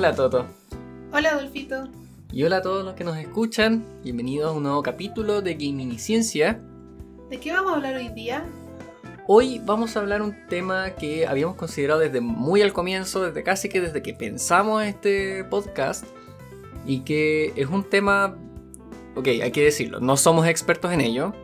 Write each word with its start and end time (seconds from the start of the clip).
Hola 0.00 0.14
Toto. 0.14 0.46
Hola 1.12 1.32
Adolfito. 1.32 1.86
Y 2.32 2.42
hola 2.44 2.56
a 2.56 2.62
todos 2.62 2.86
los 2.86 2.94
que 2.94 3.04
nos 3.04 3.18
escuchan. 3.18 3.84
Bienvenidos 4.02 4.48
a 4.48 4.56
un 4.56 4.62
nuevo 4.62 4.82
capítulo 4.82 5.42
de 5.42 5.52
Gaming 5.52 5.92
y 5.92 5.98
Ciencia. 5.98 6.58
¿De 7.28 7.38
qué 7.38 7.52
vamos 7.52 7.72
a 7.72 7.74
hablar 7.76 7.96
hoy 7.96 8.08
día? 8.08 8.42
Hoy 9.26 9.60
vamos 9.62 9.94
a 9.94 10.00
hablar 10.00 10.22
un 10.22 10.34
tema 10.48 10.92
que 10.92 11.26
habíamos 11.26 11.56
considerado 11.56 12.00
desde 12.00 12.22
muy 12.22 12.62
al 12.62 12.72
comienzo, 12.72 13.26
desde 13.26 13.42
casi 13.42 13.68
que 13.68 13.82
desde 13.82 14.00
que 14.00 14.14
pensamos 14.14 14.82
este 14.84 15.44
podcast. 15.44 16.06
Y 16.86 17.00
que 17.00 17.52
es 17.54 17.68
un 17.68 17.84
tema, 17.84 18.38
ok, 19.16 19.26
hay 19.26 19.52
que 19.52 19.64
decirlo, 19.64 20.00
no 20.00 20.16
somos 20.16 20.46
expertos 20.46 20.92
en 20.92 21.02
ello. 21.02 21.34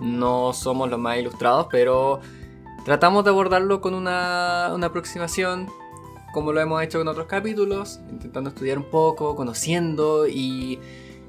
No 0.00 0.54
somos 0.54 0.88
los 0.88 0.98
más 0.98 1.18
ilustrados, 1.18 1.66
pero 1.70 2.20
tratamos 2.86 3.24
de 3.24 3.30
abordarlo 3.32 3.82
con 3.82 3.92
una, 3.92 4.70
una 4.72 4.86
aproximación 4.86 5.68
como 6.38 6.52
lo 6.52 6.60
hemos 6.60 6.80
hecho 6.84 7.00
en 7.00 7.08
otros 7.08 7.26
capítulos, 7.26 7.98
intentando 8.12 8.50
estudiar 8.50 8.78
un 8.78 8.84
poco, 8.84 9.34
conociendo 9.34 10.28
y 10.28 10.78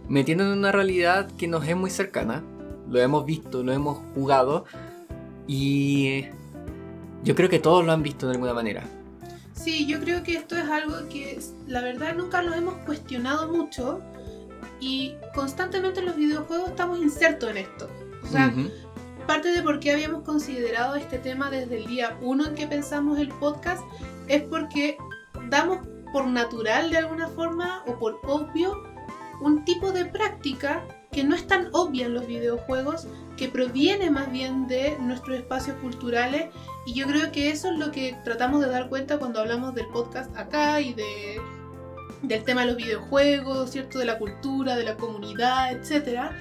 metiendo 0.07 0.43
en 0.43 0.51
una 0.51 0.71
realidad 0.71 1.31
que 1.31 1.47
nos 1.47 1.67
es 1.67 1.75
muy 1.75 1.89
cercana. 1.89 2.43
Lo 2.87 2.99
hemos 2.99 3.25
visto, 3.25 3.63
lo 3.63 3.73
hemos 3.73 3.97
jugado 4.13 4.65
y 5.47 6.25
yo 7.23 7.33
creo 7.33 7.49
que 7.49 7.57
todos 7.57 7.83
lo 7.83 7.91
han 7.91 8.03
visto 8.03 8.27
de 8.27 8.33
alguna 8.33 8.53
manera. 8.53 8.83
Sí, 9.53 9.87
yo 9.87 9.99
creo 9.99 10.21
que 10.21 10.35
esto 10.35 10.55
es 10.55 10.69
algo 10.69 10.93
que 11.09 11.39
la 11.65 11.81
verdad 11.81 12.15
nunca 12.15 12.43
lo 12.43 12.53
hemos 12.53 12.75
cuestionado 12.85 13.51
mucho 13.51 14.01
y 14.79 15.15
constantemente 15.33 16.01
en 16.01 16.05
los 16.05 16.17
videojuegos 16.17 16.69
estamos 16.69 16.99
insertos 16.99 17.49
en 17.49 17.57
esto. 17.57 17.89
O 18.23 18.27
sea, 18.27 18.53
parte 19.29 19.51
de 19.51 19.61
por 19.61 19.79
qué 19.79 19.91
habíamos 19.91 20.23
considerado 20.23 20.95
este 20.95 21.19
tema 21.19 21.51
desde 21.51 21.77
el 21.77 21.85
día 21.85 22.17
uno 22.19 22.47
en 22.47 22.55
que 22.55 22.65
pensamos 22.65 23.19
el 23.19 23.29
podcast 23.29 23.83
es 24.27 24.41
porque 24.41 24.97
damos 25.51 25.85
por 26.11 26.25
natural 26.25 26.89
de 26.89 26.97
alguna 26.97 27.27
forma 27.27 27.83
o 27.85 27.99
por 27.99 28.19
obvio 28.25 28.73
un 29.39 29.63
tipo 29.65 29.91
de 29.91 30.05
práctica 30.05 30.83
que 31.11 31.23
no 31.23 31.35
es 31.35 31.45
tan 31.45 31.69
obvia 31.73 32.07
en 32.07 32.15
los 32.15 32.25
videojuegos, 32.25 33.05
que 33.37 33.49
proviene 33.49 34.09
más 34.09 34.31
bien 34.31 34.67
de 34.67 34.97
nuestros 34.99 35.37
espacios 35.37 35.77
culturales 35.77 36.47
y 36.87 36.95
yo 36.95 37.05
creo 37.05 37.31
que 37.31 37.51
eso 37.51 37.69
es 37.71 37.77
lo 37.77 37.91
que 37.91 38.17
tratamos 38.23 38.61
de 38.61 38.67
dar 38.71 38.89
cuenta 38.89 39.19
cuando 39.19 39.41
hablamos 39.41 39.75
del 39.75 39.85
podcast 39.89 40.35
acá 40.35 40.81
y 40.81 40.95
de, 40.95 41.39
del 42.23 42.43
tema 42.43 42.61
de 42.61 42.67
los 42.67 42.77
videojuegos, 42.77 43.69
¿cierto? 43.69 43.99
De 43.99 44.05
la 44.05 44.17
cultura, 44.17 44.75
de 44.75 44.85
la 44.85 44.97
comunidad, 44.97 45.71
etc. 45.71 46.31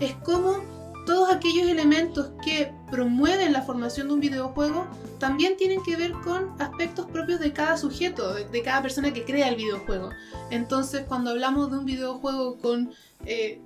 Es 0.00 0.14
como 0.24 0.77
todos 1.08 1.30
aquellos 1.30 1.66
elementos 1.66 2.32
que 2.44 2.70
promueven 2.90 3.54
la 3.54 3.62
formación 3.62 4.08
de 4.08 4.14
un 4.14 4.20
videojuego 4.20 4.86
también 5.18 5.56
tienen 5.56 5.82
que 5.82 5.96
ver 5.96 6.12
con 6.12 6.50
aspectos 6.60 7.06
propios 7.06 7.40
de 7.40 7.54
cada 7.54 7.78
sujeto, 7.78 8.34
de, 8.34 8.62
cada 8.62 8.82
persona 8.82 9.10
que 9.14 9.24
crea 9.24 9.48
el 9.48 9.56
videojuego. 9.56 10.10
Entonces, 10.50 11.06
cuando 11.08 11.30
hablamos 11.30 11.70
de 11.70 11.78
un 11.78 11.86
videojuego 11.86 12.58
con 12.58 12.90
eh, 13.24 13.58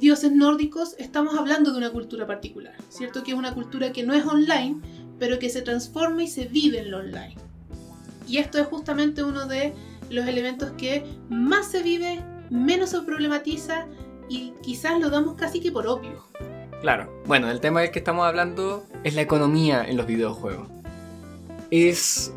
dioses 0.00 0.32
nórdicos, 0.32 0.96
estamos 0.98 1.38
hablando 1.38 1.70
de 1.70 1.78
una 1.78 1.90
cultura 1.90 2.26
particular, 2.26 2.74
¿cierto? 2.88 3.22
Que 3.22 3.30
es 3.30 3.38
una 3.38 3.54
cultura 3.54 3.92
que 3.92 4.02
no 4.02 4.12
es 4.12 4.26
online, 4.26 4.80
pero 5.20 5.38
que 5.38 5.48
se 5.48 5.62
transforma 5.62 6.24
y 6.24 6.26
se 6.26 6.46
vive 6.46 6.80
en 6.80 6.90
lo 6.90 6.98
online. 6.98 7.36
Y 8.26 8.38
esto 8.38 8.58
es 8.58 8.66
justamente 8.66 9.22
uno 9.22 9.46
de 9.46 9.74
los 10.10 10.26
elementos 10.26 10.72
que 10.72 11.04
más 11.28 11.70
se 11.70 11.84
vive, 11.84 12.20
menos 12.50 12.90
se 12.90 13.00
problematiza 13.02 13.86
y 14.28 14.54
quizás 14.60 14.98
lo 14.98 15.08
damos 15.08 15.36
casi 15.36 15.60
que 15.60 15.70
por 15.70 15.86
obvio. 15.86 16.28
Claro, 16.80 17.12
bueno, 17.26 17.50
el 17.50 17.60
tema 17.60 17.80
del 17.80 17.90
que 17.90 17.98
estamos 17.98 18.26
hablando 18.26 18.86
es 19.04 19.14
la 19.14 19.20
economía 19.20 19.84
en 19.86 19.96
los 19.96 20.06
videojuegos. 20.06 20.68
Es 21.70 22.32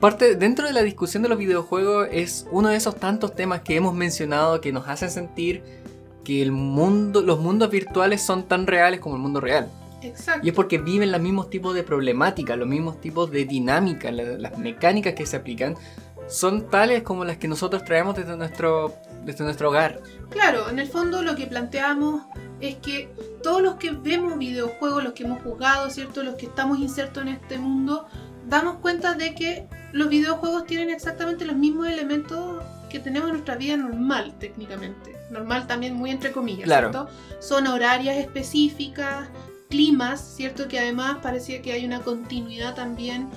parte 0.00 0.36
dentro 0.36 0.66
de 0.66 0.72
la 0.72 0.82
discusión 0.82 1.22
de 1.22 1.28
los 1.28 1.38
videojuegos 1.38 2.08
es 2.10 2.46
uno 2.50 2.68
de 2.70 2.76
esos 2.76 2.96
tantos 2.96 3.34
temas 3.34 3.60
que 3.60 3.76
hemos 3.76 3.94
mencionado 3.94 4.60
que 4.60 4.72
nos 4.72 4.88
hacen 4.88 5.10
sentir 5.10 5.62
que 6.24 6.40
el 6.40 6.52
mundo, 6.52 7.20
los 7.20 7.38
mundos 7.38 7.70
virtuales 7.70 8.22
son 8.22 8.44
tan 8.44 8.66
reales 8.66 9.00
como 9.00 9.16
el 9.16 9.20
mundo 9.20 9.40
real. 9.40 9.70
Exacto. 10.00 10.46
Y 10.46 10.50
es 10.50 10.54
porque 10.54 10.78
viven 10.78 11.12
los 11.12 11.20
mismos 11.20 11.50
tipos 11.50 11.74
de 11.74 11.82
problemáticas, 11.82 12.56
los 12.56 12.68
mismos 12.68 13.00
tipos 13.00 13.30
de 13.30 13.44
dinámicas, 13.44 14.12
las 14.12 14.58
mecánicas 14.58 15.12
que 15.14 15.26
se 15.26 15.36
aplican 15.36 15.76
son 16.28 16.70
tales 16.70 17.02
como 17.02 17.24
las 17.24 17.36
que 17.36 17.48
nosotros 17.48 17.84
traemos 17.84 18.16
desde 18.16 18.36
nuestro, 18.36 18.94
desde 19.24 19.44
nuestro 19.44 19.68
hogar. 19.68 20.00
Claro, 20.30 20.68
en 20.68 20.78
el 20.78 20.88
fondo 20.88 21.22
lo 21.22 21.36
que 21.36 21.46
planteamos 21.46 22.22
es 22.60 22.76
que 22.76 23.12
todos 23.42 23.62
los 23.62 23.74
que 23.76 23.90
vemos 23.90 24.38
videojuegos, 24.38 25.04
los 25.04 25.12
que 25.12 25.24
hemos 25.24 25.42
jugado, 25.42 25.90
¿cierto? 25.90 26.22
Los 26.22 26.36
que 26.36 26.46
estamos 26.46 26.78
insertos 26.78 27.22
en 27.22 27.28
este 27.28 27.58
mundo, 27.58 28.06
damos 28.46 28.76
cuenta 28.76 29.14
de 29.14 29.34
que 29.34 29.68
los 29.92 30.08
videojuegos 30.08 30.66
tienen 30.66 30.90
exactamente 30.90 31.44
los 31.44 31.56
mismos 31.56 31.88
elementos 31.88 32.62
que 32.88 32.98
tenemos 33.00 33.28
en 33.28 33.34
nuestra 33.34 33.56
vida 33.56 33.76
normal, 33.76 34.34
técnicamente. 34.38 35.16
Normal 35.30 35.66
también 35.66 35.94
muy 35.94 36.10
entre 36.10 36.32
comillas, 36.32 36.68
¿cierto? 36.68 37.08
Son 37.40 37.66
horarias 37.66 38.16
específicas, 38.16 39.28
climas, 39.68 40.20
¿cierto? 40.20 40.68
Que 40.68 40.78
además 40.78 41.18
parecía 41.22 41.60
que 41.60 41.72
hay 41.72 41.84
una 41.84 42.00
continuidad 42.00 42.74
también 42.74 43.28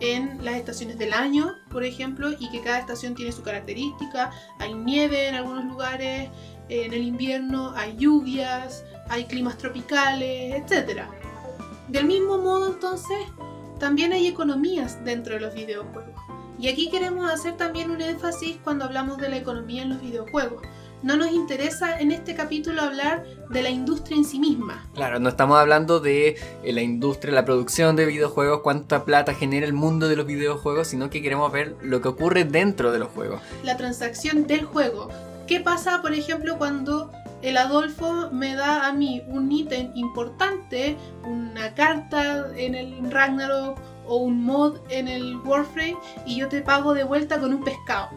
en 0.00 0.44
las 0.44 0.56
estaciones 0.56 0.98
del 0.98 1.12
año, 1.12 1.56
por 1.70 1.84
ejemplo, 1.84 2.30
y 2.38 2.50
que 2.50 2.60
cada 2.60 2.78
estación 2.78 3.14
tiene 3.14 3.32
su 3.32 3.42
característica. 3.42 4.30
Hay 4.58 4.74
nieve 4.74 5.28
en 5.28 5.34
algunos 5.34 5.64
lugares, 5.64 6.30
en 6.68 6.92
el 6.92 7.02
invierno 7.02 7.72
hay 7.76 7.96
lluvias, 7.96 8.84
hay 9.08 9.24
climas 9.24 9.56
tropicales, 9.58 10.62
etc. 10.62 11.02
Del 11.88 12.06
mismo 12.06 12.38
modo, 12.38 12.72
entonces, 12.72 13.18
también 13.78 14.12
hay 14.12 14.26
economías 14.26 15.04
dentro 15.04 15.34
de 15.34 15.40
los 15.40 15.54
videojuegos. 15.54 16.14
Y 16.58 16.68
aquí 16.68 16.90
queremos 16.90 17.30
hacer 17.30 17.56
también 17.56 17.90
un 17.90 18.00
énfasis 18.00 18.56
cuando 18.64 18.86
hablamos 18.86 19.18
de 19.18 19.28
la 19.28 19.36
economía 19.36 19.82
en 19.82 19.90
los 19.90 20.00
videojuegos 20.00 20.62
no 21.02 21.16
nos 21.16 21.30
interesa 21.32 21.98
en 22.00 22.10
este 22.12 22.34
capítulo 22.34 22.82
hablar 22.82 23.24
de 23.50 23.62
la 23.62 23.70
industria 23.70 24.16
en 24.16 24.24
sí 24.24 24.38
misma. 24.38 24.88
Claro, 24.94 25.18
no 25.20 25.28
estamos 25.28 25.58
hablando 25.58 26.00
de 26.00 26.36
eh, 26.62 26.72
la 26.72 26.82
industria, 26.82 27.32
la 27.32 27.44
producción 27.44 27.96
de 27.96 28.06
videojuegos, 28.06 28.60
cuánta 28.62 29.04
plata 29.04 29.34
genera 29.34 29.66
el 29.66 29.72
mundo 29.72 30.08
de 30.08 30.16
los 30.16 30.26
videojuegos, 30.26 30.88
sino 30.88 31.10
que 31.10 31.22
queremos 31.22 31.52
ver 31.52 31.76
lo 31.82 32.00
que 32.00 32.08
ocurre 32.08 32.44
dentro 32.44 32.92
de 32.92 32.98
los 32.98 33.08
juegos. 33.08 33.40
La 33.62 33.76
transacción 33.76 34.46
del 34.46 34.64
juego. 34.64 35.08
¿Qué 35.46 35.60
pasa, 35.60 36.02
por 36.02 36.12
ejemplo, 36.12 36.58
cuando 36.58 37.12
el 37.42 37.56
Adolfo 37.56 38.30
me 38.32 38.56
da 38.56 38.86
a 38.86 38.92
mí 38.92 39.22
un 39.28 39.52
ítem 39.52 39.92
importante, 39.94 40.96
una 41.24 41.74
carta 41.74 42.48
en 42.56 42.74
el 42.74 43.10
Ragnarok 43.10 43.78
o 44.06 44.16
un 44.16 44.42
mod 44.42 44.78
en 44.88 45.06
el 45.08 45.36
Warframe 45.36 45.96
y 46.24 46.36
yo 46.36 46.48
te 46.48 46.62
pago 46.62 46.94
de 46.94 47.04
vuelta 47.04 47.38
con 47.38 47.54
un 47.54 47.62
pescado? 47.62 48.08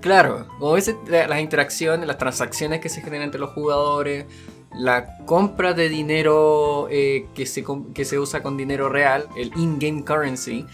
Claro, 0.00 0.46
como 0.58 0.72
ves 0.72 0.94
las 1.08 1.40
interacciones, 1.40 2.06
las 2.06 2.18
transacciones 2.18 2.80
que 2.80 2.90
se 2.90 3.00
generan 3.00 3.26
entre 3.26 3.40
los 3.40 3.50
jugadores, 3.50 4.26
la 4.74 5.16
compra 5.24 5.72
de 5.72 5.88
dinero 5.88 6.88
eh, 6.90 7.26
que, 7.34 7.46
se, 7.46 7.64
que 7.94 8.04
se 8.04 8.18
usa 8.18 8.42
con 8.42 8.56
dinero 8.56 8.90
real, 8.90 9.28
el 9.34 9.50
in-game 9.56 10.04
currency, 10.04 10.66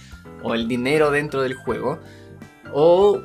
o 0.43 0.55
el 0.55 0.67
dinero 0.67 1.11
dentro 1.11 1.43
del 1.43 1.55
juego, 1.55 1.99
o 2.73 3.21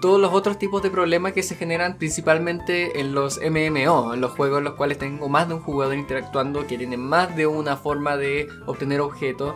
todos 0.00 0.20
los 0.20 0.32
otros 0.32 0.58
tipos 0.58 0.82
de 0.82 0.90
problemas 0.90 1.32
que 1.32 1.42
se 1.42 1.56
generan 1.56 1.96
principalmente 1.98 3.00
en 3.00 3.14
los 3.14 3.40
MMO, 3.40 4.14
en 4.14 4.20
los 4.20 4.32
juegos 4.32 4.58
en 4.58 4.64
los 4.64 4.74
cuales 4.74 4.98
tengo 4.98 5.28
más 5.28 5.48
de 5.48 5.54
un 5.54 5.60
jugador 5.60 5.96
interactuando, 5.96 6.66
que 6.66 6.78
tienen 6.78 7.00
más 7.00 7.34
de 7.34 7.46
una 7.46 7.76
forma 7.76 8.16
de 8.16 8.46
obtener 8.66 9.00
objetos 9.00 9.54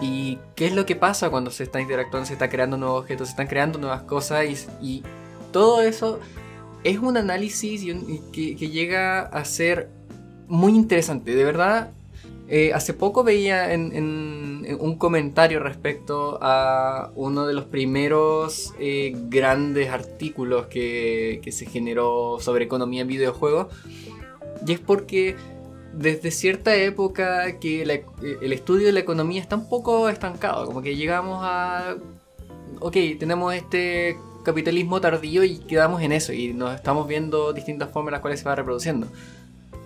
¿Y 0.00 0.38
qué 0.56 0.66
es 0.66 0.74
lo 0.74 0.86
que 0.86 0.96
pasa 0.96 1.30
cuando 1.30 1.50
se 1.50 1.62
está 1.62 1.80
interactuando, 1.80 2.26
se 2.26 2.32
está 2.32 2.48
creando 2.48 2.76
nuevos 2.76 3.02
objetos, 3.02 3.28
se 3.28 3.32
están 3.32 3.46
creando 3.46 3.78
nuevas 3.78 4.02
cosas? 4.02 4.44
Y, 4.80 5.02
todo 5.52 5.82
eso 5.82 6.18
es 6.82 6.98
un 6.98 7.16
análisis 7.16 7.84
que, 8.32 8.56
llega 8.56 9.20
a 9.20 9.44
ser 9.44 9.88
muy 10.48 10.72
interesante. 10.72 11.32
De 11.36 11.44
verdad, 11.44 11.92
eh, 12.48 12.72
hace 12.74 12.92
poco 12.92 13.22
veía 13.22 13.68
un 13.72 14.96
comentario 14.98 15.60
respecto 15.60 16.40
a 16.42 17.12
uno 17.14 17.46
de 17.46 17.54
los 17.54 17.66
primeros 17.66 18.74
eh, 18.80 19.14
grandes 19.28 19.90
artículos 19.90 20.66
que, 20.66 21.40
que 21.40 21.52
se 21.52 21.66
generó 21.66 22.38
sobre 22.40 22.64
economía 22.64 23.02
en 23.02 23.08
videojuegos. 23.08 23.68
Y 24.66 24.72
es 24.72 24.80
porque 24.80 25.36
desde 25.96 26.30
cierta 26.30 26.74
época 26.74 27.58
que 27.58 27.82
el 27.82 28.52
estudio 28.52 28.86
de 28.86 28.92
la 28.92 29.00
economía 29.00 29.40
está 29.40 29.56
un 29.56 29.68
poco 29.68 30.08
estancado, 30.08 30.66
como 30.66 30.82
que 30.82 30.96
llegamos 30.96 31.40
a... 31.42 31.96
Ok, 32.80 32.96
tenemos 33.18 33.54
este 33.54 34.16
capitalismo 34.44 35.00
tardío 35.00 35.42
y 35.42 35.58
quedamos 35.58 36.02
en 36.02 36.12
eso 36.12 36.32
y 36.32 36.52
nos 36.52 36.74
estamos 36.74 37.08
viendo 37.08 37.52
distintas 37.52 37.90
formas 37.90 38.10
en 38.10 38.12
las 38.12 38.20
cuales 38.20 38.40
se 38.40 38.46
va 38.46 38.54
reproduciendo. 38.54 39.08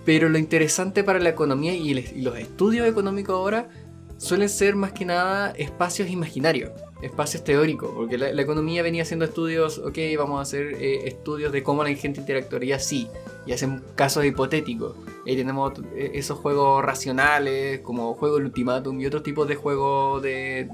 Pero 0.05 0.29
lo 0.29 0.37
interesante 0.37 1.03
para 1.03 1.19
la 1.19 1.29
economía 1.29 1.73
y, 1.73 1.93
los 2.21 2.37
estudios 2.37 2.87
económicos 2.87 3.35
ahora 3.35 3.69
suelen 4.17 4.49
ser 4.49 4.75
más 4.75 4.91
que 4.91 5.05
nada 5.05 5.51
espacios 5.51 6.09
imaginarios, 6.09 6.71
espacios 7.01 7.43
teóricos, 7.43 7.91
porque 7.95 8.17
la, 8.17 8.41
economía 8.41 8.83
venía 8.83 9.03
haciendo 9.03 9.25
estudios, 9.25 9.77
ok, 9.77 9.97
vamos 10.17 10.39
a 10.39 10.41
hacer 10.41 10.73
eh, 10.73 11.07
estudios 11.07 11.51
de 11.51 11.63
cómo 11.63 11.83
la 11.83 11.93
gente 11.95 12.19
interactuaría 12.19 12.75
así, 12.75 13.07
y 13.45 13.53
hacen 13.53 13.81
casos 13.95 14.25
hipotéticos. 14.25 14.95
Y 15.25 15.35
tenemos 15.35 15.73
eh, 15.95 16.11
esos 16.15 16.37
juegos 16.39 16.83
racionales, 16.83 17.79
como 17.81 18.13
juego 18.15 18.35
del 18.35 18.45
ultimátum 18.45 18.99
y 18.99 19.05
otros 19.05 19.23
tipos 19.23 19.47
de 19.47 19.55
juegos 19.55 20.21
de, 20.21 20.67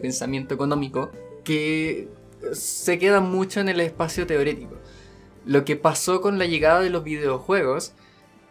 pensamiento 0.00 0.54
económico, 0.54 1.10
que 1.42 2.08
se 2.52 2.98
queda 2.98 3.20
mucho 3.20 3.60
en 3.60 3.68
el 3.68 3.80
espacio 3.80 4.26
teórico. 4.26 4.76
Lo 5.44 5.64
que 5.64 5.74
pasó 5.74 6.20
con 6.20 6.38
la 6.38 6.46
llegada 6.46 6.80
de 6.80 6.90
los 6.90 7.02
videojuegos 7.02 7.94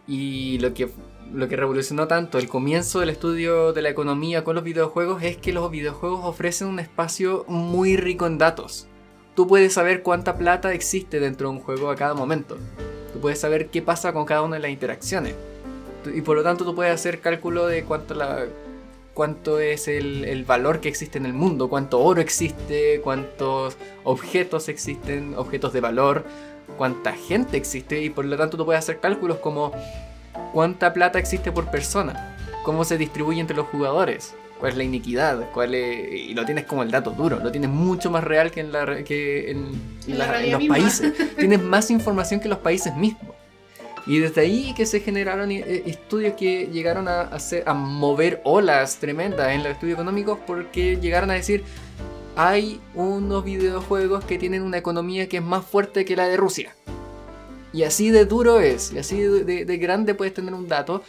y 0.06 0.58
lo 0.58 0.74
que, 0.74 0.90
lo 1.32 1.48
que 1.48 1.56
revolucionó 1.56 2.06
tanto 2.08 2.38
el 2.38 2.48
comienzo 2.48 3.00
del 3.00 3.10
estudio 3.10 3.72
de 3.72 3.82
la 3.82 3.88
economía 3.88 4.44
con 4.44 4.54
los 4.54 4.64
videojuegos 4.64 5.22
es 5.22 5.36
que 5.36 5.52
los 5.52 5.70
videojuegos 5.70 6.20
ofrecen 6.24 6.68
un 6.68 6.78
espacio 6.78 7.44
muy 7.48 7.96
rico 7.96 8.26
en 8.26 8.38
datos. 8.38 8.86
Tú 9.34 9.46
puedes 9.46 9.72
saber 9.72 10.02
cuánta 10.02 10.36
plata 10.36 10.72
existe 10.72 11.20
dentro 11.20 11.48
de 11.48 11.56
un 11.56 11.60
juego 11.60 11.90
a 11.90 11.96
cada 11.96 12.14
momento. 12.14 12.58
Tú 13.12 13.20
puedes 13.20 13.38
saber 13.38 13.68
qué 13.68 13.80
pasa 13.80 14.12
con 14.12 14.26
cada 14.26 14.42
una 14.42 14.56
de 14.56 14.62
las 14.62 14.70
interacciones. 14.70 15.34
Y 16.14 16.20
por 16.20 16.36
lo 16.36 16.42
tanto 16.42 16.64
tú 16.64 16.74
puedes 16.74 16.92
hacer 16.92 17.20
cálculo 17.20 17.66
de 17.66 17.84
cuánto 17.84 18.14
la, 18.14 18.44
cuánto 19.14 19.58
es 19.58 19.88
el, 19.88 20.44
valor 20.46 20.80
que 20.80 20.88
existe 20.88 21.18
en 21.18 21.26
el 21.26 21.32
mundo, 21.32 21.68
cuánto 21.68 22.00
oro 22.00 22.20
existe, 22.20 23.00
cuántos 23.02 23.76
objetos 24.04 24.68
existen, 24.68 25.34
objetos 25.36 25.72
de 25.72 25.80
valor, 25.80 26.24
cuánta 26.76 27.12
gente 27.12 27.56
existe 27.56 28.02
y 28.02 28.10
por 28.10 28.24
lo 28.24 28.36
tanto 28.36 28.56
tú 28.56 28.64
puedes 28.64 28.80
hacer 28.80 29.00
cálculos 29.00 29.38
como 29.38 29.72
cuánta 30.52 30.92
plata 30.92 31.18
existe 31.18 31.52
por 31.52 31.70
persona, 31.70 32.36
cómo 32.64 32.84
se 32.84 32.98
distribuye 32.98 33.40
entre 33.40 33.56
los 33.56 33.66
jugadores, 33.68 34.34
cuál 34.58 34.72
es 34.72 34.78
la 34.78 34.84
iniquidad, 34.84 35.50
cuál 35.52 35.74
y 35.74 36.34
lo 36.34 36.44
tienes 36.44 36.66
como 36.66 36.82
el 36.82 36.90
dato 36.90 37.10
duro, 37.10 37.40
lo 37.42 37.50
tienes 37.50 37.70
mucho 37.70 38.10
más 38.10 38.22
real 38.22 38.50
que 38.50 38.60
en, 38.60 38.72
la, 38.72 39.02
que 39.02 39.50
en, 39.50 39.72
los 40.06 40.64
países, 40.68 41.12
tienes 41.36 41.60
más 41.60 41.90
información 41.90 42.40
que 42.40 42.48
los 42.48 42.58
países 42.58 42.94
mismos. 42.94 43.34
Y 44.06 44.18
desde 44.18 44.40
ahí 44.40 44.74
que 44.74 44.84
se 44.84 45.00
generaron 45.00 45.50
eh, 45.52 45.82
estudios 45.86 46.34
que 46.34 46.66
llegaron 46.72 47.06
a, 47.06 47.22
hacer, 47.22 47.62
a 47.66 47.74
mover 47.74 48.40
olas 48.44 48.96
tremendas 48.96 49.52
en 49.52 49.62
los 49.62 49.72
estudios 49.72 49.94
económicos 49.96 50.38
porque 50.46 50.96
llegaron 51.00 51.30
a 51.30 51.34
decir, 51.34 51.64
hay 52.36 52.80
unos 52.94 53.44
videojuegos 53.44 54.24
que 54.24 54.38
tienen 54.38 54.62
una 54.62 54.78
economía 54.78 55.28
que 55.28 55.36
es 55.36 55.42
más 55.42 55.64
fuerte 55.64 56.04
que 56.04 56.16
la 56.16 56.26
de 56.26 56.36
Rusia. 56.36 56.74
Y 57.72 57.84
así 57.84 58.10
de 58.10 58.26
duro 58.26 58.60
es, 58.60 58.92
y 58.92 58.98
así 58.98 59.20
de, 59.20 59.78
grande 59.78 60.14
puedes 60.14 60.34
tener 60.34 60.52
un 60.54 60.68
dato. 60.68 61.02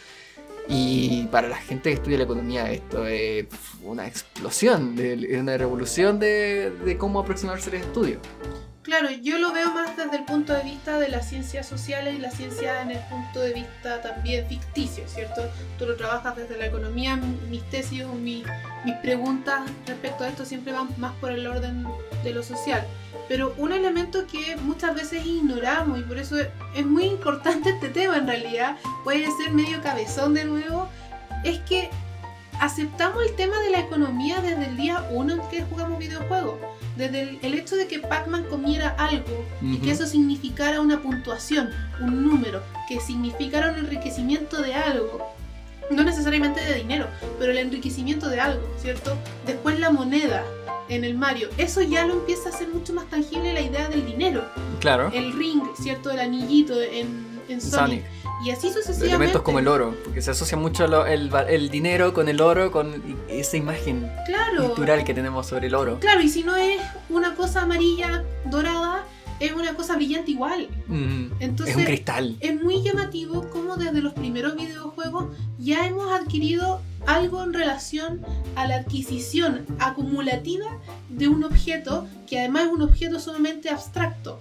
Y 0.66 1.26
para 1.26 1.48
la 1.48 1.58
gente 1.58 1.90
que 1.90 1.96
estudia 1.96 2.16
la 2.16 2.24
economía 2.24 2.70
esto 2.72 3.06
es 3.06 3.46
una 3.82 4.06
explosión, 4.06 4.98
es 4.98 5.38
una 5.38 5.58
revolución 5.58 6.18
de, 6.18 6.96
cómo 6.98 7.20
aproximarse 7.20 7.68
al 7.70 7.76
estudio. 7.76 8.18
Claro, 8.82 9.08
yo 9.10 9.38
lo 9.38 9.52
veo 9.52 9.72
más 9.72 9.96
desde 9.96 10.16
el 10.16 10.24
punto 10.24 10.52
de 10.52 10.62
vista 10.62 10.98
de 10.98 11.08
las 11.08 11.28
ciencias 11.28 11.66
sociales 11.66 12.16
y 12.16 12.18
la 12.18 12.30
ciencia 12.30 12.82
en 12.82 12.90
el 12.90 12.98
punto 13.08 13.40
de 13.40 13.54
vista 13.54 14.02
también 14.02 14.46
ficticio, 14.46 15.04
¿cierto? 15.08 15.42
Tú 15.78 15.86
lo 15.86 15.96
trabajas 15.96 16.36
desde 16.36 16.58
la 16.58 16.66
economía, 16.66 17.16
mis 17.16 17.62
tesis 17.70 18.04
o 18.04 18.12
mis 18.12 18.44
preguntas 19.02 19.62
respecto 19.86 20.24
a 20.24 20.28
esto 20.28 20.44
siempre 20.44 20.74
van 20.74 20.88
más 20.98 21.14
por 21.14 21.30
el 21.30 21.46
orden 21.46 21.86
de 22.22 22.34
lo 22.34 22.42
social. 22.42 22.86
Pero 23.28 23.54
un 23.56 23.72
elemento 23.72 24.26
que 24.26 24.56
muchas 24.56 24.94
veces 24.94 25.24
ignoramos 25.24 25.98
y 25.98 26.02
por 26.02 26.18
eso 26.18 26.36
es 26.74 26.86
muy 26.86 27.04
importante 27.04 27.70
este 27.70 27.88
tema 27.88 28.18
en 28.18 28.26
realidad, 28.26 28.76
puede 29.02 29.26
ser 29.38 29.52
medio 29.52 29.80
cabezón 29.82 30.34
de 30.34 30.44
nuevo, 30.44 30.88
es 31.44 31.58
que 31.60 31.90
aceptamos 32.60 33.22
el 33.24 33.34
tema 33.34 33.58
de 33.60 33.70
la 33.70 33.80
economía 33.80 34.40
desde 34.40 34.66
el 34.66 34.76
día 34.76 35.06
uno 35.10 35.34
en 35.34 35.48
que 35.48 35.62
jugamos 35.62 35.98
videojuegos. 35.98 36.58
Desde 36.96 37.38
el, 37.42 37.54
hecho 37.54 37.76
de 37.76 37.88
que 37.88 37.98
Pac-Man 37.98 38.44
comiera 38.44 38.90
algo 38.98 39.44
y 39.60 39.78
que 39.78 39.90
eso 39.90 40.06
significara 40.06 40.80
una 40.80 41.02
puntuación, 41.02 41.70
un 42.00 42.24
número, 42.24 42.62
que 42.88 43.00
significara 43.00 43.72
un 43.72 43.78
enriquecimiento 43.78 44.62
de 44.62 44.74
algo. 44.74 45.34
No 45.90 46.04
necesariamente 46.04 46.64
de 46.64 46.74
dinero, 46.74 47.08
pero 47.38 47.50
el 47.50 47.58
enriquecimiento 47.58 48.28
de 48.28 48.40
algo, 48.40 48.62
¿cierto? 48.78 49.16
Después 49.44 49.78
la 49.80 49.90
moneda 49.90 50.44
en 50.88 51.04
el 51.04 51.16
Mario. 51.16 51.48
Eso 51.58 51.82
ya 51.82 52.06
lo 52.06 52.14
empieza 52.14 52.48
a 52.48 52.52
hacer 52.52 52.68
mucho 52.68 52.92
más 52.92 53.06
tangible 53.06 53.52
la 53.52 53.60
idea 53.60 53.88
del 53.88 54.06
dinero. 54.06 54.44
Claro. 54.80 55.10
El 55.12 55.32
ring, 55.32 55.62
¿cierto? 55.80 56.10
El 56.10 56.20
anillito 56.20 56.80
en, 56.80 57.40
en 57.48 57.60
Sonic. 57.60 58.04
Y 58.44 58.50
así 58.50 58.68
sucesivamente. 58.68 59.06
Elementos 59.06 59.42
como 59.42 59.58
el 59.58 59.68
oro, 59.68 59.96
porque 60.04 60.20
se 60.20 60.32
asocia 60.32 60.58
mucho 60.58 60.84
el, 61.06 61.70
dinero 61.70 62.12
con 62.12 62.28
el 62.28 62.40
oro, 62.40 62.70
con 62.70 63.02
esa 63.28 63.56
imagen 63.56 64.10
cultural 64.58 65.04
que 65.04 65.14
tenemos 65.14 65.46
sobre 65.46 65.68
el 65.68 65.74
oro. 65.74 65.98
Claro, 66.00 66.20
y 66.20 66.28
si 66.28 66.42
no 66.42 66.54
es 66.56 66.80
una 67.08 67.34
cosa 67.36 67.62
amarilla, 67.62 68.24
dorada, 68.44 69.06
es 69.40 69.52
una 69.52 69.74
cosa 69.74 69.96
brillante 69.96 70.32
igual. 70.32 70.68
Entonces, 71.40 71.74
es 71.74 71.76
un 71.76 71.84
cristal. 71.84 72.36
Es 72.40 72.60
muy 72.62 72.82
llamativo 72.82 73.48
como 73.48 73.76
desde 73.76 74.02
los 74.02 74.12
primeros 74.12 74.56
videojuegos 74.56 75.28
ya 75.58 75.86
hemos 75.86 76.12
adquirido 76.12 76.82
algo 77.06 77.42
en 77.42 77.52
relación 77.52 78.24
a 78.56 78.66
la 78.66 78.76
adquisición 78.76 79.66
acumulativa 79.78 80.66
de 81.08 81.28
un 81.28 81.44
objeto 81.44 82.06
que 82.26 82.40
además 82.40 82.66
es 82.66 82.72
un 82.72 82.82
objeto 82.82 83.20
sumamente 83.20 83.70
abstracto, 83.70 84.40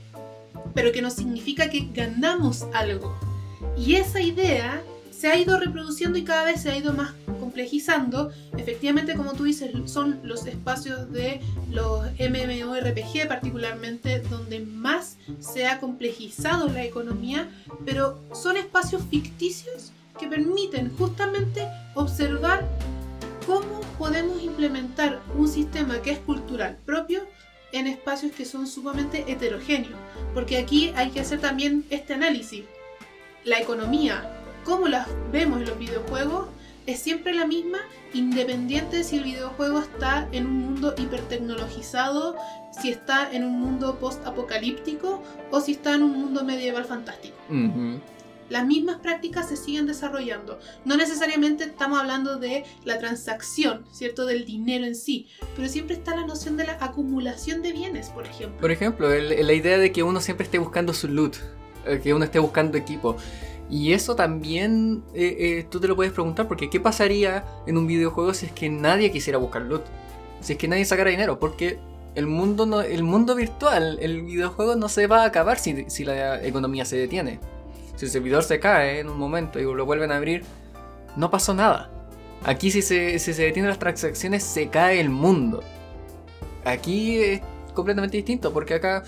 pero 0.73 0.91
que 0.91 1.01
no 1.01 1.09
significa 1.09 1.69
que 1.69 1.87
ganamos 1.93 2.65
algo. 2.73 3.15
Y 3.77 3.95
esa 3.95 4.21
idea 4.21 4.81
se 5.11 5.27
ha 5.29 5.37
ido 5.37 5.57
reproduciendo 5.57 6.17
y 6.17 6.23
cada 6.23 6.43
vez 6.43 6.61
se 6.61 6.69
ha 6.69 6.77
ido 6.77 6.91
más 6.91 7.13
complejizando. 7.39 8.31
Efectivamente, 8.57 9.15
como 9.15 9.33
tú 9.33 9.45
dices, 9.45 9.71
son 9.85 10.19
los 10.23 10.45
espacios 10.45 11.11
de 11.11 11.39
los 11.71 12.05
MMORPG 12.19 13.27
particularmente 13.27 14.19
donde 14.19 14.59
más 14.59 15.17
se 15.39 15.67
ha 15.67 15.79
complejizado 15.79 16.67
la 16.67 16.83
economía, 16.83 17.49
pero 17.85 18.19
son 18.33 18.57
espacios 18.57 19.03
ficticios 19.09 19.93
que 20.19 20.27
permiten 20.27 20.95
justamente 20.97 21.67
observar 21.95 22.67
cómo 23.45 23.81
podemos 23.97 24.41
implementar 24.41 25.21
un 25.37 25.47
sistema 25.47 26.01
que 26.01 26.11
es 26.11 26.19
cultural 26.19 26.77
propio 26.85 27.21
en 27.71 27.87
espacios 27.87 28.31
que 28.31 28.45
son 28.45 28.67
sumamente 28.67 29.25
heterogéneos. 29.27 29.99
Porque 30.33 30.57
aquí 30.57 30.93
hay 30.95 31.09
que 31.09 31.19
hacer 31.19 31.39
también 31.39 31.85
este 31.89 32.13
análisis 32.13 32.63
la 33.43 33.59
economía, 33.59 34.39
como 34.63 34.87
la 34.87 35.05
vemos 35.31 35.59
en 35.59 35.67
los 35.67 35.77
videojuegos, 35.77 36.47
es 36.85 36.99
siempre 36.99 37.33
la 37.33 37.45
misma, 37.45 37.79
independiente 38.13 38.97
de 38.97 39.03
si 39.03 39.17
el 39.17 39.23
videojuego 39.23 39.79
está 39.79 40.27
en 40.31 40.45
un 40.47 40.57
mundo 40.59 40.93
hipertecnologizado, 40.97 42.35
si 42.71 42.89
está 42.89 43.31
en 43.31 43.43
un 43.43 43.59
mundo 43.59 43.99
post-apocalíptico 43.99 45.21
o 45.51 45.61
si 45.61 45.73
está 45.73 45.95
en 45.95 46.03
un 46.03 46.11
mundo 46.11 46.43
medieval 46.43 46.85
fantástico. 46.85 47.35
Las 48.53 48.67
mismas 48.67 48.97
prácticas 48.97 49.49
se 49.49 49.57
siguen 49.57 49.87
desarrollando. 49.87 50.59
No 50.85 50.95
necesariamente 50.95 51.63
estamos 51.63 51.99
hablando 51.99 52.37
de 52.37 52.65
la 52.85 52.99
transacción, 52.99 53.83
¿cierto? 53.91 54.27
Del 54.27 54.45
dinero 54.45 54.85
en 54.85 54.93
sí, 54.93 55.25
pero 55.55 55.67
siempre 55.67 55.95
está 55.95 56.15
la 56.15 56.27
noción 56.27 56.55
de 56.55 56.67
la 56.67 56.77
acumulación 56.79 57.63
de 57.63 57.71
bienes, 57.71 58.09
por 58.09 58.27
ejemplo. 58.27 58.61
Por 58.61 58.69
ejemplo, 58.69 59.09
la 59.09 59.53
idea 59.53 59.79
de 59.79 59.91
que 59.91 60.03
uno 60.03 60.21
siempre 60.21 60.43
esté 60.43 60.59
buscando 60.59 60.93
su 60.93 61.07
loot. 61.07 61.37
Eh, 61.87 61.99
que 62.03 62.13
uno 62.13 62.25
esté 62.25 62.37
buscando 62.37 62.77
equipo. 62.77 63.17
Y 63.71 63.93
eso 63.93 64.15
también 64.15 65.03
eh, 65.15 65.35
eh, 65.39 65.65
tú 65.67 65.79
te 65.79 65.87
lo 65.87 65.95
puedes 65.95 66.13
preguntar, 66.13 66.47
porque 66.47 66.69
¿qué 66.69 66.79
pasaría 66.79 67.43
en 67.65 67.75
un 67.75 67.87
videojuego 67.87 68.35
si 68.35 68.45
es 68.45 68.51
que 68.51 68.69
nadie 68.69 69.11
quisiera 69.11 69.39
buscar 69.39 69.63
loot? 69.63 69.81
Si 70.41 70.53
es 70.53 70.59
que 70.59 70.67
nadie 70.67 70.85
sacara 70.85 71.09
dinero, 71.09 71.39
porque 71.39 71.79
el 72.13 72.27
mundo, 72.27 72.83
el 72.83 73.01
mundo 73.01 73.33
virtual, 73.33 73.97
el 73.99 74.21
videojuego 74.21 74.75
no 74.75 74.89
se 74.89 75.07
va 75.07 75.23
a 75.23 75.25
acabar 75.25 75.57
si 75.57 76.05
la 76.05 76.45
economía 76.45 76.85
se 76.85 76.97
detiene. 76.97 77.39
Si 78.03 78.07
el 78.07 78.11
servidor 78.11 78.43
se 78.43 78.59
cae 78.59 78.99
en 78.99 79.09
un 79.09 79.17
momento 79.17 79.61
y 79.61 79.63
lo 79.63 79.85
vuelven 79.85 80.11
a 80.11 80.17
abrir, 80.17 80.43
no 81.15 81.31
pasó 81.31 81.53
nada. 81.53 81.89
Aquí 82.43 82.69
si 82.69 82.81
se, 82.81 83.17
si 83.17 83.33
se 83.33 83.43
detienen 83.43 83.69
las 83.69 83.79
transacciones 83.79 84.43
se 84.43 84.67
cae 84.67 84.99
el 84.99 85.09
mundo. 85.09 85.63
Aquí 86.65 87.17
es 87.17 87.41
completamente 87.73 88.17
distinto, 88.17 88.51
porque 88.51 88.73
acá 88.73 89.03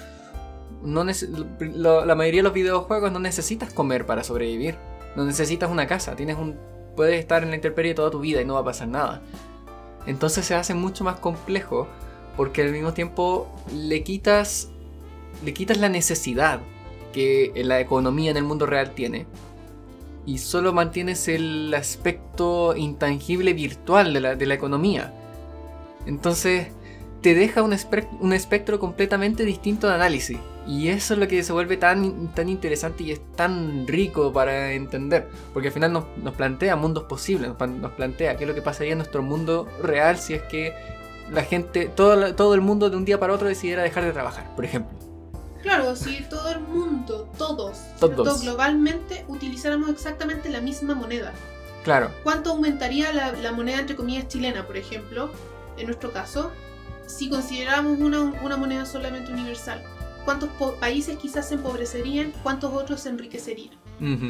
no 0.82 1.04
la 1.04 2.16
mayoría 2.16 2.40
de 2.40 2.44
los 2.44 2.54
videojuegos 2.54 3.12
no 3.12 3.20
necesitas 3.20 3.74
comer 3.74 4.06
para 4.06 4.24
sobrevivir. 4.24 4.78
No 5.18 5.25
necesitas 5.25 5.70
una 5.70 5.88
casa. 5.88 6.16
Tienes 6.16 6.38
un, 6.38 6.56
puedes 6.96 7.20
estar 7.20 7.44
en 7.44 7.50
la 7.50 7.58
intemperie 7.58 7.96
toda 7.96 8.12
tu 8.12 8.22
vida 8.22 8.42
y 8.42 8.46
no 8.46 8.54
va 8.54 8.62
a 8.62 8.66
pasar 8.66 8.88
nada. 8.88 9.22
Entonces 10.08 10.46
se 10.46 10.56
hace 10.56 10.74
mucho 10.74 11.04
más 11.04 11.18
complejo 11.18 11.90
porque 12.38 12.62
al 12.62 12.72
mismo 12.72 12.94
tiempo 12.94 13.54
le 13.74 14.04
quitas, 14.04 14.70
le 15.44 15.54
quitas 15.54 15.80
la 15.80 15.90
necesidad 15.90 16.62
que 17.15 17.53
la 17.63 17.79
economía 17.79 18.29
en 18.29 18.38
el 18.38 18.43
mundo 18.43 18.65
real 18.65 18.91
tiene. 18.91 19.25
Y 20.25 20.39
solo 20.39 20.74
mantienes 20.74 21.29
el 21.29 21.74
aspecto 21.74 22.75
intangible 22.75 23.53
virtual 23.53 24.13
de 24.13 24.19
la, 24.19 24.36
de 24.36 24.45
la 24.45 24.53
economía. 24.53 25.13
Entonces 26.05 26.67
te 27.22 27.34
deja 27.34 27.63
un, 27.63 27.74
un 28.19 28.34
espectro 28.34 28.79
completamente 28.79 29.45
distinto 29.45 29.88
de 29.88 29.93
análisis. 29.93 30.38
Y 30.67 30.89
eso 30.89 31.13
es 31.13 31.19
lo 31.22 31.27
que 31.29 31.41
se 31.41 31.53
vuelve 31.53 31.77
tan, 31.77 32.34
tan 32.34 32.50
interesante 32.50 33.03
y 33.03 33.12
es 33.12 33.22
tan 33.38 33.88
rico 33.88 34.34
para 34.34 34.74
entender. 34.74 35.29
Porque 35.53 35.69
al 35.69 35.74
final 35.74 35.93
nos, 35.93 36.36
plantea 36.36 36.75
mundos 36.75 37.05
posibles, 37.05 37.50
nos, 37.57 37.91
plantea 37.93 38.36
qué 38.36 38.43
es 38.43 38.48
lo 38.48 38.55
que 38.55 38.62
pasaría 38.62 38.91
en 38.91 38.98
nuestro 38.98 39.24
mundo 39.24 39.69
real 39.81 40.17
si 40.17 40.34
es 40.34 40.41
que 40.41 40.74
la 41.31 41.43
gente, 41.43 41.86
todo, 41.88 42.36
todo 42.36 42.53
el 42.55 42.62
mundo 42.62 42.89
de 42.89 42.98
un 42.98 43.05
día 43.05 43.19
para 43.19 43.34
otro 43.34 43.48
decidiera 43.48 43.84
dejar 43.84 44.03
de 44.03 44.12
trabajar, 44.12 44.53
por 44.53 44.65
ejemplo. 44.65 45.05
Claro, 45.65 45.95
si 45.95 46.22
todo 46.29 46.51
el 46.51 46.60
mundo, 46.62 47.29
todos, 47.38 47.79
todos. 48.00 48.41
globalmente 48.43 49.25
utilizáramos 49.27 49.89
exactamente 49.89 50.50
la 50.50 50.62
misma 50.62 50.95
moneda. 50.95 51.34
Claro. 51.84 52.12
¿Cuánto 52.24 52.51
aumentaría 52.51 53.12
la, 53.12 53.31
la 53.34 53.51
moneda 53.51 53.79
entre 53.79 53.95
comillas 53.95 54.27
chilena, 54.27 54.65
por 54.65 54.77
ejemplo, 54.77 55.31
en 55.77 55.88
nuestro 55.88 56.12
caso? 56.12 56.51
si 57.07 57.29
consideramos 57.29 58.00
una, 58.00 58.22
una 58.22 58.57
moneda 58.57 58.86
solamente 58.86 59.31
universal, 59.31 59.81
¿cuántos 60.24 60.50
países 60.79 61.17
quizás 61.17 61.48
se 61.48 61.55
empobrecerían? 61.55 62.34
¿Cuántos 62.43 62.74
otros 62.74 63.01
se 63.01 63.10
enriquecerían? 63.10 63.74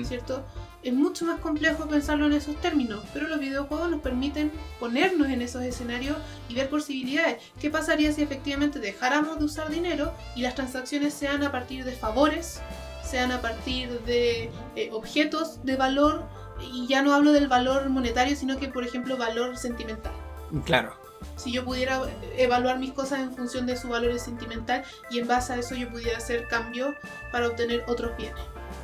¿Cierto? 0.04 0.44
Es 0.86 0.94
mucho 0.94 1.26
más 1.26 1.40
complejo 1.40 1.88
pensarlo 1.88 2.28
en 2.28 2.34
esos 2.34 2.56
términos, 2.58 3.04
pero 3.12 3.28
los 3.28 3.40
videojuegos 3.40 3.90
nos 3.90 4.02
permiten 4.02 4.52
ponernos 4.80 5.30
en 5.30 5.42
esos 5.42 5.64
escenarios 5.64 6.16
y 6.48 6.54
ver 6.54 6.70
posibilidades. 6.70 7.42
¿Qué 7.60 7.72
pasaría 7.72 8.12
si 8.12 8.22
efectivamente 8.22 8.78
dejáramos 8.78 9.40
de 9.40 9.46
usar 9.46 9.72
dinero 9.72 10.14
y 10.36 10.44
las 10.44 10.54
transacciones 10.54 11.16
sean 11.16 11.42
a 11.42 11.52
partir 11.52 11.86
de 11.86 11.94
favores, 11.94 12.62
sean 13.04 13.32
a 13.32 13.42
partir 13.42 14.00
de 14.02 14.52
eh, 14.76 14.90
objetos 14.94 15.66
de 15.66 15.76
valor? 15.76 16.24
Y 16.72 16.86
ya 16.86 17.02
no 17.02 17.16
hablo 17.16 17.32
del 17.32 17.48
valor 17.48 17.90
monetario, 17.90 18.36
sino 18.36 18.60
que, 18.60 18.68
por 18.68 18.84
ejemplo, 18.86 19.18
valor 19.18 19.58
sentimental. 19.58 20.14
Claro. 20.66 20.96
Si 21.36 21.52
yo 21.52 21.66
pudiera 21.66 22.04
evaluar 22.38 22.78
mis 22.78 22.94
cosas 22.94 23.22
en 23.22 23.36
función 23.36 23.66
de 23.66 23.76
su 23.76 23.90
valor 23.90 24.20
sentimental 24.20 24.84
y 25.10 25.18
en 25.18 25.28
base 25.28 25.54
a 25.54 25.56
eso 25.56 25.74
yo 25.74 25.90
pudiera 25.90 26.20
hacer 26.20 26.48
cambio 26.48 26.94
para 27.32 27.48
obtener 27.48 27.84
otros 27.88 28.16
bienes. 28.18 28.40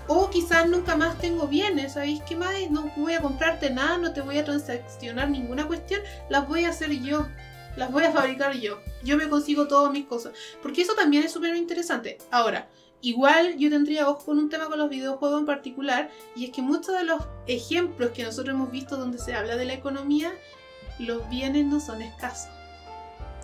O 0.08 0.30
quizás 0.30 0.68
nunca 0.68 0.96
más 0.96 1.18
tengo 1.20 1.48
bienes, 1.48 1.94
¿sabéis 1.94 2.22
qué 2.28 2.36
más? 2.36 2.54
No 2.70 2.92
voy 2.98 3.14
a 3.14 3.22
comprarte 3.22 3.70
nada, 3.70 3.98
no 3.98 4.14
te 4.14 4.22
voy 4.22 4.38
a 4.38 4.46
transaccionar 4.46 5.30
ninguna 5.30 5.68
cuestión, 5.68 6.02
las 6.30 6.48
voy 6.48 6.66
a 6.66 6.70
hacer 6.70 6.92
yo, 6.92 7.28
las 7.76 7.92
voy 7.92 8.04
a 8.04 8.12
fabricar 8.12 8.54
yo. 8.54 8.80
Yo 9.04 9.18
me 9.18 9.30
consigo 9.30 9.68
todas 9.68 9.92
mis 9.92 10.06
cosas. 10.06 10.34
Porque 10.62 10.82
eso 10.82 10.94
también 10.96 11.24
es 11.24 11.32
súper 11.32 11.56
interesante. 11.56 12.18
Ahora, 12.32 12.68
igual 13.02 13.58
yo 13.58 13.70
tendría 13.70 14.10
ojo 14.10 14.26
con 14.26 14.38
un 14.38 14.50
tema 14.50 14.66
con 14.66 14.80
los 14.80 14.90
videojuegos 14.90 15.40
en 15.40 15.46
particular, 15.46 16.10
y 16.36 16.46
es 16.46 16.52
que 16.52 16.62
muchos 16.62 16.96
de 16.98 17.04
los 17.04 17.24
ejemplos 17.48 18.12
que 18.12 18.24
nosotros 18.24 18.56
hemos 18.56 18.72
visto 18.72 18.98
donde 18.98 19.18
se 19.18 19.34
habla 19.34 19.56
de 19.56 19.66
la 19.66 19.74
economía, 19.74 20.34
los 21.00 21.28
bienes 21.30 21.66
no 21.66 21.80
son 21.80 22.02
escasos. 22.02 22.50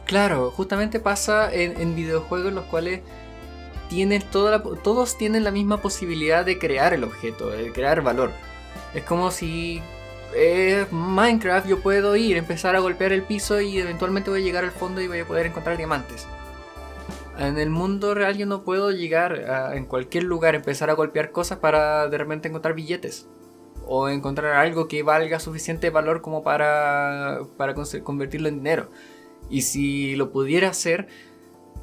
Claro, 0.05 0.51
justamente 0.51 0.99
pasa 0.99 1.53
en, 1.53 1.79
en 1.81 1.95
videojuegos 1.95 2.49
en 2.49 2.55
los 2.55 2.65
cuales 2.65 3.01
tienen 3.89 4.21
toda 4.21 4.61
todos 4.83 5.17
tienen 5.17 5.43
la 5.43 5.51
misma 5.51 5.81
posibilidad 5.81 6.45
de 6.45 6.57
crear 6.59 6.93
el 6.93 7.03
objeto, 7.03 7.49
de 7.49 7.71
crear 7.71 8.01
valor. 8.01 8.31
Es 8.93 9.03
como 9.03 9.31
si 9.31 9.81
es 10.35 10.91
Minecraft 10.91 11.67
yo 11.67 11.79
puedo 11.79 12.15
ir, 12.15 12.37
empezar 12.37 12.75
a 12.75 12.79
golpear 12.79 13.11
el 13.11 13.23
piso 13.23 13.59
y 13.61 13.77
eventualmente 13.79 14.29
voy 14.29 14.41
a 14.41 14.43
llegar 14.43 14.63
al 14.63 14.71
fondo 14.71 15.01
y 15.01 15.07
voy 15.07 15.19
a 15.19 15.27
poder 15.27 15.47
encontrar 15.47 15.77
diamantes. 15.77 16.27
En 17.37 17.57
el 17.59 17.69
mundo 17.69 18.15
real 18.15 18.35
yo 18.35 18.45
no 18.45 18.63
puedo 18.63 18.91
llegar 18.91 19.73
en 19.75 19.85
cualquier 19.85 20.23
lugar, 20.23 20.55
empezar 20.55 20.89
a 20.89 20.93
golpear 20.93 21.31
cosas 21.31 21.59
para 21.59 22.07
de 22.07 22.17
repente 22.17 22.47
encontrar 22.47 22.73
billetes. 22.73 23.27
O 23.89 24.09
encontrar 24.09 24.53
algo 24.53 24.87
que 24.87 25.01
valga 25.01 25.39
suficiente 25.39 25.89
valor 25.91 26.21
como 26.21 26.43
para, 26.43 27.39
para 27.55 27.73
convertirlo 28.03 28.49
en 28.49 28.55
dinero. 28.57 28.89
Y 29.49 29.61
si 29.61 30.15
lo 30.15 30.31
pudiera 30.31 30.69
hacer, 30.69 31.07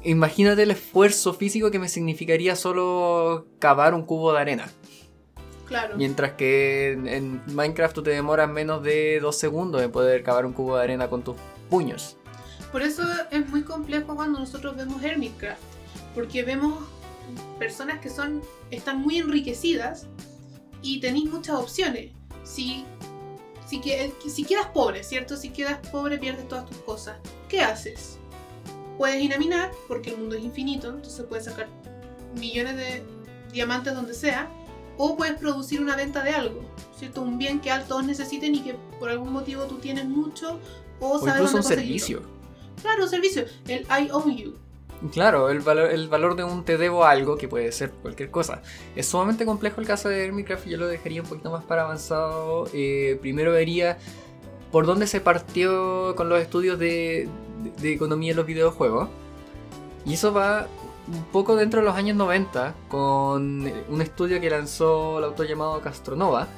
imagínate 0.05 0.63
el 0.63 0.71
esfuerzo 0.71 1.33
físico 1.33 1.71
que 1.71 1.79
me 1.79 1.89
significaría 1.89 2.55
solo 2.55 3.47
cavar 3.59 3.93
un 3.93 4.05
cubo 4.05 4.33
de 4.33 4.39
arena. 4.39 4.69
Claro. 5.65 5.97
Mientras 5.97 6.33
que 6.33 6.91
en, 6.91 7.41
Minecraft 7.47 7.95
tú 7.95 8.03
te 8.03 8.11
demoras 8.11 8.49
menos 8.49 8.83
de 8.83 9.19
dos 9.19 9.37
segundos 9.37 9.81
en 9.81 9.91
poder 9.91 10.23
cavar 10.23 10.45
un 10.45 10.53
cubo 10.53 10.77
de 10.77 10.83
arena 10.83 11.09
con 11.09 11.23
tus 11.23 11.35
puños. 11.69 12.17
Por 12.71 12.83
eso 12.83 13.03
es 13.31 13.49
muy 13.49 13.63
complejo 13.63 14.15
cuando 14.15 14.39
nosotros 14.39 14.75
vemos 14.75 15.01
Hermitcraft, 15.01 15.61
porque 16.13 16.43
vemos 16.43 16.83
personas 17.57 17.99
que 17.99 18.09
son 18.09 18.41
están 18.69 19.01
muy 19.01 19.17
enriquecidas 19.17 20.07
y 20.81 20.99
tenéis 20.99 21.31
muchas 21.31 21.55
opciones. 21.55 22.11
Si, 22.43 22.85
si, 23.65 23.81
si 24.29 24.43
quedas 24.43 24.67
pobre, 24.67 25.03
¿cierto? 25.03 25.35
Si 25.35 25.49
quedas 25.49 25.79
pobre 25.89 26.19
pierdes 26.19 26.47
todas 26.47 26.65
tus 26.65 26.77
cosas. 26.77 27.17
¿Qué 27.49 27.61
haces? 27.61 28.19
Puedes 28.97 29.21
ir 29.21 29.33
a 29.33 29.37
minar, 29.37 29.71
porque 29.87 30.11
el 30.11 30.17
mundo 30.17 30.35
es 30.35 30.43
infinito, 30.43 30.89
entonces 30.89 31.25
puedes 31.27 31.45
sacar 31.45 31.67
millones 32.35 32.77
de 32.77 33.03
diamantes 33.51 33.93
donde 33.93 34.13
sea, 34.13 34.49
o 34.97 35.17
puedes 35.17 35.37
producir 35.37 35.81
una 35.81 35.95
venta 35.95 36.23
de 36.23 36.31
algo, 36.31 36.61
¿cierto? 36.97 37.21
Un 37.21 37.37
bien 37.37 37.59
que 37.59 37.71
todos 37.87 38.05
necesiten 38.05 38.55
y 38.55 38.61
que 38.61 38.75
por 38.99 39.09
algún 39.09 39.33
motivo 39.33 39.63
tú 39.63 39.77
tienes 39.79 40.05
mucho, 40.05 40.59
o, 40.99 41.19
sabes 41.19 41.35
incluso 41.35 41.57
un 41.57 41.63
servicio. 41.63 42.21
Claro, 42.81 43.03
un 43.03 43.09
servicio, 43.09 43.45
el 43.67 43.81
I 43.81 44.09
own 44.11 44.35
you. 44.35 44.55
Claro, 45.11 45.49
el 45.49 45.59
valor, 45.59 45.91
el 45.91 46.07
valor 46.07 46.35
de 46.35 46.43
un 46.43 46.63
te 46.63 46.77
debo 46.77 47.05
algo, 47.05 47.37
que 47.37 47.47
puede 47.47 47.71
ser 47.71 47.91
cualquier 47.91 48.31
cosa. 48.31 48.61
Es 48.95 49.07
sumamente 49.07 49.45
complejo 49.45 49.81
el 49.81 49.87
caso 49.87 50.09
de 50.09 50.27
y 50.27 50.69
yo 50.69 50.77
lo 50.77 50.87
dejaría 50.87 51.21
un 51.21 51.27
poquito 51.27 51.51
más 51.51 51.63
para 51.63 51.83
avanzado. 51.83 52.67
Eh, 52.73 53.17
primero 53.21 53.51
vería 53.51 53.97
por 54.75 54.85
dónde 54.85 55.07
se 55.07 55.21
partió 55.21 56.17
con 56.17 56.27
los 56.27 56.41
estudios 56.41 56.77
de, 56.77 57.29
economía 57.81 58.31
en 58.31 58.35
los 58.35 58.45
videojuegos. 58.45 59.07
Y 60.05 60.15
eso 60.15 60.33
va 60.33 60.67
un 61.07 61.23
poco 61.31 61.55
dentro 61.55 61.79
de 61.79 61.85
los 61.85 61.95
años 61.95 62.17
90 62.17 62.75
con 62.89 63.71
un 63.87 64.01
estudio 64.01 64.41
que 64.41 64.49
lanzó 64.49 65.19
el 65.19 65.23
autor 65.23 65.47
llamado 65.47 65.79
Castronova, 65.79 66.49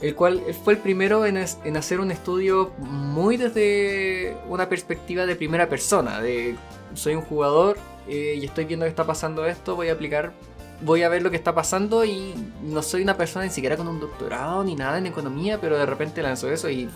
el 0.00 0.16
cual 0.16 0.42
fue 0.64 0.72
el 0.72 0.80
primero 0.80 1.24
en, 1.24 1.36
hacer 1.36 2.00
un 2.00 2.10
estudio 2.10 2.72
muy 2.78 3.36
desde 3.36 4.36
una 4.48 4.68
perspectiva 4.68 5.24
de 5.24 5.36
primera 5.36 5.68
persona, 5.68 6.20
de 6.20 6.56
soy 6.94 7.14
un 7.14 7.22
jugador 7.22 7.78
eh, 8.08 8.40
y 8.42 8.44
estoy 8.44 8.64
viendo 8.64 8.86
que 8.86 8.90
está 8.90 9.06
pasando 9.06 9.46
esto, 9.46 9.76
voy 9.76 9.88
a 9.88 9.92
aplicar, 9.92 10.32
voy 10.80 11.04
a 11.04 11.08
ver 11.08 11.22
lo 11.22 11.30
que 11.30 11.36
está 11.36 11.54
pasando 11.54 12.04
y 12.04 12.34
no 12.64 12.82
soy 12.82 13.02
una 13.02 13.16
persona 13.16 13.44
ni 13.44 13.52
siquiera 13.52 13.76
con 13.76 13.86
un 13.86 14.00
doctorado 14.00 14.64
ni 14.64 14.74
nada 14.74 14.98
en 14.98 15.06
economía, 15.06 15.60
pero 15.60 15.78
de 15.78 15.86
repente 15.86 16.22
lanzó 16.22 16.50
eso 16.50 16.68
y 16.68 16.90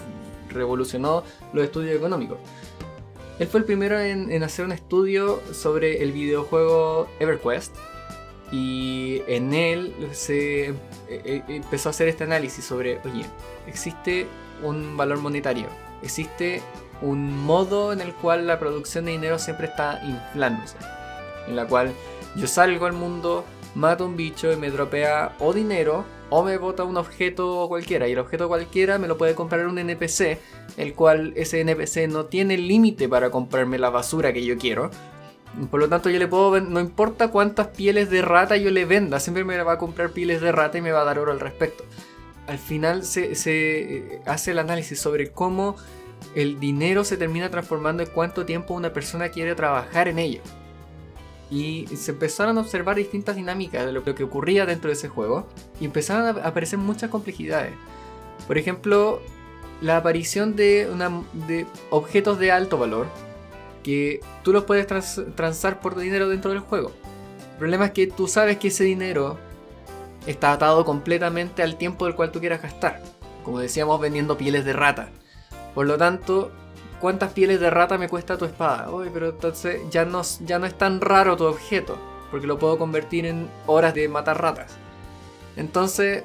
revolucionó 0.49 1.23
los 1.53 1.65
estudios 1.65 1.97
económicos. 1.97 2.38
Él 3.38 3.47
fue 3.49 3.61
el 3.61 3.67
primero 3.67 3.99
en, 4.00 4.43
hacer 4.43 4.65
un 4.65 4.73
estudio 4.73 5.43
sobre 5.53 6.03
el 6.03 6.12
videojuego 6.12 7.09
EverQuest. 7.21 7.75
Y 8.53 9.23
en 9.26 9.53
él 9.53 9.93
se 10.12 10.69
eh, 10.69 10.75
eh, 11.09 11.43
empezó 11.49 11.88
a 11.88 11.91
hacer 11.91 12.07
este 12.09 12.25
análisis 12.25 12.65
sobre, 12.65 13.00
oye, 13.05 13.26
existe 13.67 14.26
un 14.62 14.97
valor 14.97 15.19
monetario, 15.19 15.67
existe 16.00 16.62
un 17.03 17.45
modo 17.45 17.93
en 17.93 18.00
el 18.00 18.15
cual 18.15 18.47
la 18.47 18.61
producción 18.61 19.05
de 19.05 19.12
dinero 19.12 19.41
siempre 19.41 19.67
está 19.67 20.00
inflándose, 20.05 20.76
en 21.49 21.57
la 21.57 21.67
cual 21.67 21.93
yo 22.37 22.47
salgo 22.47 22.87
al 22.87 22.93
mundo, 22.93 23.45
mato 23.76 24.06
un 24.06 24.16
bicho 24.16 24.50
y 24.50 24.56
me 24.56 24.71
dropea 24.71 25.37
o 25.38 25.52
dinero 25.52 26.04
o 26.30 26.42
me 26.42 26.56
bota 26.56 26.83
un 26.83 26.97
objeto 26.97 27.66
cualquiera 27.68 28.09
y 28.09 28.12
el 28.12 28.18
objeto 28.18 28.49
cualquiera 28.49 28.99
me 28.99 29.06
lo 29.06 29.16
puede 29.16 29.35
comprar 29.35 29.66
un 29.66 29.78
NPC, 29.78 30.38
el 30.76 30.95
cual 30.95 31.33
ese 31.37 31.61
NPC 31.61 32.09
no 32.09 32.25
tiene 32.25 32.56
límite 32.56 33.09
para 33.09 33.30
comprarme 33.30 33.78
la 33.78 33.90
basura 33.90 34.33
que 34.33 34.45
yo 34.45 34.59
quiero. 34.59 34.90
Por 35.71 35.80
lo 35.80 35.88
tanto 35.88 36.11
yo 36.11 36.18
le 36.18 36.26
puedo 36.26 36.61
no 36.61 36.80
importa 36.80 37.28
cuántas 37.28 37.68
pieles 37.68 38.11
de 38.11 38.23
rata 38.23 38.56
yo 38.56 38.71
le 38.71 38.85
venda, 38.85 39.21
siempre 39.21 39.45
me 39.45 39.62
va 39.62 39.75
a 39.75 39.78
comprar 39.78 40.11
pieles 40.11 40.40
de 40.40 40.52
rata 40.52 40.78
y 40.78 40.83
me 40.83 40.92
va 40.92 41.02
a 41.02 41.04
dar 41.04 41.18
oro 41.18 41.33
al 41.33 41.40
respecto. 41.40 41.85
Al 42.47 42.59
final 42.59 43.04
se, 43.04 43.35
se 43.35 44.21
hace 44.26 44.52
el 44.52 44.59
análisis 44.59 44.99
sobre 45.00 45.30
cómo 45.30 45.76
el 46.35 46.59
dinero 46.59 47.04
se 47.04 47.16
termina 47.16 47.50
transformando 47.50 48.02
en 48.02 48.09
cuánto 48.09 48.45
tiempo 48.47 48.75
una 48.75 48.92
persona 48.92 49.28
quiere 49.28 49.54
trabajar 49.54 50.09
en 50.09 50.18
ello 50.18 50.40
y 51.50 51.87
se 51.87 52.11
empezaron 52.11 52.59
a 52.59 52.61
observar 52.61 52.97
distintas 52.97 53.37
dinámicas 53.37 53.87
de 53.87 53.93
lo 53.93 54.03
que 54.03 54.25
ocurría 54.25 54.67
dentro 54.67 54.88
de 54.88 54.95
ese 54.95 55.09
juego 55.09 55.47
y 55.81 55.85
empezaron 55.85 56.26
a 56.26 56.47
aparecer 56.47 56.79
muchas 56.79 57.11
complejidades. 57.11 57.73
Por 58.47 58.59
ejemplo, 58.59 59.21
la 59.81 59.99
aparición 59.99 60.57
de, 60.57 60.88
objetos 61.91 62.38
de 62.38 62.53
alto 62.53 62.79
valor 62.79 63.07
que 63.83 64.21
tú 64.43 64.53
los 64.53 64.65
puedes 64.65 64.87
transar 65.37 65.81
por 65.81 65.97
dinero 65.97 66.29
dentro 66.29 66.50
del 66.50 66.61
juego. 66.61 66.93
El 67.53 67.59
problema 67.59 67.87
es 67.87 67.91
que 67.93 68.07
tú 68.07 68.26
sabes 68.26 68.59
que 68.59 68.69
ese 68.69 68.85
dinero 68.85 69.38
está 70.26 70.53
atado 70.53 70.85
completamente 70.85 71.62
al 71.62 71.76
tiempo 71.76 72.07
del 72.07 72.15
cual 72.15 72.33
tú 72.33 72.41
quieras 72.41 72.62
gastar. 72.62 73.00
Como 73.45 73.61
decíamos, 73.61 74.00
vendiendo 74.00 74.37
pieles 74.37 74.65
de 74.65 74.73
rata. 74.73 75.09
Por 75.75 75.87
lo 75.87 75.97
tanto, 75.97 76.50
¿cuántas 77.00 77.33
pieles 77.33 77.61
de 77.61 77.71
rata 77.71 77.99
me 77.99 78.09
cuesta 78.09 78.37
tu 78.37 78.45
espada? 78.45 78.91
Uy, 78.91 79.11
pero 79.12 79.31
entonces 79.31 79.83
ya 79.91 80.05
no, 80.05 80.23
ya 80.45 80.59
no 80.59 80.67
es 80.67 80.76
tan 80.76 81.00
raro 81.00 81.37
tu 81.37 81.45
objeto, 81.45 81.99
porque 82.31 82.47
lo 82.47 82.59
puedo 82.59 82.79
convertir 82.79 83.26
en 83.26 83.49
horas 83.67 83.95
de 83.95 84.09
matar 84.09 84.41
ratas. 84.41 84.73
Entonces 85.57 86.25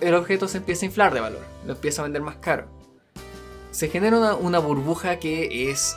el 0.00 0.14
objeto 0.14 0.48
se 0.48 0.58
empieza 0.58 0.84
a 0.84 0.86
inflar 0.86 1.14
de 1.14 1.20
valor, 1.20 1.42
lo 1.66 1.72
empieza 1.72 2.02
a 2.02 2.04
vender 2.04 2.22
más 2.22 2.36
caro. 2.36 2.66
Se 3.70 3.88
genera 3.88 4.34
una, 4.36 4.58
burbuja 4.58 5.18
que 5.18 5.70
es 5.70 5.96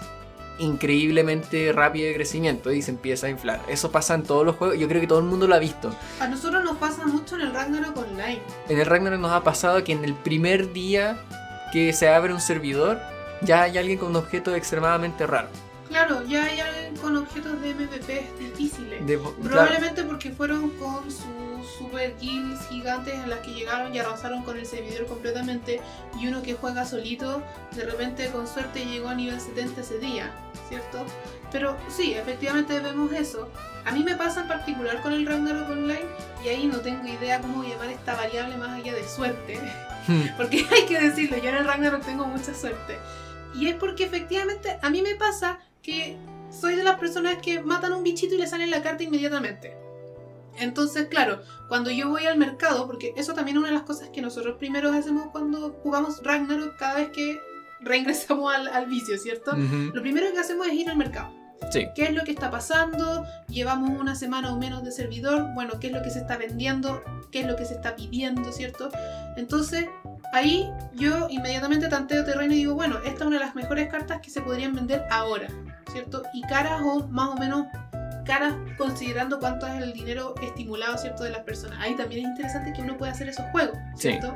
increíblemente 0.60 1.72
rápida 1.72 2.08
de 2.08 2.16
crecimiento 2.16 2.72
y 2.72 2.82
se 2.82 2.90
empieza 2.92 3.28
a 3.28 3.30
inflar. 3.30 3.62
Eso 3.68 3.92
pasa 3.92 4.16
en 4.16 4.24
todos 4.24 4.46
los 4.46 4.56
juegos, 4.56 4.80
yo 4.80 4.88
creo 4.88 5.02
que 5.02 5.08
todo 5.08 5.20
el 5.20 5.26
mundo 5.26 5.48
lo 5.48 5.54
ha 5.54 5.60
visto. 5.60 5.94
A 6.20 6.28
nosotros 6.28 6.64
nos 6.64 6.78
pasa 6.78 7.06
mucho 7.06 7.36
en 7.36 7.42
el 7.42 7.54
Ragnarok 7.54 7.98
Online. 7.98 8.42
En 8.68 8.80
el 8.80 8.86
Ragnarok 8.86 9.20
nos 9.20 9.32
ha 9.32 9.44
pasado 9.44 9.84
que 9.84 9.92
en 9.92 10.04
el 10.04 10.16
primer 10.16 10.74
día 10.74 11.20
que 11.72 11.94
se 11.94 12.10
abre 12.10 12.34
un 12.34 12.42
servidor, 12.42 13.00
ya 13.41 13.63
hay 13.63 13.77
alguien 13.77 13.98
con 14.00 14.10
un 14.10 14.17
objeto 14.17 14.56
extremadamente 14.56 15.25
raro. 15.27 15.50
Claro, 15.89 16.24
ya 16.25 16.44
hay 16.44 16.60
alguien 16.60 16.98
con 16.98 17.15
objetos 17.15 17.62
de 17.62 17.74
MVP 17.74 18.27
difíciles. 18.39 19.01
Probablemente 19.41 20.03
porque 20.03 20.32
fueron 20.32 20.70
con 20.72 21.10
sus 21.10 21.48
super 21.77 22.13
guilds 22.20 22.67
gigantes 22.67 23.13
en 23.13 23.29
las 23.29 23.39
que 23.39 23.53
llegaron 23.53 23.94
y 23.94 24.00
arrasaron 24.00 24.44
con 24.44 24.58
el 24.58 24.65
servidor 24.65 25.06
completamente. 25.06 25.79
Y 26.20 26.27
uno 26.27 26.41
que 26.41 26.56
juega 26.56 26.86
solito, 26.86 27.41
de 27.74 27.86
repente 27.86 28.29
con 28.32 28.48
suerte 28.48 28.86
llegó 28.86 29.10
a 29.10 29.15
nivel 29.15 29.39
70 29.39 29.82
ese 29.82 30.00
día, 30.00 30.32
¿cierto? 30.67 31.06
Pero 31.51 31.77
sí, 31.89 32.13
efectivamente 32.13 32.79
vemos 32.79 33.12
eso. 33.13 33.50
A 33.86 33.91
mí 33.91 34.03
me 34.03 34.15
pasa 34.15 34.41
en 34.41 34.48
particular 34.50 35.01
con 35.01 35.13
el 35.13 35.25
Ragnarok 35.25 35.70
Online 35.70 36.06
y 36.44 36.50
ahí 36.50 36.65
no 36.65 36.82
tengo 36.82 37.08
idea 37.08 37.39
cómo 37.39 37.63
llamar 37.63 37.89
esta 37.89 38.15
variable 38.15 38.58
más 38.58 38.72
allá 38.72 38.94
de 38.94 39.08
suerte. 39.08 39.60
Hmm. 40.08 40.25
porque 40.38 40.65
hay 40.72 40.86
que 40.86 41.00
decirlo, 41.00 41.38
yo 41.38 41.50
en 41.50 41.56
el 41.56 41.65
Ragnarok 41.65 42.03
tengo 42.03 42.25
mucha 42.25 42.53
suerte. 42.53 42.98
Y 43.58 43.68
es 43.68 43.76
porque 43.76 44.04
efectivamente 44.04 44.78
a 44.82 44.90
mí 44.90 45.02
me 45.02 45.16
pasa 45.16 45.60
que 45.82 46.18
soy 46.50 46.76
de 46.76 46.84
las 46.84 47.00
personas 47.00 47.38
que 47.42 47.62
matan 47.62 47.94
un 47.94 48.04
bichito 48.04 48.36
y 48.36 48.38
le 48.38 48.48
salen 48.48 48.72
la 48.72 48.82
carta 48.82 49.04
inmediatamente. 49.04 49.76
Entonces, 50.60 51.08
claro, 51.08 51.42
cuando 51.68 51.92
yo 51.92 52.10
voy 52.10 52.26
al 52.26 52.38
mercado, 52.38 52.88
porque 52.88 53.14
eso 53.16 53.34
también 53.34 53.58
es 53.58 53.60
una 53.60 53.70
de 53.70 53.76
las 53.76 53.84
cosas 53.84 54.10
que 54.10 54.22
nosotros 54.22 54.58
primero 54.58 54.92
hacemos 54.92 55.28
cuando 55.32 55.72
jugamos 55.84 56.24
Ragnarok 56.24 56.78
cada 56.78 56.96
vez 56.96 57.10
que 57.10 57.40
reingresamos 57.82 58.54
al, 58.54 58.86
vicio, 58.88 59.18
¿cierto? 59.18 59.56
Lo 59.56 60.02
primero 60.02 60.32
que 60.34 60.40
hacemos 60.40 60.68
es 60.68 60.74
ir 60.74 60.90
al 60.90 60.98
mercado. 60.98 61.32
Sí. 61.72 61.88
¿Qué 61.96 62.06
es 62.06 62.14
lo 62.14 62.24
que 62.24 62.32
está 62.32 62.50
pasando? 62.50 63.26
Llevamos 63.48 64.00
una 64.00 64.16
semana 64.16 64.54
o 64.54 64.58
menos 64.58 64.84
de 64.84 64.92
servidor. 64.92 65.54
Bueno, 65.54 65.80
¿qué 65.80 65.88
es 65.88 65.94
lo 65.94 66.02
que 66.02 66.10
se 66.10 66.20
está 66.20 66.38
vendiendo? 66.38 67.04
¿Qué 67.32 67.42
es 67.42 67.48
lo 67.48 67.56
que 67.56 67.66
se 67.66 67.76
está 67.76 67.96
pidiendo? 67.96 68.52
¿Cierto? 68.52 68.90
Entonces, 69.36 69.88
ahí 70.34 70.70
yo 70.96 71.28
inmediatamente 71.30 71.88
tanteo 71.88 72.24
terreno 72.24 72.54
y 72.54 72.58
digo, 72.58 72.74
bueno, 72.74 72.98
esta 73.00 73.24
es 73.24 73.28
una 73.28 73.40
de 73.40 73.46
las 73.46 73.56
mejores 73.56 73.90
cartas 73.90 74.22
que 74.22 74.30
se 74.30 74.42
podrían 74.42 74.74
vender 74.74 75.06
ahora. 75.12 75.48
¿Cierto? 75.92 76.24
Y 76.34 76.42
caras 76.44 76.82
o 76.84 77.08
más 77.08 77.30
o 77.30 77.36
menos 77.36 77.66
caras 78.28 78.54
considerando 78.78 79.40
cuánto 79.40 79.66
es 79.66 79.82
el 79.82 79.94
dinero 79.94 80.36
estimulado, 80.42 80.98
¿cierto? 80.98 81.24
De 81.24 81.32
las 81.32 81.42
personas. 81.42 81.80
Ahí 81.80 81.96
también 81.96 82.26
es 82.26 82.32
interesante 82.32 82.74
que 82.74 82.82
uno 82.82 82.98
pueda 82.98 83.14
hacer 83.14 83.30
esos 83.30 83.46
juegos, 83.52 83.78
¿cierto? 83.96 84.36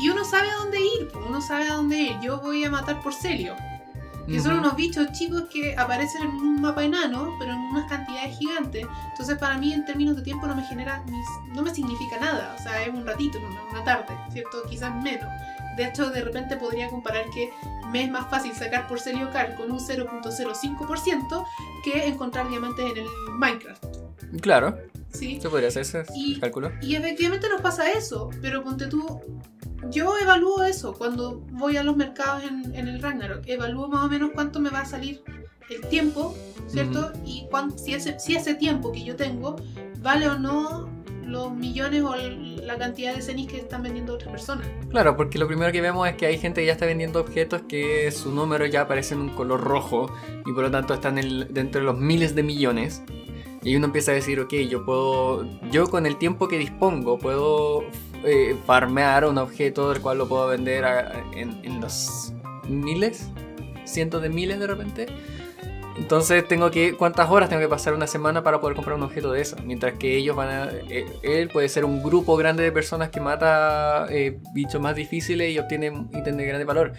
Y 0.00 0.08
uno 0.08 0.24
sabe 0.24 0.48
a 0.48 0.54
dónde 0.54 0.78
ir, 0.80 1.08
uno 1.26 1.40
sabe 1.40 1.68
a 1.68 1.74
dónde 1.74 1.96
ir. 1.96 2.16
Yo 2.22 2.40
voy 2.40 2.64
a 2.64 2.70
matar 2.70 3.00
por 3.02 3.12
Celio. 3.12 3.54
Que 4.28 4.40
son 4.40 4.58
unos 4.58 4.76
bichos 4.76 5.10
chicos 5.12 5.44
que 5.50 5.74
aparecen 5.76 6.22
en 6.22 6.30
un 6.30 6.60
mapa 6.60 6.84
enano, 6.84 7.34
pero 7.38 7.52
en 7.52 7.58
unas 7.58 7.88
cantidades 7.88 8.36
gigantes. 8.38 8.86
Entonces, 9.10 9.38
para 9.38 9.56
mí, 9.56 9.72
en 9.72 9.84
términos 9.86 10.16
de 10.16 10.22
tiempo, 10.22 10.46
no 10.46 10.54
me 10.54 10.62
genera, 10.64 11.02
no 11.54 11.62
me 11.62 11.74
significa 11.74 12.18
nada. 12.20 12.54
O 12.58 12.62
sea, 12.62 12.82
es 12.82 12.88
un 12.88 13.06
ratito, 13.06 13.38
una 13.70 13.84
tarde, 13.84 14.14
¿cierto? 14.30 14.62
Quizás 14.68 14.94
menos. 15.02 15.28
De 15.76 15.86
hecho, 15.86 16.10
de 16.10 16.22
repente 16.22 16.56
podría 16.56 16.88
comparar 16.90 17.24
que 17.32 17.50
me 17.90 18.04
es 18.04 18.10
más 18.10 18.28
fácil 18.28 18.52
sacar 18.52 18.86
por 18.86 19.00
Celiocar 19.00 19.56
con 19.56 19.70
un 19.70 19.78
0.05% 19.78 21.46
que 21.84 22.06
encontrar 22.06 22.48
diamantes 22.48 22.90
en 22.90 22.98
el 22.98 23.06
Minecraft. 23.38 24.07
Claro. 24.40 24.78
Sí. 25.12 25.38
Se 25.40 25.48
podría 25.48 25.68
hacer 25.68 25.82
ese 25.82 26.04
cálculo. 26.40 26.70
Y 26.82 26.94
efectivamente 26.94 27.48
nos 27.48 27.60
pasa 27.60 27.90
eso, 27.92 28.30
pero 28.42 28.62
ponte 28.62 28.86
tú, 28.86 29.20
yo 29.90 30.18
evalúo 30.18 30.62
eso 30.64 30.92
cuando 30.92 31.40
voy 31.52 31.76
a 31.76 31.82
los 31.82 31.96
mercados 31.96 32.42
en, 32.44 32.88
el 32.88 33.00
Ragnarok. 33.00 33.46
Evalúo 33.46 33.88
más 33.88 34.04
o 34.04 34.08
menos 34.08 34.30
cuánto 34.34 34.60
me 34.60 34.70
va 34.70 34.80
a 34.80 34.84
salir 34.84 35.22
el 35.70 35.80
tiempo, 35.88 36.36
¿cierto? 36.66 37.12
Y 37.24 37.46
si, 37.76 37.94
ese, 37.94 38.18
si 38.18 38.36
ese 38.36 38.54
tiempo 38.54 38.92
que 38.92 39.04
yo 39.04 39.16
tengo 39.16 39.56
vale 40.00 40.28
o 40.28 40.38
no 40.38 40.88
los 41.28 41.52
millones 41.52 42.02
o 42.02 42.16
la 42.16 42.78
cantidad 42.78 43.14
de 43.14 43.20
cenis 43.20 43.48
que 43.48 43.58
están 43.58 43.82
vendiendo 43.82 44.14
otras 44.14 44.30
personas. 44.30 44.66
Claro, 44.88 45.16
porque 45.16 45.38
lo 45.38 45.46
primero 45.46 45.70
que 45.72 45.80
vemos 45.80 46.08
es 46.08 46.16
que 46.16 46.26
hay 46.26 46.38
gente 46.38 46.62
que 46.62 46.66
ya 46.66 46.72
está 46.72 46.86
vendiendo 46.86 47.20
objetos 47.20 47.62
que 47.68 48.10
su 48.10 48.34
número 48.34 48.64
ya 48.66 48.82
aparece 48.82 49.14
en 49.14 49.20
un 49.20 49.28
color 49.30 49.60
rojo 49.60 50.10
y 50.46 50.52
por 50.52 50.64
lo 50.64 50.70
tanto 50.70 50.94
están 50.94 51.16
dentro 51.16 51.80
de 51.80 51.86
los 51.86 51.98
miles 51.98 52.34
de 52.34 52.42
millones. 52.42 53.02
Y 53.68 53.76
uno 53.76 53.84
empieza 53.84 54.12
a 54.12 54.14
decir, 54.14 54.40
ok, 54.40 54.54
yo 54.70 54.82
puedo, 54.82 55.44
yo 55.70 55.90
con 55.90 56.06
el 56.06 56.16
tiempo 56.16 56.48
que 56.48 56.56
dispongo 56.56 57.18
puedo 57.18 57.84
eh, 58.24 58.56
farmear 58.64 59.26
un 59.26 59.36
objeto 59.36 59.90
del 59.90 60.00
cual 60.00 60.16
lo 60.16 60.26
puedo 60.26 60.46
vender 60.46 60.86
en, 61.34 61.78
los 61.78 62.32
miles, 62.66 63.28
cientos 63.84 64.22
de 64.22 64.30
miles 64.30 64.58
de 64.58 64.66
repente. 64.66 65.06
Entonces 65.98 66.48
tengo 66.48 66.70
que, 66.70 66.94
¿cuántas 66.94 67.28
horas 67.28 67.50
tengo 67.50 67.60
que 67.60 67.68
pasar 67.68 67.92
una 67.92 68.06
semana 68.06 68.42
para 68.42 68.58
poder 68.58 68.74
comprar 68.74 68.96
un 68.96 69.02
objeto 69.02 69.32
de 69.32 69.42
eso? 69.42 69.56
Mientras 69.62 69.98
que 69.98 70.16
ellos 70.16 70.34
van 70.34 70.48
a, 70.48 70.70
eh, 70.88 71.04
él 71.22 71.50
puede 71.50 71.68
ser 71.68 71.84
un 71.84 72.02
grupo 72.02 72.38
grande 72.38 72.62
de 72.62 72.72
personas 72.72 73.10
que 73.10 73.20
mata 73.20 74.06
eh, 74.08 74.40
bichos 74.54 74.80
más 74.80 74.96
difíciles 74.96 75.52
y 75.52 75.58
obtiene 75.58 75.88
ítems 75.88 76.38
de 76.38 76.46
grande 76.46 76.64
valor. 76.64 76.94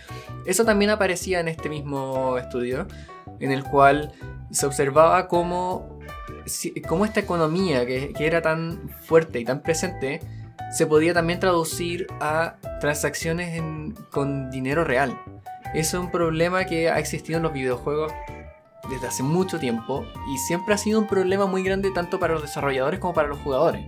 Eso 0.46 0.66
también 0.66 0.92
aparecía 0.92 1.40
en 1.40 1.48
este 1.48 1.68
mismo 1.68 2.38
estudio, 2.38 2.86
en 3.40 3.52
el 3.52 3.64
cual 3.64 4.12
se 4.52 4.68
observaba 4.68 5.28
cómo, 5.28 5.99
cómo 6.88 7.06
esta 7.06 7.20
economía 7.20 7.86
que, 7.86 8.14
era 8.20 8.42
tan 8.42 8.90
fuerte 9.06 9.40
y 9.40 9.46
tan 9.46 9.62
presente, 9.62 10.22
se 10.72 10.86
podía 10.86 11.14
también 11.14 11.40
traducir 11.40 12.08
a 12.20 12.56
transacciones 12.80 13.62
con 14.12 14.52
dinero 14.52 14.84
real. 14.84 15.20
Eso 15.74 15.98
es 15.98 16.04
un 16.04 16.12
problema 16.12 16.66
que 16.66 16.90
ha 16.90 17.00
existido 17.00 17.38
en 17.38 17.44
los 17.44 17.54
videojuegos 17.54 18.12
desde 18.90 19.08
hace 19.08 19.24
mucho 19.24 19.60
tiempo 19.60 20.06
y 20.34 20.38
siempre 20.38 20.74
ha 20.74 20.78
sido 20.78 21.00
un 21.00 21.08
problema 21.08 21.46
muy 21.46 21.64
grande 21.64 21.92
tanto 21.92 22.20
para 22.20 22.34
los 22.34 22.42
desarrolladores 22.42 23.00
como 23.00 23.14
para 23.14 23.28
los 23.28 23.40
jugadores. 23.40 23.86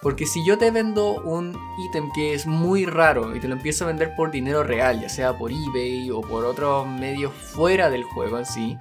Porque 0.00 0.26
si 0.26 0.44
yo 0.44 0.58
te 0.58 0.70
vendo 0.70 1.20
un 1.22 1.58
ítem 1.88 2.10
que 2.14 2.32
es 2.32 2.46
muy 2.46 2.86
raro 2.86 3.34
y 3.34 3.40
te 3.40 3.48
lo 3.48 3.54
empiezo 3.54 3.84
a 3.84 3.88
vender 3.88 4.14
por 4.14 4.30
dinero 4.30 4.62
real, 4.62 5.00
ya 5.00 5.08
sea 5.08 5.36
por 5.36 5.50
eBay 5.50 6.10
o 6.10 6.20
por 6.20 6.44
otros 6.44 6.86
medios 6.86 7.32
fuera 7.32 7.90
del 7.90 8.04
juego 8.04 8.38
en 8.38 8.46
sí, 8.46 8.78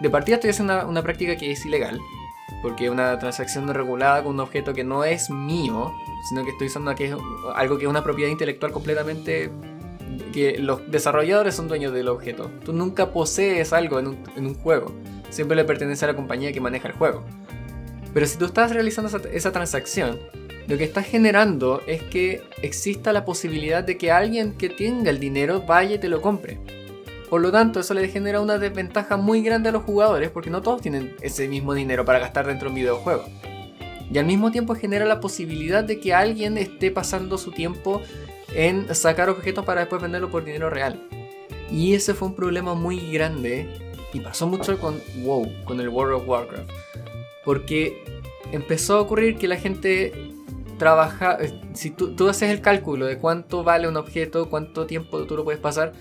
de 0.00 0.10
partida 0.10 0.36
estoy 0.36 0.50
haciendo 0.50 0.88
una, 0.88 1.02
práctica 1.02 1.36
que 1.36 1.50
es 1.52 1.64
ilegal, 1.64 2.00
porque 2.62 2.86
es 2.86 2.90
una 2.90 3.18
transacción 3.18 3.72
regulada 3.72 4.22
con 4.22 4.34
un 4.34 4.40
objeto 4.40 4.74
que 4.74 4.84
no 4.84 5.04
es 5.04 5.30
mío, 5.30 5.92
sino 6.28 6.44
que 6.44 6.50
estoy 6.50 6.66
usando 6.66 6.94
algo 7.54 7.78
que 7.78 7.84
es 7.84 7.90
una 7.90 8.02
propiedad 8.02 8.30
intelectual 8.30 8.72
completamente 8.72 9.50
que 10.32 10.58
los 10.58 10.90
desarrolladores 10.90 11.54
son 11.54 11.68
dueños 11.68 11.92
del 11.92 12.08
objeto. 12.08 12.50
Tú 12.64 12.72
nunca 12.72 13.12
posees 13.12 13.72
algo 13.72 13.98
en 13.98 14.16
un, 14.36 14.54
juego, 14.54 14.92
siempre 15.30 15.56
le 15.56 15.64
pertenece 15.64 16.04
a 16.04 16.08
la 16.08 16.16
compañía 16.16 16.52
que 16.52 16.60
maneja 16.60 16.88
el 16.88 16.94
juego. 16.94 17.24
Pero 18.12 18.26
si 18.26 18.38
tú 18.38 18.44
estás 18.44 18.72
realizando 18.72 19.08
esa, 19.08 19.28
esa 19.28 19.52
transacción, 19.52 20.18
lo 20.66 20.78
que 20.78 20.84
estás 20.84 21.06
generando 21.06 21.82
es 21.86 22.02
que 22.02 22.42
exista 22.62 23.12
la 23.12 23.24
posibilidad 23.24 23.84
de 23.84 23.98
que 23.98 24.10
alguien 24.10 24.52
que 24.52 24.68
tenga 24.70 25.10
el 25.10 25.20
dinero 25.20 25.62
vaya 25.66 25.96
y 25.96 25.98
te 25.98 26.08
lo 26.08 26.22
compre. 26.22 26.58
Por 27.34 27.40
lo 27.40 27.50
tanto, 27.50 27.80
eso 27.80 27.94
le 27.94 28.06
genera 28.06 28.40
una 28.40 28.58
desventaja 28.58 29.16
muy 29.16 29.42
grande 29.42 29.70
a 29.70 29.72
los 29.72 29.82
jugadores 29.82 30.30
porque 30.30 30.50
no 30.50 30.62
todos 30.62 30.80
tienen 30.80 31.16
ese 31.20 31.48
mismo 31.48 31.74
dinero 31.74 32.04
para 32.04 32.20
gastar 32.20 32.46
dentro 32.46 32.66
de 32.66 32.68
un 32.68 32.74
videojuego 32.76 33.24
y 34.08 34.18
al 34.18 34.24
mismo 34.24 34.52
tiempo 34.52 34.76
genera 34.76 35.04
la 35.04 35.18
posibilidad 35.18 35.82
de 35.82 35.98
que 35.98 36.14
alguien 36.14 36.56
esté 36.56 36.92
pasando 36.92 37.36
su 37.36 37.50
tiempo 37.50 38.00
en 38.54 38.94
sacar 38.94 39.30
objetos 39.30 39.64
para 39.64 39.80
después 39.80 40.00
venderlo 40.00 40.30
por 40.30 40.44
dinero 40.44 40.70
real. 40.70 41.08
Y 41.72 41.94
ese 41.94 42.14
fue 42.14 42.28
un 42.28 42.36
problema 42.36 42.74
muy 42.74 43.00
grande 43.10 43.68
y 44.12 44.20
pasó 44.20 44.46
mucho 44.46 44.78
con 44.78 45.02
WoW, 45.24 45.50
con 45.64 45.80
el 45.80 45.88
World 45.88 46.14
of 46.14 46.28
Warcraft. 46.28 46.70
Porque 47.44 48.04
empezó 48.52 48.98
a 48.98 49.00
ocurrir 49.00 49.38
que 49.38 49.48
la 49.48 49.56
gente 49.56 50.12
trabaja, 50.78 51.38
eh, 51.40 51.60
si 51.72 51.90
tú, 51.90 52.14
tú 52.14 52.28
haces 52.28 52.52
el 52.52 52.60
cálculo 52.60 53.06
de 53.06 53.18
cuánto 53.18 53.64
vale 53.64 53.88
un 53.88 53.96
objeto, 53.96 54.48
cuánto 54.48 54.86
tiempo 54.86 55.24
tú 55.24 55.34
lo 55.34 55.42
puedes 55.42 55.60
pasar, 55.60 55.94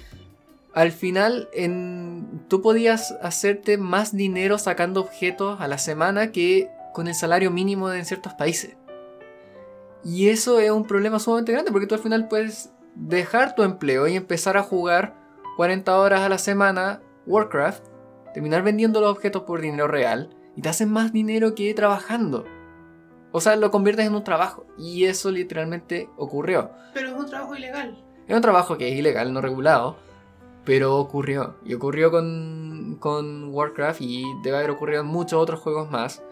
al 0.73 0.91
final 0.91 1.49
en, 1.53 2.45
tú 2.47 2.61
podías 2.61 3.11
hacerte 3.21 3.77
más 3.77 4.15
dinero 4.15 4.57
sacando 4.57 5.01
objetos 5.01 5.61
a 5.61 5.67
la 5.67 5.77
semana 5.77 6.31
que 6.31 6.69
con 6.93 7.07
el 7.07 7.15
salario 7.15 7.51
mínimo 7.51 7.91
en 7.91 8.05
ciertos 8.05 8.33
países. 8.33 8.75
Y 10.03 10.29
eso 10.29 10.59
es 10.59 10.71
un 10.71 10.85
problema 10.85 11.19
sumamente 11.19 11.51
grande 11.53 11.71
porque 11.71 11.87
tú 11.87 11.95
al 11.95 12.01
final 12.01 12.27
puedes 12.27 12.71
dejar 12.95 13.55
tu 13.55 13.63
empleo 13.63 14.07
y 14.07 14.15
empezar 14.15 14.57
a 14.57 14.63
jugar 14.63 15.15
40 15.57 15.97
horas 15.97 16.21
a 16.21 16.29
la 16.29 16.37
semana 16.37 17.01
Warcraft, 17.25 17.85
terminar 18.33 18.63
vendiendo 18.63 18.99
los 18.99 19.11
objetos 19.11 19.43
por 19.43 19.61
dinero 19.61 19.87
real 19.87 20.35
y 20.55 20.61
te 20.61 20.69
hacen 20.69 20.91
más 20.91 21.13
dinero 21.13 21.55
que 21.55 21.73
trabajando. 21.73 22.45
O 23.31 23.41
sea, 23.41 23.55
lo 23.55 23.71
conviertes 23.71 24.05
en 24.05 24.15
un 24.15 24.23
trabajo. 24.23 24.65
Y 24.77 25.05
eso 25.05 25.31
literalmente 25.31 26.09
ocurrió. 26.17 26.71
Pero 26.93 27.09
es 27.09 27.15
un 27.15 27.25
trabajo 27.25 27.55
ilegal. 27.55 28.03
Es 28.27 28.35
un 28.35 28.41
trabajo 28.41 28.77
que 28.77 28.91
es 28.91 28.97
ilegal, 28.97 29.33
no 29.33 29.41
regulado. 29.41 29.97
Pero 30.65 30.97
ocurrió. 30.97 31.55
Y 31.65 31.73
ocurrió 31.73 32.11
con, 32.11 32.97
con 32.99 33.53
Warcraft 33.53 34.01
y 34.01 34.23
debe 34.43 34.57
haber 34.57 34.71
ocurrido 34.71 35.01
en 35.01 35.07
muchos 35.07 35.41
otros 35.41 35.59
juegos 35.59 35.91
más. 35.91 36.23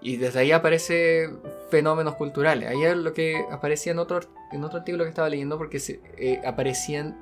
Y 0.00 0.18
desde 0.18 0.40
ahí 0.40 0.52
aparece 0.52 1.30
fenómenos 1.70 2.14
culturales. 2.14 2.68
Ahí 2.68 2.84
es 2.84 2.96
lo 2.96 3.12
que 3.12 3.44
aparecía 3.50 3.92
en 3.92 3.98
otro, 3.98 4.20
en 4.52 4.62
otro 4.62 4.78
artículo 4.78 5.04
que 5.04 5.10
estaba 5.10 5.28
leyendo 5.28 5.58
porque 5.58 5.80
eh, 6.18 6.40
aparecían 6.46 7.16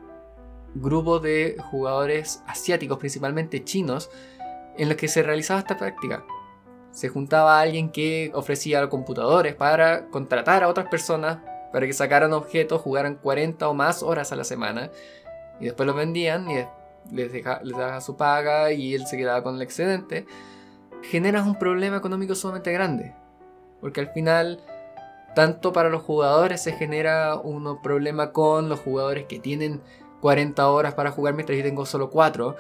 grupos 0.75 1.23
de 1.23 1.57
jugadores 1.71 2.43
asiáticos, 2.47 2.99
principalmente 2.99 3.65
chinos, 3.65 4.11
en 4.77 4.89
los 4.89 4.97
que 4.97 5.09
se 5.09 5.23
realizaba 5.23 5.61
esta 5.61 5.79
práctica. 5.79 6.25
Se 6.91 7.09
juntaba 7.09 7.61
alguien 7.61 7.91
que 7.91 8.31
ofrecía 8.35 8.89
computadores 8.89 9.55
para 9.55 10.09
contratar 10.09 10.63
a 10.63 10.69
otras 10.69 10.89
personas 10.89 11.39
para 11.73 11.87
que 11.87 11.93
sacaran 11.93 12.33
objetos, 12.33 12.81
jugaran 12.81 13.17
40 13.17 13.69
o 13.69 13.75
más 13.75 14.03
horas 14.03 14.31
a 14.31 14.37
la 14.37 14.45
semana 14.45 14.91
y 15.61 15.67
después 15.67 15.87
los 15.87 15.97
vendían 15.97 16.51
y 16.51 16.65
les, 17.13 17.33
les 17.33 17.77
daba 17.77 18.01
su 18.01 18.17
paga 18.17 18.73
y 18.73 18.95
él 18.95 19.07
se 19.07 19.17
quedaba 19.17 19.43
con 19.43 19.57
el 19.57 19.63
excedente, 19.63 20.27
generas 21.03 21.47
un 21.47 21.59
problema 21.59 21.97
económico 21.97 22.35
sumamente 22.35 22.73
grande. 22.73 23.15
Porque 23.81 24.01
al 24.01 24.09
final, 24.09 24.61
tanto 25.35 25.73
para 25.73 25.91
los 25.91 26.03
jugadores 26.03 26.63
se 26.63 26.73
genera 26.73 27.37
un 27.37 27.83
problema 27.83 28.33
con 28.33 28.69
los 28.69 28.81
jugadores 28.81 29.27
que 29.27 29.39
tienen 29.39 29.83
40 30.21 30.69
horas 30.71 30.95
para 30.95 31.11
jugar 31.11 31.35
mientras 31.35 31.59
yo 31.59 31.65
tengo 31.65 31.85
solo 31.85 32.11
4, 32.11 32.57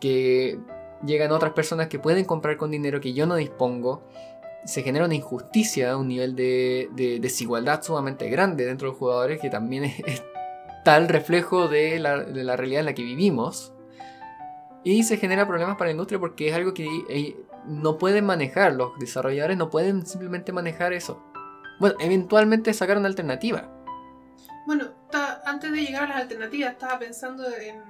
que 0.00 0.58
llegan 1.04 1.32
otras 1.32 1.52
personas 1.52 1.88
que 1.88 1.98
pueden 1.98 2.24
comprar 2.24 2.56
con 2.56 2.70
dinero 2.70 3.00
que 3.00 3.12
yo 3.12 3.26
no 3.26 3.34
dispongo. 3.34 4.02
Se 4.64 4.82
genera 4.82 5.04
una 5.04 5.14
injusticia, 5.14 5.96
un 5.96 6.08
nivel 6.08 6.34
de, 6.36 6.88
desigualdad 7.20 7.82
sumamente 7.82 8.28
grande 8.28 8.64
dentro 8.64 8.86
de 8.86 8.92
los 8.92 8.98
jugadores 8.98 9.40
que 9.40 9.50
también 9.50 9.84
es, 10.06 10.22
tal 10.86 11.08
reflejo 11.08 11.66
de 11.66 11.98
la, 11.98 12.22
de 12.22 12.44
la, 12.44 12.54
realidad 12.54 12.78
en 12.78 12.86
la 12.86 12.94
que 12.94 13.02
vivimos. 13.02 13.72
Y 14.84 15.02
se 15.02 15.16
genera 15.16 15.44
problemas 15.44 15.74
para 15.74 15.88
la 15.88 15.94
industria 15.94 16.20
porque 16.20 16.48
es 16.48 16.54
algo 16.54 16.74
que 16.74 16.86
eh, 17.08 17.36
no 17.66 17.98
pueden 17.98 18.24
manejar, 18.24 18.72
los 18.74 18.96
desarrolladores 19.00 19.56
no 19.56 19.68
pueden 19.68 20.06
simplemente 20.06 20.52
manejar 20.52 20.92
eso. 20.92 21.20
Bueno, 21.80 21.96
eventualmente 21.98 22.72
sacar 22.72 22.98
una 22.98 23.08
alternativa. 23.08 23.68
Bueno, 24.64 24.92
antes 25.44 25.72
de 25.72 25.82
llegar 25.82 26.04
a 26.04 26.08
las 26.08 26.16
alternativas, 26.18 26.74
estaba 26.74 27.00
pensando 27.00 27.44
en 27.48 27.82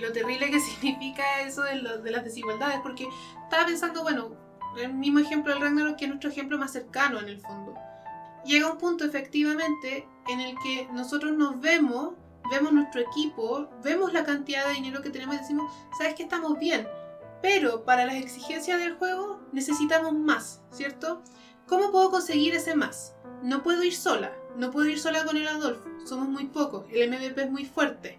lo 0.00 0.12
terrible 0.12 0.52
que 0.52 0.60
significa 0.80 1.40
eso 1.40 1.64
de, 1.64 1.82
de, 2.00 2.10
las 2.12 2.22
desigualdades, 2.22 2.78
porque 2.80 3.08
estaba 3.42 3.66
pensando, 3.66 4.04
bueno, 4.04 4.36
el 4.80 4.94
mismo 4.94 5.18
ejemplo 5.18 5.52
del 5.52 5.62
Ragnarok, 5.62 5.96
que 5.96 6.04
es 6.04 6.10
nuestro 6.10 6.30
ejemplo 6.30 6.58
más 6.58 6.70
cercano 6.70 7.18
en 7.18 7.28
el 7.28 7.40
fondo. 7.40 7.74
Llega 8.44 8.70
un 8.70 8.78
punto 8.78 9.04
efectivamente 9.04 10.06
en 10.28 10.40
el 10.40 10.56
que 10.62 10.88
nosotros 10.92 11.32
nos 11.32 11.60
vemos, 11.60 12.14
vemos 12.50 12.72
nuestro 12.72 13.00
equipo, 13.00 13.68
vemos 13.82 14.12
la 14.12 14.24
cantidad 14.24 14.66
de 14.66 14.74
dinero 14.74 15.02
que 15.02 15.10
tenemos 15.10 15.36
y 15.36 15.38
decimos, 15.38 15.72
sabes 15.98 16.14
que 16.14 16.24
estamos 16.24 16.58
bien, 16.58 16.86
pero 17.42 17.84
para 17.84 18.06
las 18.06 18.16
exigencias 18.16 18.80
del 18.80 18.94
juego 18.94 19.40
necesitamos 19.52 20.12
más, 20.14 20.62
¿cierto? 20.70 21.22
¿Cómo 21.66 21.92
puedo 21.92 22.10
conseguir 22.10 22.54
ese 22.54 22.74
más? 22.74 23.14
No 23.42 23.62
puedo 23.62 23.82
ir 23.82 23.94
sola, 23.94 24.32
no 24.56 24.70
puedo 24.70 24.88
ir 24.88 24.98
sola 24.98 25.24
con 25.24 25.36
el 25.36 25.48
Adolfo, 25.48 25.88
somos 26.04 26.28
muy 26.28 26.46
pocos, 26.46 26.86
el 26.90 27.10
MVP 27.10 27.42
es 27.42 27.50
muy 27.50 27.64
fuerte 27.64 28.18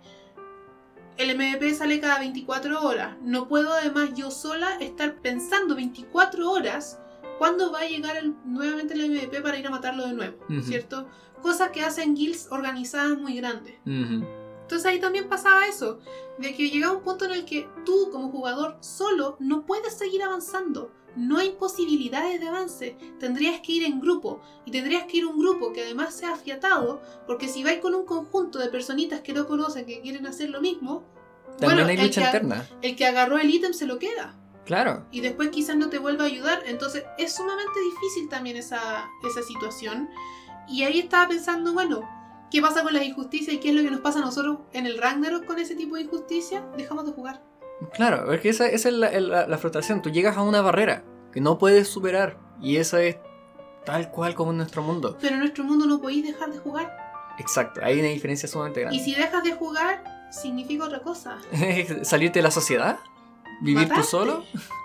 el 1.17 1.35
MVP 1.35 1.73
sale 1.73 1.99
cada 1.99 2.19
24 2.19 2.83
horas. 2.83 3.15
No 3.21 3.47
puedo 3.47 3.73
además 3.73 4.09
yo 4.15 4.31
sola 4.31 4.75
estar 4.79 5.15
pensando 5.15 5.75
24 5.75 6.51
horas 6.51 6.99
cuándo 7.37 7.71
va 7.71 7.81
a 7.81 7.87
llegar 7.87 8.23
nuevamente 8.45 8.93
el 8.93 9.09
MVP 9.09 9.41
para 9.41 9.57
ir 9.57 9.67
a 9.67 9.69
matarlo 9.69 10.05
de 10.05 10.13
nuevo, 10.13 10.37
¿cierto? 10.63 11.07
Cosas 11.41 11.69
que 11.69 11.81
hacen 11.81 12.15
guilds 12.15 12.47
organizadas 12.51 13.17
muy 13.17 13.35
grandes. 13.35 13.75
Entonces 13.85 14.85
ahí 14.85 14.99
también 14.99 15.29
pasaba 15.29 15.67
eso, 15.67 15.99
de 16.39 16.55
que 16.55 16.69
llegaba 16.69 16.97
un 16.97 17.03
punto 17.03 17.25
en 17.25 17.31
el 17.31 17.45
que 17.45 17.69
tú 17.85 18.09
como 18.11 18.29
jugador 18.29 18.77
solo 18.79 19.37
no 19.39 19.65
puedes 19.65 19.93
seguir 19.93 20.23
avanzando. 20.23 20.91
No 21.15 21.37
hay 21.37 21.51
posibilidades 21.51 22.41
de 22.41 22.47
avance. 22.47 22.97
Tendrías 23.19 23.61
que 23.61 23.71
ir 23.71 23.83
en 23.83 24.01
grupo. 24.01 24.41
Y 24.65 24.71
tendrías 24.71 25.05
que 25.05 25.17
ir 25.17 25.25
un 25.25 25.39
grupo 25.39 25.71
que 25.71 25.83
además 25.83 26.13
sea 26.13 26.33
afiatado. 26.33 27.01
Porque 27.25 27.47
si 27.47 27.63
vais 27.63 27.79
con 27.79 27.95
un 27.95 28.05
conjunto 28.05 28.59
de 28.59 28.67
personitas 28.67 29.21
que 29.21 29.31
no 29.33 29.47
conocen, 29.47 29.85
que 29.85 30.01
quieren 30.01 30.27
hacer 30.27 30.49
lo 30.49 30.59
mismo. 30.59 31.05
También 31.57 31.87
hay 31.87 31.97
lucha 31.97 32.19
el 32.21 32.27
interna. 32.27 32.67
el 32.81 32.95
que 32.97 33.05
agarró 33.05 33.37
el 33.37 33.49
ítem 33.49 33.73
se 33.73 33.85
lo 33.85 33.97
queda. 33.97 34.35
Claro. 34.65 35.05
Y 35.11 35.21
después 35.21 35.49
quizás 35.49 35.75
no 35.75 35.89
te 35.89 35.99
vuelva 35.99 36.23
a 36.23 36.27
ayudar. 36.27 36.63
Entonces 36.65 37.03
es 37.17 37.33
sumamente 37.33 37.79
difícil 37.79 38.29
también 38.29 38.57
esa, 38.57 39.09
esa 39.23 39.41
situación. 39.43 40.09
Y 40.67 40.83
ahí 40.83 40.99
estaba 40.99 41.27
pensando, 41.27 41.73
bueno, 41.73 42.01
¿qué 42.51 42.61
pasa 42.61 42.83
con 42.83 42.93
las 42.93 43.03
injusticias 43.03 43.55
y 43.55 43.59
qué 43.59 43.69
es 43.69 43.75
lo 43.75 43.83
que 43.83 43.91
nos 43.91 44.01
pasa 44.01 44.19
a 44.19 44.23
nosotros 44.23 44.59
en 44.73 44.87
el 44.87 44.97
Ragnarok 44.97 45.45
con 45.45 45.59
ese 45.59 45.75
tipo 45.75 45.95
de 45.95 46.01
injusticia? 46.01 46.65
Dejamos 46.75 47.05
de 47.05 47.11
jugar. 47.11 47.43
Claro, 47.93 48.31
es 48.31 48.41
que 48.41 48.49
esa, 48.49 48.67
es 48.67 48.85
la, 48.85 49.57
frustración. 49.57 50.01
Tú 50.01 50.09
llegas 50.09 50.37
a 50.37 50.41
una 50.41 50.61
barrera 50.61 51.03
que 51.31 51.41
no 51.41 51.57
puedes 51.57 51.87
superar. 51.87 52.39
Y 52.61 52.77
eso 52.77 52.97
es 52.97 53.17
tal 53.85 54.09
cual 54.09 54.33
como 54.33 54.51
en 54.51 54.57
nuestro 54.57 54.81
mundo. 54.81 55.17
Pero 55.21 55.35
en 55.35 55.41
nuestro 55.41 55.63
mundo 55.63 55.85
no 55.85 56.01
podéis 56.01 56.25
dejar 56.25 56.51
de 56.51 56.57
jugar. 56.57 56.97
Exacto, 57.37 57.81
hay 57.83 57.99
una 57.99 58.07
diferencia 58.07 58.47
sumamente 58.47 58.81
grande. 58.81 58.97
Y 58.97 59.01
si 59.01 59.13
dejas 59.13 59.43
de 59.43 59.51
jugar, 59.51 60.03
significa 60.31 60.85
otra 60.85 60.99
cosa. 61.01 61.37
¿Salirte 62.03 62.39
de 62.39 62.43
la 62.43 62.51
sociedad? 62.51 62.97
¿Vivir 63.61 63.89
tú 63.89 64.03
solo? 64.03 64.43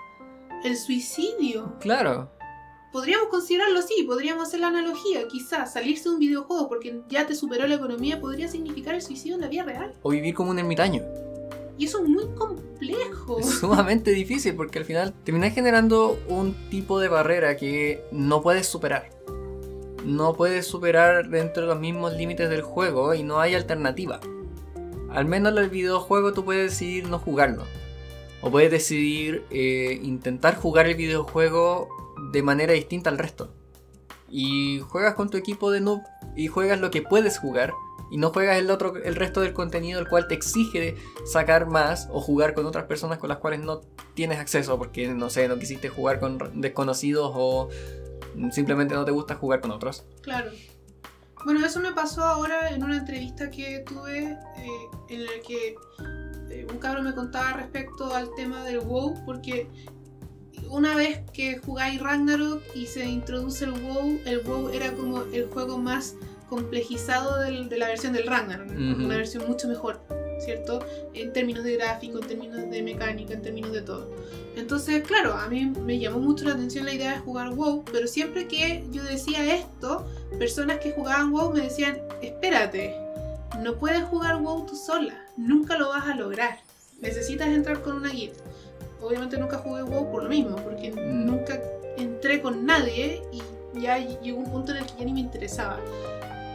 El 0.63 0.77
suicidio. 0.77 1.75
Claro. 1.79 2.29
Podríamos 2.91 3.29
considerarlo 3.29 3.79
así, 3.79 4.03
podríamos 4.03 4.47
hacer 4.47 4.59
la 4.59 4.67
analogía, 4.67 5.27
quizás 5.29 5.73
salirse 5.73 6.09
de 6.09 6.15
un 6.15 6.19
videojuego 6.19 6.67
porque 6.67 7.01
ya 7.07 7.25
te 7.25 7.35
superó 7.35 7.65
la 7.65 7.75
economía 7.75 8.19
podría 8.19 8.49
significar 8.49 8.95
el 8.95 9.01
suicidio 9.01 9.35
en 9.35 9.41
la 9.41 9.47
vida 9.47 9.63
real. 9.63 9.93
O 10.03 10.09
vivir 10.09 10.33
como 10.35 10.51
un 10.51 10.59
ermitaño. 10.59 11.01
Y 11.77 11.85
eso 11.85 12.03
es 12.03 12.09
muy 12.09 12.25
complejo. 12.35 13.39
Es 13.39 13.49
sumamente 13.59 14.11
difícil 14.11 14.55
porque 14.55 14.79
al 14.79 14.85
final 14.85 15.13
terminas 15.23 15.55
generando 15.55 16.19
un 16.27 16.53
tipo 16.69 16.99
de 16.99 17.07
barrera 17.07 17.55
que 17.55 18.03
no 18.11 18.41
puedes 18.41 18.67
superar. 18.67 19.09
No 20.05 20.33
puedes 20.33 20.67
superar 20.67 21.29
dentro 21.29 21.63
de 21.63 21.69
los 21.69 21.79
mismos 21.79 22.13
límites 22.13 22.49
del 22.49 22.61
juego 22.61 23.13
y 23.13 23.23
no 23.23 23.39
hay 23.39 23.55
alternativa. 23.55 24.19
Al 25.09 25.25
menos 25.25 25.53
en 25.53 25.59
el 25.59 25.69
videojuego 25.69 26.33
tú 26.33 26.43
puedes 26.43 26.71
decidir 26.71 27.07
no 27.07 27.19
jugarlo. 27.19 27.63
O 28.41 28.51
puedes 28.51 28.71
decidir 28.71 29.45
eh, 29.51 29.99
intentar 30.01 30.55
jugar 30.55 30.87
el 30.87 30.95
videojuego 30.95 31.89
de 32.31 32.41
manera 32.43 32.73
distinta 32.73 33.09
al 33.09 33.17
resto. 33.17 33.53
Y 34.29 34.79
juegas 34.79 35.15
con 35.15 35.29
tu 35.29 35.37
equipo 35.37 35.71
de 35.71 35.81
noob 35.81 36.01
y 36.35 36.47
juegas 36.47 36.79
lo 36.79 36.91
que 36.91 37.01
puedes 37.01 37.37
jugar 37.37 37.73
y 38.11 38.17
no 38.17 38.31
juegas 38.31 38.57
el 38.57 38.69
otro 38.69 38.95
el 38.97 39.15
resto 39.15 39.41
del 39.41 39.53
contenido 39.53 39.99
el 39.99 40.07
cual 40.07 40.27
te 40.27 40.35
exige 40.35 40.97
sacar 41.25 41.65
más 41.65 42.09
o 42.11 42.19
jugar 42.19 42.53
con 42.53 42.65
otras 42.65 42.85
personas 42.85 43.17
con 43.17 43.29
las 43.29 43.37
cuales 43.37 43.61
no 43.61 43.81
tienes 44.13 44.37
acceso 44.37 44.77
porque 44.77 45.07
no 45.07 45.29
sé, 45.29 45.47
no 45.47 45.57
quisiste 45.57 45.87
jugar 45.89 46.19
con 46.19 46.59
desconocidos 46.59 47.31
o 47.33 47.69
simplemente 48.51 48.93
no 48.95 49.05
te 49.05 49.11
gusta 49.11 49.35
jugar 49.35 49.61
con 49.61 49.71
otros. 49.71 50.03
Claro. 50.21 50.51
Bueno, 51.45 51.65
eso 51.65 51.79
me 51.79 51.91
pasó 51.91 52.23
ahora 52.23 52.69
en 52.69 52.83
una 52.83 52.97
entrevista 52.97 53.49
que 53.49 53.79
tuve 53.79 54.37
eh, 54.57 54.69
en 55.09 55.25
la 55.25 55.31
que 55.47 55.75
un 56.69 56.77
cabrón 56.77 57.05
me 57.05 57.13
contaba 57.13 57.53
respecto 57.53 58.13
al 58.13 58.33
tema 58.35 58.63
del 58.63 58.79
WoW, 58.79 59.25
porque 59.25 59.67
una 60.69 60.95
vez 60.95 61.21
que 61.33 61.57
jugáis 61.57 62.01
Ragnarok 62.01 62.61
y 62.75 62.85
se 62.85 63.05
introduce 63.05 63.65
el 63.65 63.71
WoW, 63.71 64.19
el 64.25 64.39
WoW 64.39 64.69
era 64.69 64.91
como 64.93 65.23
el 65.23 65.47
juego 65.47 65.77
más 65.77 66.15
complejizado 66.49 67.39
de 67.39 67.77
la 67.77 67.87
versión 67.87 68.13
del 68.13 68.27
Ragnarok, 68.27 68.69
una 68.71 69.15
versión 69.15 69.47
mucho 69.47 69.67
mejor, 69.67 70.01
¿cierto? 70.39 70.85
En 71.13 71.31
términos 71.31 71.63
de 71.63 71.77
gráfico, 71.77 72.19
en 72.19 72.27
términos 72.27 72.69
de 72.69 72.83
mecánica, 72.83 73.33
en 73.33 73.41
términos 73.41 73.71
de 73.71 73.81
todo. 73.81 74.09
Entonces, 74.57 75.01
claro, 75.07 75.33
a 75.33 75.47
mí 75.47 75.65
me 75.65 75.97
llamó 75.97 76.19
mucho 76.19 76.43
la 76.43 76.51
atención 76.51 76.85
la 76.85 76.93
idea 76.93 77.13
de 77.13 77.19
jugar 77.19 77.53
WoW, 77.53 77.85
pero 77.91 78.05
siempre 78.05 78.47
que 78.47 78.83
yo 78.91 79.01
decía 79.03 79.55
esto, 79.55 80.05
personas 80.39 80.79
que 80.79 80.91
jugaban 80.91 81.31
WoW 81.31 81.53
me 81.53 81.61
decían, 81.61 81.99
espérate, 82.21 82.97
no 83.59 83.75
puedes 83.75 84.03
jugar 84.03 84.41
WoW 84.41 84.65
tú 84.65 84.75
sola, 84.75 85.13
nunca 85.37 85.77
lo 85.77 85.89
vas 85.89 86.07
a 86.07 86.15
lograr, 86.15 86.59
necesitas 86.99 87.47
entrar 87.47 87.81
con 87.81 87.97
una 87.97 88.09
guía. 88.09 88.31
Obviamente 89.01 89.37
nunca 89.37 89.57
jugué 89.57 89.83
WoW 89.83 90.11
por 90.11 90.23
lo 90.23 90.29
mismo, 90.29 90.55
porque 90.57 90.91
nunca 90.91 91.59
entré 91.97 92.41
con 92.41 92.65
nadie 92.65 93.23
y 93.31 93.41
ya 93.79 93.97
llegó 93.97 94.39
un 94.39 94.51
punto 94.51 94.71
en 94.71 94.79
el 94.79 94.85
que 94.85 94.99
ya 94.99 95.05
ni 95.05 95.13
me 95.13 95.19
interesaba. 95.19 95.79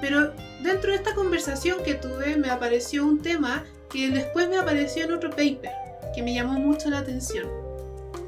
Pero 0.01 0.33
dentro 0.63 0.91
de 0.91 0.97
esta 0.97 1.15
conversación 1.15 1.83
que 1.83 1.95
tuve 1.95 2.37
me 2.37 2.51
apareció 2.51 3.07
un 3.07 3.21
tema 3.21 3.65
que 3.91 4.11
después 4.11 4.49
me 4.49 4.59
apareció 4.59 5.05
en 5.05 5.13
otro 5.13 5.31
paper, 5.31 5.71
que 6.15 6.23
me 6.23 6.35
llamó 6.35 6.59
mucho 6.59 6.91
la 6.91 6.99
atención 6.99 7.49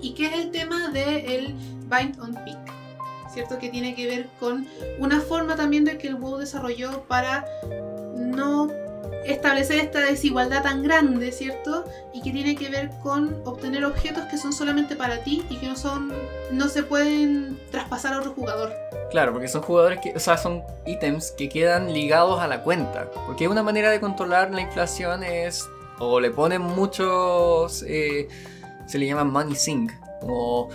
y 0.01 0.15
que 0.15 0.27
es 0.27 0.33
el 0.35 0.51
tema 0.51 0.89
del 0.91 1.31
el 1.31 1.55
Bind 1.89 2.21
on 2.21 2.35
Peak, 2.35 2.59
¿cierto? 3.33 3.59
Que 3.59 3.69
tiene 3.69 3.95
que 3.95 4.07
ver 4.07 4.29
con 4.39 4.67
una 4.99 5.21
forma 5.21 5.57
también 5.57 5.85
de 5.85 5.99
que 5.99 6.09
el 6.09 6.17
WoW 6.17 6.39
desarrolló 6.39 7.03
para 7.05 7.45
no 8.19 8.69
establecer 9.25 9.79
esta 9.79 10.01
desigualdad 10.01 10.63
tan 10.63 10.83
grande, 10.83 11.33
¿cierto? 11.33 11.85
Y 12.13 12.23
que 12.23 12.33
tiene 12.33 12.57
que 12.57 12.69
ver 12.69 12.91
con 13.03 13.41
obtener 13.45 13.85
objetos 13.85 14.25
que 14.25 14.39
son 14.39 14.53
solamente 14.53 14.97
para 14.97 15.23
ti 15.23 15.45
y 15.51 15.57
que 15.57 15.69
no 15.69 15.77
son 15.77 16.13
no 16.51 16.69
se 16.69 16.83
pueden 16.83 17.59
traspasar 17.71 18.15
a 18.15 18.19
otro 18.19 18.33
jugador. 18.33 18.73
Claro, 19.11 19.33
porque 19.33 19.49
son 19.49 19.63
jugadores 19.63 20.01
que, 20.01 20.13
o 20.15 20.21
sea, 20.21 20.37
son 20.37 20.63
ítems 20.87 21.33
que 21.33 21.49
quedan 21.49 21.93
ligados 21.93 22.41
a 22.41 22.47
la 22.47 22.63
cuenta. 22.63 23.11
Porque 23.27 23.49
una 23.49 23.63
manera 23.63 23.91
de 23.91 24.01
controlar 24.01 24.51
la 24.51 24.61
inflación 24.61 25.23
es 25.25 25.69
o 25.99 26.21
le 26.21 26.31
ponen 26.31 26.63
muchos 26.63 27.83
eh, 27.87 28.29
se 28.87 28.99
le 28.99 29.07
llama 29.07 29.25
money 29.25 29.55
sink, 29.55 29.93
como 30.21 30.69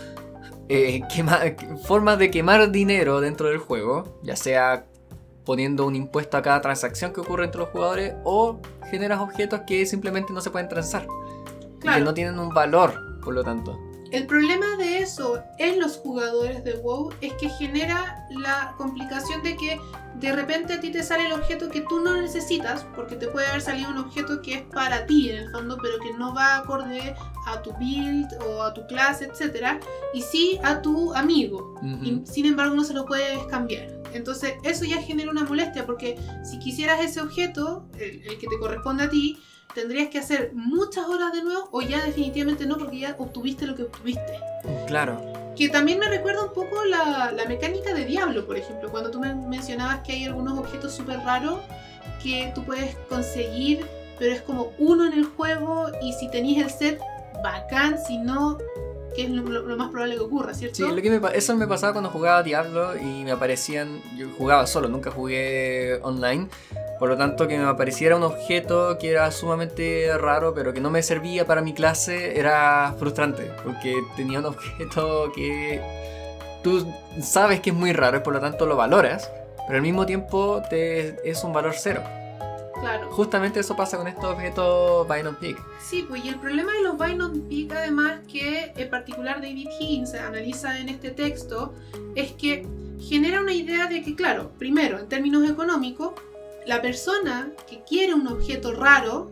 eh, 0.70 1.02
formas 1.84 2.20
de 2.20 2.30
quemar 2.32 2.72
dinero 2.72 3.22
dentro 3.22 3.50
del 3.50 3.58
juego, 3.58 4.20
ya 4.24 4.36
sea 4.36 4.86
poniendo 5.46 5.86
un 5.86 5.96
impuesto 5.96 6.38
a 6.38 6.42
cada 6.42 6.62
transacción 6.62 7.14
que 7.14 7.22
ocurre 7.22 7.46
entre 7.46 7.60
los 7.60 7.70
jugadores 7.70 8.16
o 8.24 8.60
generas 8.90 9.20
objetos 9.20 9.62
que 9.68 9.86
simplemente 9.86 10.34
no 10.34 10.42
se 10.42 10.52
pueden 10.52 10.70
transar 10.70 11.08
y 11.82 11.90
que 11.90 12.02
no 12.02 12.14
tienen 12.14 12.40
un 12.40 12.50
valor, 12.50 13.20
por 13.22 13.34
lo 13.34 13.44
tanto. 13.44 13.93
El 14.14 14.28
problema 14.28 14.78
de 14.78 15.00
eso 15.00 15.44
en 15.58 15.80
los 15.80 15.98
jugadores 15.98 16.64
de 16.64 16.76
WoW 16.76 17.10
es 17.22 17.34
que 17.34 17.50
genera 17.50 18.28
la 18.30 18.76
complicación 18.78 19.42
de 19.42 19.58
que 19.58 19.80
de 20.20 20.32
repente 20.32 20.74
a 20.74 20.80
ti 20.80 20.92
te 20.92 21.02
sale 21.02 21.26
el 21.26 21.32
objeto 21.34 21.68
que 21.68 21.82
tú 21.82 22.00
no 22.00 22.22
necesitas, 22.22 22.86
porque 22.96 23.16
te 23.16 23.28
puede 23.28 23.48
haber 23.48 23.62
salido 23.62 23.90
un 23.90 23.98
objeto 23.98 24.40
que 24.44 24.54
es 24.54 24.62
para 24.62 25.08
ti 25.08 25.32
en 25.32 25.38
el 25.38 25.50
fondo, 25.50 25.80
pero 25.82 25.98
que 25.98 26.14
no 26.14 26.32
va 26.32 26.58
acorde 26.58 27.16
a 27.48 27.60
tu 27.64 27.74
build 27.80 28.32
o 28.48 28.62
a 28.62 28.72
tu 28.76 28.86
clase, 28.86 29.26
etc. 29.26 29.82
Y 30.14 30.22
sí 30.22 30.60
a 30.64 30.80
tu 30.84 31.12
amigo. 31.16 31.74
y, 32.04 32.22
sin 32.26 32.46
embargo 32.46 32.76
no 32.76 32.84
se 32.84 32.94
lo 32.94 33.08
puedes 33.08 33.44
cambiar. 33.48 33.88
Entonces 34.14 34.54
eso 34.62 34.86
ya 34.86 35.02
genera 35.02 35.32
una 35.32 35.44
molestia, 35.44 35.88
porque 35.88 36.20
si 36.44 36.60
quisieras 36.60 37.02
ese 37.02 37.20
objeto, 37.20 37.88
el 37.98 38.38
que 38.38 38.46
te 38.48 38.60
corresponde 38.60 39.06
a 39.06 39.10
ti, 39.10 39.40
tendrías 39.74 40.10
que 40.10 40.20
hacer 40.20 40.52
muchas 40.54 41.08
horas 41.08 41.34
de 41.34 41.44
nuevo 41.44 41.70
o 41.72 41.82
ya 41.82 42.04
definitivamente 42.06 42.66
no 42.66 42.78
porque 42.78 43.00
ya 43.00 43.16
obtuviste 43.18 43.66
lo 43.66 43.76
que 43.76 43.84
obtuviste. 43.84 44.40
Claro. 44.88 45.22
Que 45.56 45.70
también 45.70 46.00
me 46.00 46.08
recuerda 46.08 46.44
un 46.44 46.54
poco 46.54 46.84
la, 46.86 47.32
la 47.32 47.46
mecánica 47.46 47.94
de 47.94 48.06
Diablo, 48.06 48.46
por 48.46 48.58
ejemplo, 48.58 48.90
cuando 48.90 49.12
tú 49.12 49.20
me 49.20 49.34
mencionabas 49.34 50.00
que 50.02 50.14
hay 50.14 50.26
algunos 50.26 50.58
objetos 50.58 50.94
súper 50.94 51.20
raros 51.20 51.60
que 52.22 52.52
tú 52.56 52.64
puedes 52.64 52.96
conseguir, 53.10 53.86
pero 54.18 54.34
es 54.34 54.42
como 54.42 54.72
uno 54.80 55.06
en 55.06 55.14
el 55.14 55.26
juego 55.26 55.88
y 56.02 56.14
si 56.14 56.30
tenías 56.30 56.66
el 56.66 56.72
set, 56.72 57.00
bacán, 57.44 57.98
si 58.08 58.18
no, 58.18 58.58
que 59.16 59.24
es 59.24 59.30
lo, 59.30 59.44
más 59.78 59.90
probable 59.90 60.16
que 60.16 60.22
ocurra, 60.22 60.54
¿cierto? 60.54 60.76
Sí, 60.76 60.84
lo 60.84 61.02
que 61.02 61.38
eso 61.38 61.56
me 61.56 61.68
pasaba 61.68 61.94
cuando 61.94 62.10
jugaba 62.10 62.42
Diablo 62.44 62.98
y 62.98 63.24
me 63.24 63.32
aparecían, 63.32 64.02
yo 64.18 64.28
jugaba 64.38 64.66
solo, 64.66 64.88
nunca 64.88 65.12
jugué 65.12 66.00
online, 66.02 66.48
por 67.04 67.10
lo 67.10 67.18
tanto, 67.18 67.50
que 67.50 67.58
me 67.58 67.66
apareciera 67.66 68.16
un 68.16 68.24
objeto 68.24 68.98
que 68.98 69.10
era 69.10 69.30
sumamente 69.30 70.18
raro, 70.18 70.54
pero 70.54 70.74
que 70.74 70.80
no 70.80 70.90
me 70.90 71.04
servía 71.04 71.46
para 71.46 71.62
mi 71.62 71.74
clase, 71.74 72.40
era 72.40 72.96
frustrante, 72.98 73.52
porque 73.62 74.02
tenía 74.16 74.40
un 74.40 74.46
objeto 74.56 75.30
que 75.36 75.82
tú 76.64 76.88
sabes 77.22 77.60
que 77.60 77.72
es 77.72 77.76
muy 77.76 77.92
raro 77.92 78.16
y 78.16 78.20
por 78.22 78.32
lo 78.32 78.40
tanto 78.40 78.66
lo 78.66 78.78
valoras, 78.78 79.30
pero 79.68 79.76
al 79.76 79.82
mismo 79.82 80.06
tiempo 80.06 80.62
te, 80.70 81.30
es 81.30 81.44
un 81.44 81.52
valor 81.52 81.74
cero. 81.78 82.02
Claro. 82.80 83.12
Justamente 83.12 83.60
eso 83.60 83.76
pasa 83.76 83.98
con 83.98 84.08
estos 84.08 84.24
objetos 84.24 85.06
Bind 85.06 85.36
Peak. 85.40 85.62
Sí, 85.82 86.06
pues 86.08 86.24
y 86.24 86.30
el 86.30 86.40
problema 86.40 86.72
de 86.72 86.84
los 86.84 86.98
Bind 86.98 87.50
Peak, 87.50 87.78
además, 87.78 88.22
que 88.32 88.72
en 88.78 88.90
particular 88.90 89.42
David 89.42 89.68
Higgins 89.78 90.14
analiza 90.14 90.80
en 90.80 90.88
este 90.88 91.12
texto, 91.12 91.74
es 92.16 92.32
que 92.32 92.66
genera 92.98 93.42
una 93.42 93.52
idea 93.52 93.88
de 93.88 94.02
que, 94.02 94.16
claro, 94.16 94.52
primero, 94.58 95.00
en 95.00 95.10
términos 95.10 95.50
económicos, 95.50 96.14
la 96.66 96.82
persona 96.82 97.52
que 97.70 97.84
quiere 97.84 98.14
un 98.14 98.28
objeto 98.28 98.74
raro 98.74 99.32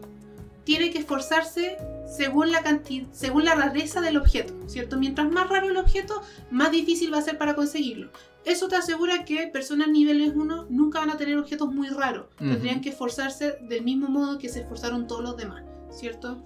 tiene 0.64 0.92
que 0.92 1.00
esforzarse 1.00 1.78
según 2.08 2.52
la 2.52 2.62
cantidad, 2.62 3.08
según 3.12 3.46
la 3.46 3.56
rareza 3.56 4.02
del 4.02 4.18
objeto, 4.18 4.54
¿cierto? 4.68 4.98
Mientras 4.98 5.30
más 5.32 5.50
raro 5.50 5.70
el 5.70 5.78
objeto, 5.78 6.22
más 6.50 6.72
difícil 6.72 7.14
va 7.14 7.20
a 7.20 7.22
ser 7.22 7.38
para 7.38 7.56
conseguirlo. 7.56 8.12
Eso 8.44 8.68
te 8.68 8.76
asegura 8.76 9.24
que 9.24 9.48
personas 9.48 9.88
niveles 9.88 10.34
1 10.36 10.68
nunca 10.70 11.00
van 11.00 11.12
a 11.12 11.18
tener 11.18 11.38
objetos 11.38 11.72
muy 11.74 11.90
raros. 11.90 12.26
Tendrían 12.38 12.82
que 12.82 12.90
esforzarse 12.90 13.58
del 13.62 13.84
mismo 13.84 14.10
modo 14.10 14.38
que 14.38 14.50
se 14.50 14.62
esforzaron 14.62 15.08
todos 15.08 15.24
los 15.24 15.38
demás, 15.38 15.64
¿cierto? 15.92 16.42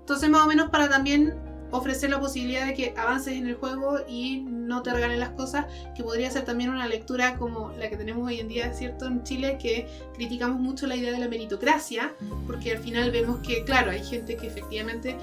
Entonces, 0.00 0.28
más 0.30 0.44
o 0.44 0.46
menos 0.46 0.70
para 0.70 0.88
también 0.88 1.34
ofrecer 1.74 2.10
la 2.10 2.20
posibilidad 2.20 2.66
de 2.66 2.74
que 2.74 2.94
avances 2.96 3.34
en 3.34 3.48
el 3.48 3.56
juego 3.56 3.98
y 4.08 4.40
no 4.40 4.82
te 4.82 4.92
regalen 4.92 5.18
las 5.18 5.30
cosas, 5.30 5.66
que 5.96 6.04
podría 6.04 6.30
ser 6.30 6.44
también 6.44 6.70
una 6.70 6.86
lectura 6.86 7.36
como 7.36 7.72
la 7.72 7.90
que 7.90 7.96
tenemos 7.96 8.26
hoy 8.26 8.38
en 8.38 8.48
día, 8.48 8.72
¿cierto? 8.72 9.06
En 9.06 9.24
Chile, 9.24 9.58
que 9.60 9.88
criticamos 10.14 10.60
mucho 10.60 10.86
la 10.86 10.94
idea 10.94 11.10
de 11.10 11.18
la 11.18 11.28
meritocracia, 11.28 12.14
porque 12.46 12.72
al 12.72 12.78
final 12.78 13.10
vemos 13.10 13.40
que, 13.40 13.64
claro, 13.64 13.90
hay 13.90 14.04
gente 14.04 14.36
que 14.36 14.46
efectivamente 14.46 15.16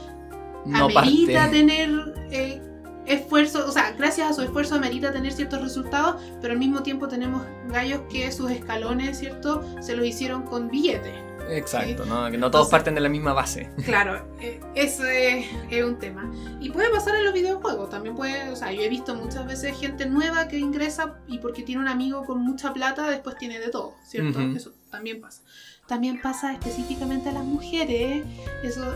no 0.65 0.85
amerita 0.85 1.49
tener 1.49 1.89
eh, 2.31 2.61
esfuerzo, 3.05 3.65
o 3.65 3.71
sea, 3.71 3.93
gracias 3.97 4.29
a 4.29 4.33
su 4.33 4.41
esfuerzo 4.41 4.75
amerita 4.75 5.13
tener 5.13 5.31
ciertos 5.31 5.61
resultados, 5.61 6.21
pero 6.41 6.53
al 6.53 6.59
mismo 6.59 6.83
tiempo 6.83 7.07
tenemos 7.07 7.43
gallos 7.69 8.01
que 8.11 8.29
sus 8.31 8.51
escalones, 8.51 9.17
¿cierto? 9.17 9.63
Se 9.81 9.95
lo 9.95 10.03
hicieron 10.03 10.43
con 10.43 10.67
billetes. 10.67 11.30
Exacto, 11.51 12.05
¿no? 12.05 12.31
que 12.31 12.37
no 12.37 12.49
todos 12.49 12.69
parten 12.69 12.95
de 12.95 13.01
la 13.01 13.09
misma 13.09 13.33
base. 13.33 13.69
Claro, 13.85 14.25
eh, 14.39 14.59
eso 14.73 15.05
es, 15.05 15.45
un 15.83 15.99
tema. 15.99 16.31
Y 16.61 16.69
puede 16.69 16.89
pasar 16.89 17.15
en 17.15 17.25
los 17.25 17.33
videojuegos, 17.33 17.89
también 17.89 18.15
puede, 18.15 18.49
o 18.49 18.55
sea, 18.55 18.71
yo 18.71 18.81
he 18.81 18.89
visto 18.89 19.15
muchas 19.15 19.45
veces 19.45 19.77
gente 19.77 20.05
nueva 20.05 20.47
que 20.47 20.57
ingresa 20.57 21.19
y 21.27 21.39
porque 21.39 21.63
tiene 21.63 21.81
un 21.81 21.87
amigo 21.87 22.25
con 22.25 22.41
mucha 22.41 22.73
plata, 22.73 23.09
después 23.09 23.37
tiene 23.37 23.59
de 23.59 23.69
todo, 23.69 23.95
¿cierto? 24.03 24.39
Eso 24.39 24.71
también 24.89 25.19
pasa. 25.19 25.41
También 25.87 26.21
pasa 26.21 26.53
específicamente 26.53 27.29
a 27.29 27.33
las 27.33 27.43
mujeres, 27.43 28.23
eso, 28.63 28.95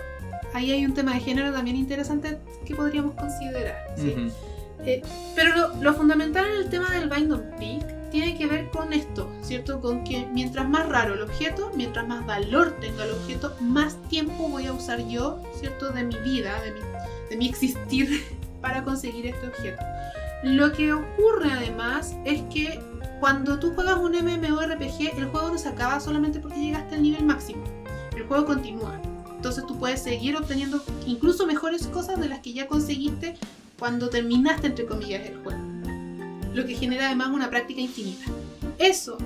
ahí 0.53 0.71
hay 0.71 0.85
un 0.85 0.93
tema 0.93 1.13
de 1.13 1.19
género 1.19 1.51
también 1.51 1.75
interesante 1.75 2.39
que 2.65 2.73
podríamos 2.73 3.15
considerar, 3.15 3.93
¿sí? 3.97 4.15
Eh, 4.85 5.01
pero 5.35 5.55
lo, 5.55 5.81
lo, 5.81 5.93
fundamental 5.93 6.45
en 6.45 6.57
el 6.57 6.69
tema 6.69 6.89
del 6.91 7.09
Bind 7.09 7.31
on 7.31 7.43
Peak 7.57 8.04
tiene 8.15 8.37
que 8.37 8.47
ver 8.47 8.69
con 8.69 8.93
esto, 8.93 9.29
¿cierto? 9.41 9.81
Con 9.81 10.05
que 10.05 10.25
mientras 10.31 10.69
más 10.69 10.87
raro 10.87 11.15
el 11.15 11.21
objeto, 11.21 11.69
mientras 11.75 12.07
más 12.07 12.25
valor 12.25 12.77
tenga 12.79 13.03
el 13.03 13.11
objeto, 13.11 13.53
más 13.59 14.01
tiempo 14.03 14.47
voy 14.47 14.67
a 14.67 14.71
usar 14.71 15.05
yo, 15.05 15.43
¿cierto? 15.59 15.91
De 15.91 16.05
mi 16.05 16.15
vida, 16.19 16.61
de 16.61 16.71
mi, 16.71 16.79
de 17.29 17.35
mi 17.35 17.49
existir 17.49 18.23
para 18.61 18.85
conseguir 18.85 19.27
este 19.27 19.47
objeto. 19.47 19.83
Lo 20.43 20.71
que 20.71 20.93
ocurre 20.93 21.51
además 21.51 22.15
es 22.23 22.41
que 22.43 22.79
cuando 23.19 23.59
tú 23.59 23.73
juegas 23.75 23.97
un 23.97 24.13
MMORPG, 24.13 25.17
el 25.17 25.25
juego 25.25 25.49
no 25.49 25.57
se 25.57 25.67
acaba 25.67 25.99
solamente 25.99 26.39
porque 26.39 26.61
llegaste 26.61 26.95
al 26.95 27.03
nivel 27.03 27.25
máximo. 27.25 27.65
El 28.15 28.23
juego 28.27 28.45
continúa. 28.45 28.97
Entonces 29.35 29.65
tú 29.67 29.77
puedes 29.77 30.01
seguir 30.01 30.37
obteniendo 30.37 30.81
incluso 31.05 31.45
mejores 31.45 31.85
cosas 31.87 32.17
de 32.17 32.29
las 32.29 32.39
que 32.39 32.53
ya 32.53 32.67
conseguiste 32.67 33.35
cuando 33.77 34.09
terminaste, 34.09 34.67
entre 34.67 34.85
comillas, 34.85 35.25
el 35.25 35.43
juego 35.43 35.74
lo 36.55 36.65
que 36.65 36.75
genera 36.75 37.07
además 37.07 37.29
una 37.29 37.49
práctica 37.49 37.81
infinita. 37.81 38.25
Eso 38.79 39.17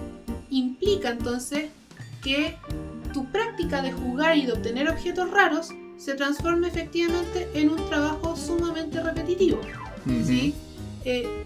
implica 0.49 1.09
entonces 1.09 1.69
que 2.23 2.57
tu 3.13 3.25
práctica 3.31 3.81
de 3.81 3.91
jugar 3.91 4.37
y 4.37 4.45
de 4.45 4.53
obtener 4.53 4.89
objetos 4.89 5.29
raros 5.29 5.69
se 5.97 6.15
transforma 6.15 6.67
efectivamente 6.67 7.47
en 7.53 7.69
un 7.69 7.87
trabajo 7.87 8.35
sumamente 8.35 9.01
repetitivo. 9.01 9.59
¿sí? 10.25 10.55
Eh, 11.05 11.45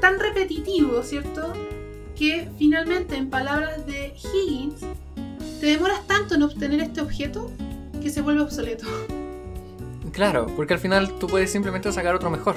tan 0.00 0.18
repetitivo, 0.18 1.02
¿cierto? 1.02 1.52
Que 2.16 2.48
finalmente, 2.58 3.16
en 3.16 3.30
palabras 3.30 3.86
de 3.86 4.14
Higgins, 4.16 4.80
te 5.60 5.66
demoras 5.66 6.04
tanto 6.06 6.34
en 6.34 6.42
obtener 6.42 6.80
este 6.80 7.00
objeto 7.00 7.50
que 8.02 8.10
se 8.10 8.22
vuelve 8.22 8.42
obsoleto. 8.42 8.86
Claro, 10.10 10.46
porque 10.56 10.74
al 10.74 10.80
final 10.80 11.18
tú 11.18 11.28
puedes 11.28 11.50
simplemente 11.50 11.92
sacar 11.92 12.14
otro 12.14 12.28
mejor 12.28 12.56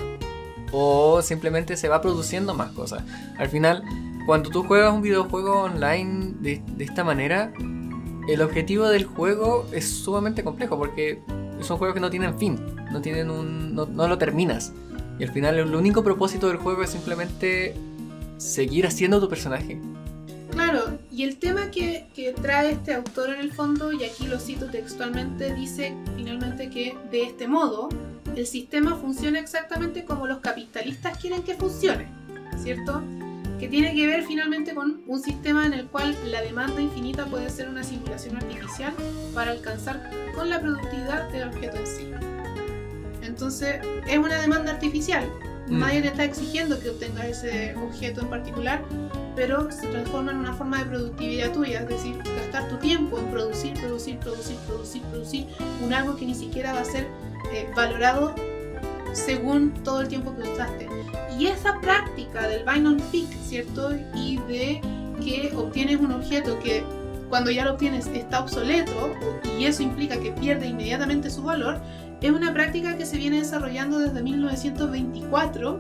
o 0.78 1.22
simplemente 1.22 1.78
se 1.78 1.88
va 1.88 2.02
produciendo 2.02 2.54
más 2.54 2.72
cosas. 2.72 3.04
Al 3.38 3.48
final, 3.48 3.84
cuando 4.26 4.50
tú 4.50 4.64
juegas 4.64 4.94
un 4.94 5.02
videojuego 5.02 5.64
online 5.64 6.34
de, 6.42 6.62
esta 6.80 7.06
manera, 7.06 7.54
el 8.28 8.42
objetivo 8.42 8.88
del 8.90 9.06
juego 9.06 9.66
es 9.72 9.88
sumamente 9.88 10.44
complejo 10.44 10.78
porque 10.78 11.22
son 11.62 11.78
juegos 11.78 11.94
que 11.94 12.02
no 12.02 12.10
tienen 12.10 12.38
fin, 12.38 12.60
no, 12.92 13.02
tienen 13.02 13.30
un, 13.30 13.74
no, 13.74 13.86
lo 13.86 14.18
terminas. 14.18 14.74
Y 15.18 15.24
al 15.24 15.32
final 15.32 15.58
el 15.58 15.74
único 15.74 16.04
propósito 16.04 16.50
del 16.50 16.58
juego 16.58 16.84
es 16.84 16.90
simplemente 16.90 17.74
seguir 18.38 18.86
haciendo 18.86 19.22
tu 19.22 19.30
personaje. 19.30 19.80
Claro, 20.56 20.98
y 21.12 21.24
el 21.24 21.38
tema 21.38 21.70
que, 21.70 22.08
que, 22.16 22.32
trae 22.32 22.72
este 22.72 22.94
autor 22.94 23.30
en 23.32 23.42
el 23.42 23.52
fondo, 23.52 23.92
y 23.92 24.06
aquí 24.06 24.26
lo 24.26 24.40
cito 24.40 24.68
textualmente, 24.68 25.54
dice 25.54 25.94
finalmente 26.16 26.70
que 26.70 26.98
de 27.12 27.24
este 27.24 27.46
modo, 27.46 27.90
el 28.38 28.48
sistema 28.48 28.96
funciona 28.96 29.38
exactamente 29.38 30.06
como 30.06 30.28
los 30.28 30.40
capitalistas 30.40 31.18
quieren 31.18 31.44
que 31.44 31.56
funcione, 31.56 32.08
¿cierto? 32.58 33.04
Que 33.60 33.68
tiene 33.68 33.94
que 33.94 34.08
ver 34.08 34.24
finalmente 34.24 34.74
con 34.74 35.04
un 35.06 35.22
sistema 35.22 35.66
en 35.66 35.74
el 35.74 35.88
cual 35.88 36.16
la 36.26 36.42
demanda 36.42 36.80
infinita 36.80 37.26
puede 37.26 37.50
ser 37.50 37.68
una 37.68 37.84
simulación 37.84 38.38
artificial 38.38 38.94
para 39.34 39.52
alcanzar 39.52 40.10
con 40.36 40.50
la 40.50 40.62
productividad 40.62 41.30
del 41.32 41.50
objeto 41.50 41.76
en 41.76 41.88
sí. 41.88 42.12
Entonces, 43.24 43.82
es 44.08 44.18
una 44.18 44.40
demanda 44.40 44.72
artificial. 44.72 45.28
Mm. 45.68 45.80
Nadie 45.80 46.02
te 46.02 46.08
está 46.08 46.24
exigiendo 46.24 46.80
que 46.80 46.92
obtengas 46.92 47.26
ese 47.26 47.76
objeto 47.76 48.22
en 48.22 48.30
particular, 48.30 48.82
pero 49.36 49.70
se 49.72 49.88
transforma 49.88 50.32
en 50.32 50.38
una 50.38 50.54
forma 50.54 50.80
de 50.80 50.86
productividad 50.86 51.52
tuya, 51.52 51.82
es 51.82 51.90
decir, 51.90 52.18
gastar 52.38 52.70
tu 52.70 52.78
tiempo 52.78 53.20
en 53.20 53.26
producir, 53.28 53.74
producir, 53.74 54.18
producir, 54.20 54.56
producir, 54.68 55.02
producir 55.04 55.48
un 55.84 55.94
algo 55.94 56.16
que 56.16 56.26
ni 56.26 56.36
siquiera 56.36 56.74
va 56.74 56.82
a 56.82 56.86
ser 56.86 57.08
eh, 57.54 57.70
valorado 57.76 58.34
según 59.14 59.74
todo 59.84 60.02
el 60.02 60.08
tiempo 60.08 60.36
que 60.36 60.50
usaste. 60.50 60.88
Y 61.38 61.48
esa 61.48 61.80
práctica 61.82 62.48
del 62.48 62.64
bind 62.66 62.88
on 62.88 62.98
peak, 63.12 63.28
¿cierto? 63.44 63.92
Y 64.16 64.38
de 64.48 64.82
que 65.24 65.52
obtienes 65.56 66.00
un 66.00 66.12
objeto 66.12 66.60
que 66.60 66.84
cuando 67.30 67.52
ya 67.52 67.66
lo 67.66 67.74
obtienes 67.74 68.08
está 68.08 68.40
obsoleto 68.40 69.14
y 69.58 69.66
eso 69.66 69.84
implica 69.84 70.18
que 70.20 70.32
pierde 70.32 70.68
inmediatamente 70.68 71.30
su 71.30 71.44
valor, 71.44 71.80
es 72.22 72.32
una 72.32 72.54
práctica 72.54 72.98
que 72.98 73.06
se 73.06 73.18
viene 73.18 73.40
desarrollando 73.40 74.00
desde 74.00 74.22
1924 74.22 75.80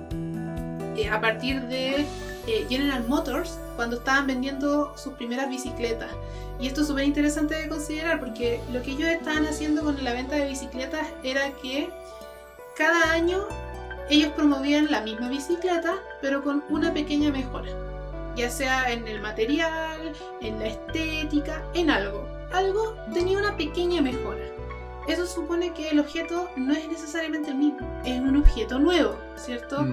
eh, 0.97 1.09
a 1.09 1.19
partir 1.21 1.61
de 1.63 2.05
eh, 2.47 2.65
General 2.69 3.03
Motors 3.07 3.57
cuando 3.75 3.97
estaban 3.97 4.27
vendiendo 4.27 4.93
sus 4.97 5.13
primeras 5.13 5.49
bicicletas. 5.49 6.11
Y 6.59 6.67
esto 6.67 6.81
es 6.81 6.87
súper 6.87 7.03
interesante 7.03 7.55
de 7.55 7.67
considerar 7.67 8.19
porque 8.19 8.61
lo 8.71 8.81
que 8.81 8.91
ellos 8.91 9.09
estaban 9.09 9.45
haciendo 9.45 9.83
con 9.83 10.01
la 10.03 10.13
venta 10.13 10.35
de 10.35 10.47
bicicletas 10.47 11.07
era 11.23 11.51
que 11.61 11.89
cada 12.77 13.11
año 13.11 13.45
ellos 14.09 14.31
promovían 14.33 14.91
la 14.91 15.01
misma 15.01 15.29
bicicleta, 15.29 15.95
pero 16.21 16.43
con 16.43 16.63
una 16.69 16.93
pequeña 16.93 17.31
mejora. 17.31 17.69
Ya 18.35 18.49
sea 18.49 18.91
en 18.91 19.07
el 19.07 19.21
material, 19.21 20.13
en 20.41 20.59
la 20.59 20.67
estética, 20.67 21.63
en 21.73 21.89
algo. 21.89 22.27
Algo 22.51 22.95
tenía 23.13 23.37
una 23.37 23.57
pequeña 23.57 24.01
mejora. 24.01 24.43
Eso 25.07 25.25
supone 25.25 25.71
que 25.73 25.89
el 25.89 25.99
objeto 25.99 26.49
no 26.55 26.73
es 26.73 26.87
necesariamente 26.87 27.51
el 27.51 27.57
mismo, 27.57 27.87
es 28.03 28.19
un 28.19 28.37
objeto 28.37 28.79
nuevo, 28.79 29.15
¿cierto? 29.35 29.85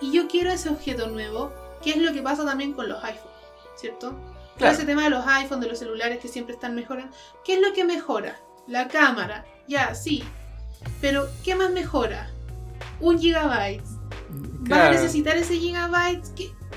Y 0.00 0.12
yo 0.12 0.28
quiero 0.28 0.50
ese 0.50 0.68
objeto 0.68 1.08
nuevo, 1.08 1.52
que 1.82 1.90
es 1.90 1.98
lo 1.98 2.12
que 2.12 2.22
pasa 2.22 2.44
también 2.44 2.72
con 2.72 2.88
los 2.88 3.02
iPhones, 3.02 3.36
¿cierto? 3.76 4.14
Claro. 4.56 4.72
ese 4.72 4.86
tema 4.86 5.04
de 5.04 5.10
los 5.10 5.26
iPhones, 5.26 5.60
de 5.60 5.68
los 5.68 5.78
celulares 5.78 6.18
que 6.18 6.28
siempre 6.28 6.54
están 6.54 6.74
mejorando. 6.74 7.14
¿Qué 7.44 7.54
es 7.54 7.60
lo 7.60 7.74
que 7.74 7.84
mejora? 7.84 8.40
La 8.66 8.88
cámara, 8.88 9.44
ya, 9.68 9.94
sí. 9.94 10.24
Pero, 11.00 11.28
¿qué 11.44 11.54
más 11.54 11.70
mejora? 11.70 12.30
Un 13.00 13.18
gigabyte. 13.18 13.84
¿Vas 14.68 14.80
a 14.80 14.90
necesitar 14.90 15.36
ese 15.36 15.56
gigabyte? 15.56 16.24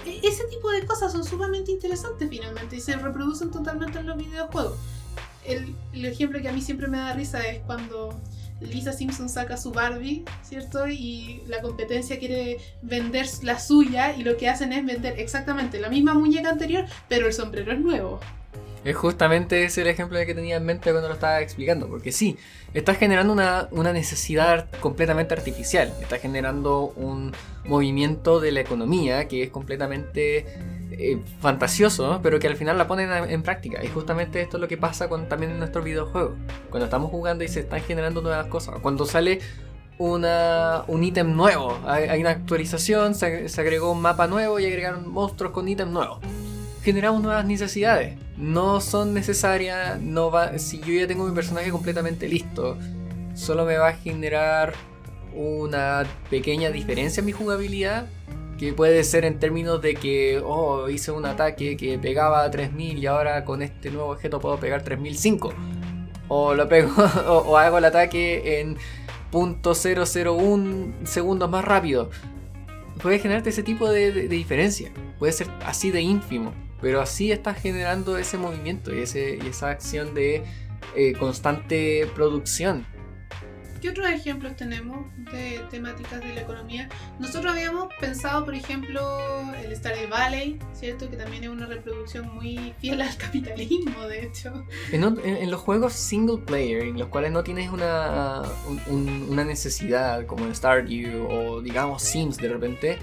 E, 0.06 0.20
ese 0.24 0.44
tipo 0.46 0.70
de 0.72 0.86
cosas 0.86 1.12
son 1.12 1.24
sumamente 1.24 1.72
interesantes 1.72 2.30
finalmente 2.30 2.76
y 2.76 2.82
se 2.82 2.96
reproducen 2.96 3.50
totalmente 3.50 4.00
en 4.00 4.08
los 4.08 4.18
videojuegos. 4.18 4.78
El, 5.46 5.76
el 5.94 6.06
ejemplo 6.06 6.42
que 6.42 6.50
a 6.50 6.52
mí 6.52 6.62
siempre 6.62 6.88
me 6.88 6.98
da 6.98 7.14
risa 7.14 7.40
es 7.48 7.62
cuando 7.64 8.20
Lisa 8.62 8.94
Simpson 8.94 9.30
saca 9.30 9.58
su 9.58 9.72
Barbie, 9.72 10.24
¿cierto? 10.44 10.88
Y 10.88 11.42
la 11.48 11.62
competencia 11.62 12.20
quiere 12.20 12.58
vender 12.82 13.26
la 13.44 13.60
suya 13.60 14.16
y 14.16 14.24
lo 14.24 14.38
que 14.38 14.50
hacen 14.50 14.74
es 14.74 14.86
vender 14.86 15.20
exactamente 15.20 15.80
la 15.80 15.90
misma 15.90 16.14
muñeca 16.14 16.50
anterior, 16.50 16.86
pero 17.08 17.28
el 17.28 17.34
sombrero 17.34 17.72
es 17.72 17.80
nuevo. 17.80 18.20
Es 18.84 18.96
justamente 18.96 19.64
ese 19.64 19.82
el 19.82 19.88
ejemplo 19.88 20.18
que 20.26 20.34
tenía 20.34 20.56
en 20.56 20.66
mente 20.66 20.92
cuando 20.92 21.08
lo 21.08 21.14
estaba 21.14 21.42
explicando, 21.42 21.88
porque 21.88 22.12
sí, 22.12 22.38
estás 22.74 22.98
generando 22.98 23.34
una, 23.34 23.68
una 23.72 23.92
necesidad 23.92 24.68
completamente 24.80 25.34
artificial, 25.34 25.94
estás 26.02 26.22
generando 26.22 26.94
un 26.96 27.34
movimiento 27.66 28.40
de 28.40 28.52
la 28.52 28.62
economía 28.62 29.28
que 29.28 29.44
es 29.44 29.50
completamente 29.50 30.46
eh, 30.92 31.22
fantasioso, 31.40 32.20
pero 32.22 32.40
que 32.40 32.48
al 32.48 32.58
final 32.58 32.78
la 32.78 32.88
ponen 32.88 33.10
en 33.30 33.44
práctica. 33.44 33.84
Y 33.84 33.88
justamente 33.88 34.42
esto 34.42 34.58
es 34.58 34.62
lo 34.62 34.68
que 34.68 34.78
pasa 34.78 35.08
con, 35.08 35.30
también 35.30 35.52
en 35.52 35.60
nuestros 35.60 35.86
videojuegos. 35.86 36.34
Cuando 36.70 36.86
estamos 36.86 37.12
jugando 37.12 37.44
y 37.44 37.48
se 37.48 37.62
están 37.62 37.82
generando 37.82 38.22
nuevas 38.22 38.48
cosas. 38.48 38.80
Cuando 38.82 39.06
sale 39.06 39.40
una, 39.98 40.84
un 40.88 41.04
ítem 41.04 41.36
nuevo, 41.36 41.78
hay, 41.86 42.20
una 42.20 42.32
actualización, 42.32 43.16
se, 43.16 43.48
agregó 43.58 43.92
un 43.92 44.02
mapa 44.02 44.28
nuevo 44.28 44.60
y 44.60 44.66
agregaron 44.66 45.08
monstruos 45.10 45.54
con 45.54 45.68
ítems 45.68 45.92
nuevos. 45.92 46.20
Generamos 46.90 47.22
nuevas 47.22 47.46
necesidades. 47.46 48.18
No 48.36 48.82
son 48.82 49.14
necesarias. 49.14 50.00
Si 50.58 50.80
yo 50.80 50.92
ya 50.92 51.06
tengo 51.06 51.24
mi 51.28 51.36
personaje 51.36 51.70
completamente 51.70 52.28
listo, 52.28 52.80
solo 53.36 53.64
me 53.64 53.78
va 53.78 53.90
a 53.90 53.94
generar 53.94 54.74
una 55.36 56.04
pequeña 56.32 56.72
diferencia 56.72 57.22
en 57.22 57.28
mi 57.28 57.32
jugabilidad 57.32 58.08
que 58.58 58.74
puede 58.74 59.04
ser 59.04 59.24
en 59.24 59.38
términos 59.38 59.84
de 59.84 59.94
que, 59.94 60.42
oh, 60.44 60.90
hice 60.90 61.12
un 61.12 61.28
ataque 61.28 61.78
que 61.78 62.00
pegaba 62.00 62.50
3000 62.50 62.98
y 62.98 63.06
ahora 63.06 63.46
con 63.46 63.62
este 63.62 63.92
nuevo 63.92 64.10
objeto 64.10 64.40
puedo 64.40 64.58
pegar 64.58 64.82
3005. 64.82 65.54
O 66.28 66.56
lo 66.56 66.68
pego, 66.68 66.92
o, 67.28 67.56
hago 67.56 67.78
el 67.78 67.86
ataque 67.86 68.62
en 68.62 68.78
.001 69.32 71.06
segundos 71.06 71.52
más 71.52 71.64
rápido. 71.64 72.10
Puede 73.00 73.20
generarte 73.20 73.52
ese 73.52 73.62
tipo 73.62 73.88
de, 73.92 74.28
diferencia. 74.28 74.92
Puede 75.20 75.34
ser 75.34 75.50
así 75.64 75.92
de 75.92 76.02
ínfimo. 76.02 76.52
Pero 76.82 77.02
así 77.02 77.32
estás 77.32 77.62
generando 77.62 78.18
ese 78.18 78.38
movimiento 78.38 78.94
y, 78.94 79.00
ese, 79.00 79.38
y 79.44 79.48
esa 79.48 79.70
acción 79.70 80.14
de 80.14 80.44
eh, 80.96 81.14
constante 81.14 82.08
producción. 82.16 82.86
¿Qué 83.82 83.90
otros 83.90 84.10
ejemplos 84.10 84.58
tenemos 84.58 85.08
de 85.32 85.62
temáticas 85.70 86.20
de 86.22 86.34
la 86.34 86.42
economía? 86.42 86.90
Nosotros 87.18 87.54
habíamos 87.54 87.88
pensado, 88.00 88.44
por 88.44 88.54
ejemplo, 88.54 89.02
el 89.64 89.74
Stardew 89.74 90.10
Valley, 90.10 90.60
¿cierto? 90.74 91.10
Que 91.10 91.16
también 91.16 91.46
es 91.46 91.50
una 91.50 91.66
reproducción 91.66 92.34
muy 92.36 92.74
fiel 92.80 93.02
al 93.02 93.16
capitalismo, 93.18 94.06
de 94.08 94.26
hecho. 94.26 94.66
En, 94.92 95.50
los 95.50 95.62
juegos 95.62 95.94
single 95.94 96.40
player, 96.46 96.84
en 96.84 97.00
los 97.00 97.08
cuales 97.08 97.32
no 97.32 97.44
tienes 97.44 97.72
una, 97.72 98.42
una 98.88 99.46
necesidad, 99.46 100.26
como 100.26 100.46
en 100.46 100.54
Stardew 100.54 101.28
o 101.30 101.62
digamos 101.62 102.04
Sims 102.04 102.36
de 102.36 102.50
repente, 102.50 103.00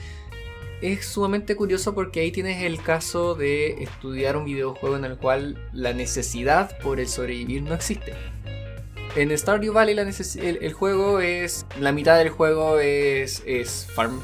es 0.92 1.06
sumamente 1.06 1.56
curioso 1.56 1.94
porque 1.94 2.20
ahí 2.20 2.30
tienes 2.30 2.62
el 2.62 2.80
caso 2.82 3.34
de 3.34 3.82
estudiar 3.82 4.36
un 4.36 4.44
videojuego 4.44 4.96
en 4.96 5.04
el 5.04 5.16
cual 5.16 5.58
la 5.72 5.92
necesidad 5.92 6.78
por 6.78 7.00
el 7.00 7.08
sobrevivir 7.08 7.62
no 7.62 7.74
existe. 7.74 8.14
En 9.16 9.36
Stardew 9.36 9.72
Valley 9.72 9.96
el, 9.98 10.72
juego 10.74 11.20
es. 11.20 11.64
La 11.80 11.90
mitad 11.92 12.18
del 12.18 12.28
juego 12.28 12.78
es, 12.78 13.42
es 13.46 13.88
farm. 13.94 14.20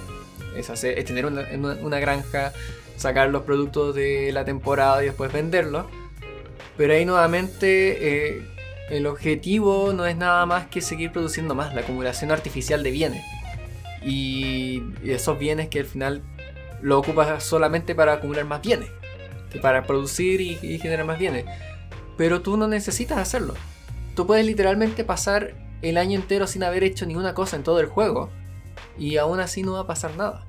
Es, 0.56 0.68
hacer, 0.68 0.98
es 0.98 1.06
tener 1.06 1.24
una, 1.24 1.98
granja, 1.98 2.52
sacar 2.96 3.30
los 3.30 3.42
productos 3.42 3.94
de 3.94 4.32
la 4.32 4.44
temporada 4.44 5.02
y 5.02 5.06
después 5.06 5.32
venderlos. 5.32 5.86
Pero 6.76 6.92
ahí 6.92 7.06
nuevamente 7.06 8.36
eh, 8.36 8.42
el 8.90 9.06
objetivo 9.06 9.94
no 9.94 10.04
es 10.04 10.16
nada 10.16 10.44
más 10.44 10.66
que 10.66 10.82
seguir 10.82 11.10
produciendo 11.10 11.54
más, 11.54 11.74
la 11.74 11.80
acumulación 11.80 12.30
artificial 12.30 12.82
de 12.82 12.90
bienes. 12.90 13.24
Y, 14.04 14.82
esos 15.04 15.38
bienes 15.38 15.68
que 15.68 15.80
al 15.80 15.86
final 15.86 16.22
lo 16.82 16.98
ocupas 16.98 17.42
solamente 17.42 17.94
para 17.94 18.14
acumular 18.14 18.44
más 18.44 18.60
bienes, 18.60 18.90
para 19.62 19.84
producir 19.84 20.40
y 20.40 20.78
generar 20.78 21.06
más 21.06 21.18
bienes. 21.18 21.46
Pero 22.18 22.42
tú 22.42 22.56
no 22.56 22.68
necesitas 22.68 23.18
hacerlo 23.18 23.54
tú 24.14 24.26
puedes 24.26 24.46
literalmente 24.46 25.04
pasar 25.04 25.54
el 25.82 25.96
año 25.96 26.18
entero 26.18 26.46
sin 26.46 26.62
haber 26.62 26.84
hecho 26.84 27.06
ninguna 27.06 27.34
cosa 27.34 27.56
en 27.56 27.62
todo 27.62 27.80
el 27.80 27.86
juego 27.86 28.30
y 28.98 29.16
aún 29.16 29.40
así 29.40 29.62
no 29.62 29.72
va 29.72 29.80
a 29.80 29.86
pasar 29.86 30.16
nada. 30.16 30.46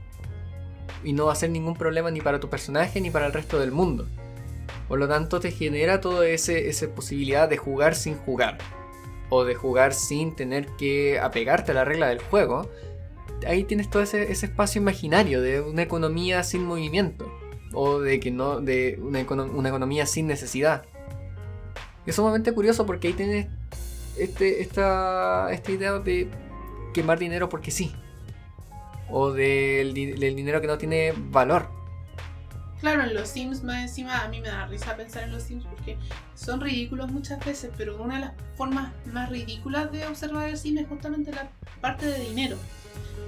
Y 1.04 1.14
no 1.14 1.26
va 1.26 1.34
a 1.34 1.36
ser 1.36 1.50
ningún 1.50 1.76
problema 1.76 2.12
ni 2.12 2.22
para 2.22 2.40
tu 2.40 2.50
personaje 2.50 3.02
ni 3.02 3.10
para 3.10 3.26
el 3.26 3.34
resto 3.34 3.60
del 3.60 3.72
mundo. 3.72 4.08
Por 4.88 5.00
lo 5.00 5.08
tanto 5.08 5.40
te 5.40 5.52
genera 5.52 6.02
toda 6.02 6.28
esa 6.28 6.88
posibilidad 6.94 7.50
de 7.50 7.58
jugar 7.58 7.96
sin 7.96 8.18
jugar. 8.18 8.58
O 9.30 9.44
de 9.44 9.56
jugar 9.56 9.94
sin 9.94 10.36
tener 10.36 10.68
que 10.78 11.20
apegarte 11.20 11.72
a 11.72 11.76
la 11.76 11.86
regla 11.86 12.08
del 12.08 12.20
juego. 12.20 12.70
Ahí 13.48 13.64
tienes 13.64 13.90
todo 13.90 14.04
ese, 14.04 14.32
espacio 14.32 14.82
imaginario 14.82 15.42
de 15.42 15.62
una 15.62 15.82
economía 15.82 16.44
sin 16.44 16.64
movimiento. 16.64 17.32
O 17.74 18.00
de 18.00 18.20
que 18.20 18.32
no. 18.32 18.62
de 18.62 19.00
una 19.02 19.20
economía 19.20 20.06
sin 20.06 20.28
necesidad. 20.28 20.84
Es 22.06 22.16
sumamente 22.16 22.52
curioso 22.52 22.86
porque 22.86 23.08
ahí 23.08 23.14
tienes 23.14 23.48
este, 24.18 24.62
esta, 24.62 25.52
esta 25.52 25.72
idea 25.72 26.00
de 26.00 26.30
quemar 26.94 27.20
dinero 27.20 27.50
porque 27.50 27.72
sí. 27.72 27.94
O 29.10 29.32
del, 29.32 29.94
dinero 29.94 30.62
que 30.62 30.68
no 30.68 30.78
tiene 30.78 31.14
valor. 31.18 31.70
Claro, 32.80 33.04
en 33.04 33.14
los 33.14 33.30
Sims 33.30 33.64
más 33.64 33.82
encima 33.82 34.24
a 34.24 34.28
mí 34.28 34.42
me 34.42 34.50
da 34.50 34.66
risa 34.66 34.98
pensar 34.98 35.24
en 35.24 35.32
los 35.32 35.44
Sims 35.44 35.64
porque 35.66 35.98
son 36.36 36.60
ridículos 36.60 37.12
muchas 37.12 37.44
veces, 37.46 37.72
pero 37.78 38.02
una 38.02 38.16
de 38.16 38.22
las 38.22 38.34
formas 38.58 38.92
más 39.06 39.30
ridículas 39.30 39.90
de 39.92 40.06
observar 40.06 40.50
el 40.50 40.58
Sims 40.58 40.82
es 40.82 40.88
justamente 40.88 41.32
la 41.32 41.50
parte 41.80 42.06
de 42.06 42.20
dinero. 42.20 42.58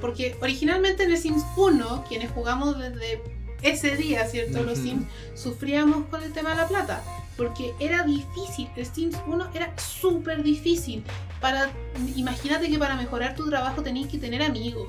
Porque 0.01 0.35
originalmente 0.41 1.03
en 1.03 1.11
el 1.11 1.17
Sims 1.17 1.43
1, 1.57 2.05
quienes 2.07 2.31
jugamos 2.31 2.77
desde 2.77 3.21
ese 3.61 3.95
día, 3.95 4.25
¿cierto? 4.27 4.63
Los 4.63 4.79
Sims 4.79 5.05
sufríamos 5.33 6.05
con 6.07 6.21
el 6.23 6.33
tema 6.33 6.51
de 6.51 6.57
la 6.57 6.67
plata 6.67 7.03
porque 7.37 7.73
era 7.79 8.03
difícil. 8.03 8.69
El 8.75 8.85
Sims 8.85 9.17
1 9.27 9.49
era 9.53 9.73
súper 9.77 10.43
difícil. 10.43 11.03
Para, 11.41 11.69
imagínate 12.15 12.69
que 12.69 12.77
para 12.77 12.95
mejorar 12.95 13.35
tu 13.35 13.49
trabajo 13.49 13.81
tenías 13.81 14.09
que 14.09 14.17
tener 14.17 14.41
amigos. 14.41 14.87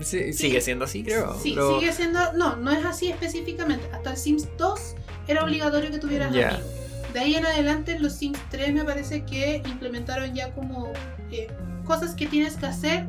sigue 0.00 0.60
siendo 0.60 0.84
así, 0.84 1.02
creo. 1.02 1.38
Sí, 1.40 1.56
sigue 1.78 1.92
siendo. 1.92 2.32
No, 2.34 2.56
no 2.56 2.70
es 2.70 2.84
así 2.84 3.10
específicamente. 3.10 3.86
Hasta 3.92 4.10
el 4.10 4.16
Sims 4.16 4.48
2 4.58 4.80
era 5.28 5.44
obligatorio 5.44 5.90
que 5.90 5.98
tuvieras 5.98 6.28
amigos. 6.28 6.60
De 7.12 7.20
ahí 7.20 7.34
en 7.34 7.46
adelante, 7.46 7.92
en 7.92 8.02
los 8.02 8.12
Sims 8.12 8.38
3 8.50 8.74
me 8.74 8.84
parece 8.84 9.24
que 9.24 9.62
implementaron 9.64 10.34
ya 10.34 10.52
como 10.52 10.92
eh, 11.30 11.48
cosas 11.86 12.14
que 12.14 12.26
tienes 12.26 12.56
que 12.56 12.66
hacer 12.66 13.06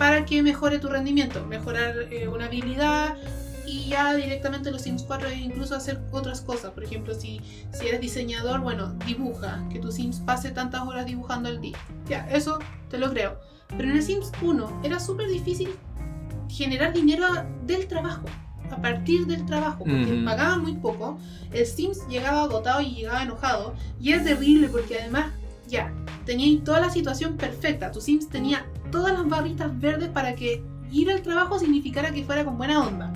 para 0.00 0.24
que 0.24 0.42
mejore 0.42 0.78
tu 0.78 0.88
rendimiento. 0.88 1.44
Mejorar 1.44 1.94
eh, 2.10 2.26
una 2.26 2.46
habilidad, 2.46 3.18
y 3.66 3.90
ya 3.90 4.14
directamente 4.14 4.70
los 4.70 4.80
Sims 4.80 5.02
4 5.02 5.30
incluso 5.32 5.76
hacer 5.76 6.00
otras 6.10 6.40
cosas. 6.40 6.70
Por 6.70 6.84
ejemplo, 6.84 7.14
si, 7.14 7.42
si 7.70 7.86
eres 7.86 8.00
diseñador, 8.00 8.60
bueno, 8.60 8.94
dibuja, 9.06 9.62
que 9.70 9.78
tu 9.78 9.92
Sims 9.92 10.20
pase 10.20 10.52
tantas 10.52 10.80
horas 10.86 11.04
dibujando 11.04 11.50
al 11.50 11.60
día. 11.60 11.76
Ya, 12.08 12.26
eso 12.30 12.60
te 12.88 12.96
lo 12.96 13.10
creo. 13.10 13.38
Pero 13.68 13.90
en 13.90 13.96
el 13.96 14.02
Sims 14.02 14.32
1 14.40 14.80
era 14.84 14.98
súper 14.98 15.28
difícil 15.28 15.68
generar 16.48 16.94
dinero 16.94 17.26
del 17.66 17.86
trabajo, 17.86 18.24
a 18.70 18.80
partir 18.80 19.26
del 19.26 19.44
trabajo, 19.44 19.84
porque 19.84 20.22
pagaban 20.24 20.62
muy 20.62 20.76
poco. 20.76 21.18
El 21.52 21.66
Sims 21.66 22.08
llegaba 22.08 22.44
agotado 22.44 22.80
y 22.80 22.94
llegaba 22.94 23.22
enojado. 23.22 23.74
Y 24.00 24.12
es 24.12 24.24
terrible 24.24 24.70
porque 24.70 24.98
además, 24.98 25.30
ya, 25.68 25.92
tenía 26.24 26.64
toda 26.64 26.80
la 26.80 26.88
situación 26.88 27.36
perfecta. 27.36 27.92
Tu 27.92 28.00
Sims 28.00 28.30
tenía 28.30 28.64
todas 28.90 29.12
las 29.12 29.28
barritas 29.28 29.78
verdes 29.78 30.08
para 30.08 30.34
que 30.34 30.62
ir 30.90 31.10
al 31.10 31.22
trabajo 31.22 31.58
significara 31.58 32.12
que 32.12 32.24
fuera 32.24 32.44
con 32.44 32.56
buena 32.58 32.80
onda 32.80 33.12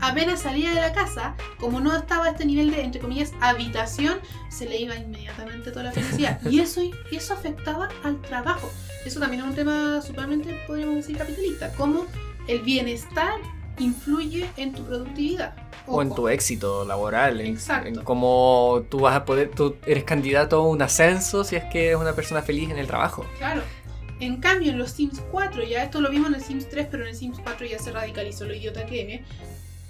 apenas 0.00 0.40
salía 0.40 0.70
de 0.70 0.80
la 0.80 0.92
casa, 0.92 1.34
como 1.58 1.80
no 1.80 1.94
estaba 1.96 2.26
a 2.26 2.30
este 2.30 2.44
nivel 2.44 2.70
de, 2.70 2.82
entre 2.82 3.00
comillas, 3.00 3.32
habitación, 3.40 4.18
se 4.50 4.66
le 4.66 4.78
iba 4.78 4.94
inmediatamente 4.94 5.70
toda 5.70 5.84
la 5.84 5.92
felicidad. 5.92 6.40
Y 6.50 6.60
eso, 6.60 6.80
eso 7.10 7.34
afectaba 7.34 7.88
al 8.04 8.20
trabajo. 8.22 8.70
Eso 9.04 9.20
también 9.20 9.42
es 9.42 9.48
un 9.48 9.54
tema 9.54 10.00
supermente, 10.02 10.54
podríamos 10.66 10.96
decir, 10.96 11.16
capitalista. 11.16 11.72
Cómo 11.72 12.06
el 12.48 12.60
bienestar 12.60 13.34
influye 13.78 14.48
en 14.56 14.72
tu 14.72 14.84
productividad. 14.84 15.54
O 15.86 16.02
en 16.02 16.12
tu 16.12 16.28
éxito 16.28 16.84
laboral, 16.84 17.40
en, 17.40 17.54
Exacto. 17.54 17.88
en 17.88 17.94
cómo 18.02 18.84
tú 18.88 19.00
vas 19.00 19.14
a 19.14 19.24
poder, 19.24 19.50
tú 19.50 19.76
eres 19.86 20.02
candidato 20.02 20.56
a 20.56 20.66
un 20.66 20.82
ascenso 20.82 21.44
si 21.44 21.54
es 21.54 21.64
que 21.64 21.88
eres 21.88 22.00
una 22.00 22.12
persona 22.12 22.42
feliz 22.42 22.70
en 22.70 22.78
el 22.78 22.88
trabajo. 22.88 23.24
Claro. 23.38 23.62
En 24.20 24.38
cambio, 24.38 24.70
en 24.72 24.78
los 24.78 24.92
Sims 24.92 25.20
4, 25.30 25.62
ya 25.64 25.82
esto 25.82 26.00
lo 26.00 26.10
vimos 26.10 26.28
en 26.28 26.36
el 26.36 26.42
Sims 26.42 26.68
3, 26.68 26.88
pero 26.90 27.02
en 27.02 27.10
el 27.10 27.14
Sims 27.16 27.38
4 27.42 27.66
ya 27.66 27.78
se 27.78 27.92
radicalizó 27.92 28.44
lo 28.46 28.54
idiota 28.54 28.86
que 28.86 29.14
es. 29.16 29.20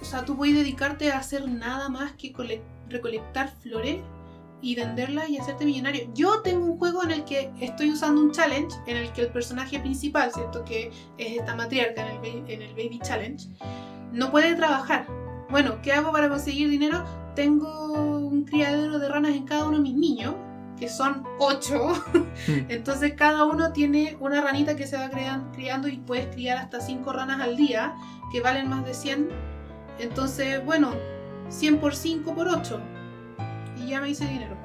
O 0.00 0.04
sea, 0.04 0.24
tú 0.24 0.36
puedes 0.36 0.54
dedicarte 0.56 1.10
a 1.12 1.18
hacer 1.18 1.48
nada 1.48 1.88
más 1.88 2.12
que 2.12 2.32
cole- 2.32 2.60
recolectar 2.88 3.52
flores 3.62 3.98
y 4.60 4.74
venderlas 4.74 5.28
y 5.28 5.38
hacerte 5.38 5.64
millonario. 5.64 6.10
Yo 6.14 6.40
tengo 6.42 6.64
un 6.66 6.78
juego 6.78 7.04
en 7.04 7.12
el 7.12 7.24
que 7.24 7.50
estoy 7.60 7.90
usando 7.90 8.20
un 8.20 8.32
challenge 8.32 8.74
en 8.86 8.96
el 8.96 9.12
que 9.12 9.22
el 9.22 9.28
personaje 9.28 9.78
principal, 9.78 10.32
¿cierto? 10.32 10.64
Que 10.64 10.90
es 11.18 11.38
esta 11.38 11.54
matriarca 11.54 12.06
en 12.10 12.24
el, 12.24 12.50
en 12.50 12.62
el 12.62 12.70
Baby 12.72 12.98
Challenge, 13.02 13.46
no 14.12 14.30
puede 14.30 14.54
trabajar. 14.54 15.06
Bueno, 15.50 15.80
¿qué 15.82 15.92
hago 15.92 16.10
para 16.10 16.28
conseguir 16.28 16.68
dinero? 16.68 17.04
Tengo 17.36 17.92
un 17.92 18.44
criadero 18.44 18.98
de 18.98 19.08
ranas 19.08 19.32
en 19.36 19.44
cada 19.44 19.66
uno 19.68 19.76
de 19.76 19.82
mis 19.82 19.94
niños, 19.94 20.34
que 20.78 20.88
son 20.88 21.24
8. 21.38 22.04
Entonces 22.68 23.14
cada 23.14 23.44
uno 23.44 23.72
tiene 23.72 24.16
una 24.20 24.40
ranita 24.42 24.76
que 24.76 24.86
se 24.86 24.96
va 24.96 25.08
crean- 25.10 25.50
criando 25.52 25.88
y 25.88 25.96
puedes 25.98 26.26
criar 26.34 26.58
hasta 26.58 26.80
5 26.80 27.12
ranas 27.12 27.40
al 27.40 27.56
día, 27.56 27.94
que 28.32 28.40
valen 28.40 28.68
más 28.68 28.84
de 28.84 28.94
100. 28.94 29.28
Entonces, 29.98 30.64
bueno, 30.64 30.92
100 31.48 31.78
por 31.78 31.94
5 31.94 32.34
por 32.34 32.48
8. 32.48 32.80
Y 33.78 33.88
ya 33.88 34.00
me 34.00 34.10
hice 34.10 34.26
dinero. 34.26 34.56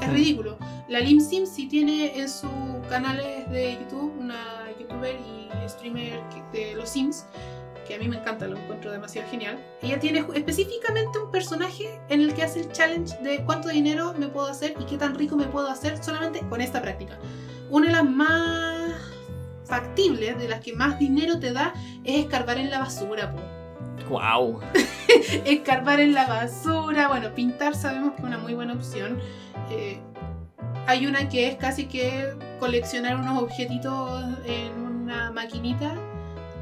Es 0.00 0.08
Hmm. 0.08 0.12
ridículo. 0.12 0.58
La 0.88 1.00
Lim 1.00 1.20
Sim 1.20 1.46
sí 1.46 1.66
tiene 1.68 2.18
en 2.18 2.28
sus 2.28 2.50
canales 2.88 3.48
de 3.50 3.74
YouTube 3.74 4.12
una 4.18 4.66
youtuber 4.78 5.14
y 5.16 5.68
streamer 5.68 6.20
de 6.52 6.74
los 6.74 6.88
Sims, 6.88 7.26
que 7.90 7.96
a 7.96 7.98
mí 7.98 8.08
me 8.08 8.18
encanta, 8.18 8.46
lo 8.46 8.56
encuentro 8.56 8.92
demasiado 8.92 9.28
genial. 9.28 9.58
Ella 9.82 9.98
tiene 9.98 10.24
específicamente 10.34 11.18
un 11.18 11.32
personaje 11.32 12.00
en 12.08 12.20
el 12.20 12.34
que 12.34 12.44
hace 12.44 12.60
el 12.60 12.70
challenge 12.70 13.16
de 13.20 13.44
cuánto 13.44 13.68
dinero 13.68 14.14
me 14.16 14.28
puedo 14.28 14.46
hacer 14.46 14.76
y 14.78 14.84
qué 14.84 14.96
tan 14.96 15.16
rico 15.16 15.34
me 15.34 15.46
puedo 15.46 15.68
hacer 15.68 16.00
solamente 16.00 16.38
con 16.48 16.60
esta 16.60 16.80
práctica. 16.80 17.18
Una 17.68 17.86
de 17.86 17.92
las 17.94 18.04
más 18.04 18.92
factibles, 19.64 20.38
de 20.38 20.48
las 20.48 20.60
que 20.60 20.72
más 20.72 21.00
dinero 21.00 21.40
te 21.40 21.52
da, 21.52 21.74
es 22.04 22.20
escarbar 22.20 22.58
en 22.58 22.70
la 22.70 22.78
basura, 22.78 23.32
po. 23.32 23.40
¡Wow! 24.08 24.60
escarbar 25.44 25.98
en 25.98 26.14
la 26.14 26.28
basura, 26.28 27.08
bueno, 27.08 27.34
pintar 27.34 27.74
sabemos 27.74 28.12
que 28.12 28.18
es 28.18 28.24
una 28.24 28.38
muy 28.38 28.54
buena 28.54 28.74
opción. 28.74 29.18
Eh, 29.68 29.98
hay 30.86 31.08
una 31.08 31.28
que 31.28 31.48
es 31.48 31.56
casi 31.56 31.86
que 31.86 32.36
coleccionar 32.60 33.16
unos 33.16 33.42
objetitos 33.42 34.22
en 34.44 34.80
una 34.80 35.32
maquinita, 35.32 35.96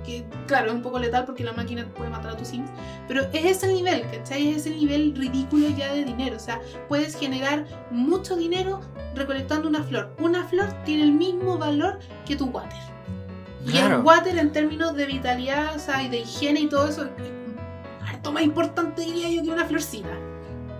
que 0.04 0.24
claro, 0.46 0.68
es 0.68 0.74
un 0.74 0.82
poco 0.82 0.98
letal 0.98 1.24
porque 1.24 1.44
la 1.44 1.52
máquina 1.52 1.86
puede 1.96 2.10
matar 2.10 2.32
a 2.32 2.36
tus 2.36 2.48
sims, 2.48 2.70
pero 3.06 3.22
es 3.32 3.44
ese 3.44 3.66
el 3.66 3.74
nivel, 3.74 4.02
¿cachai? 4.10 4.48
Es 4.48 4.58
ese 4.58 4.70
el 4.70 4.76
nivel 4.78 5.14
ridículo 5.16 5.68
ya 5.70 5.92
de 5.92 6.04
dinero, 6.04 6.36
o 6.36 6.40
sea, 6.40 6.60
puedes 6.88 7.16
generar 7.18 7.66
mucho 7.90 8.36
dinero 8.36 8.80
recolectando 9.14 9.68
una 9.68 9.82
flor. 9.82 10.14
Una 10.20 10.44
flor 10.44 10.66
tiene 10.84 11.02
el 11.02 11.12
mismo 11.12 11.58
valor 11.58 11.98
que 12.26 12.36
tu 12.36 12.46
water. 12.46 12.78
Y 13.66 13.70
el 13.70 13.72
Claro. 13.86 14.00
water 14.02 14.38
en 14.38 14.52
términos 14.52 14.94
de 14.94 15.06
vitalidad, 15.06 15.74
o 15.76 15.78
sea, 15.78 16.02
y 16.02 16.08
de 16.08 16.18
higiene 16.20 16.60
y 16.60 16.68
todo 16.68 16.88
eso, 16.88 17.04
es 17.04 17.10
harto 18.08 18.32
más 18.32 18.42
importante 18.42 19.02
diría 19.02 19.28
yo 19.28 19.42
que 19.42 19.50
una 19.50 19.64
florcita. 19.66 20.08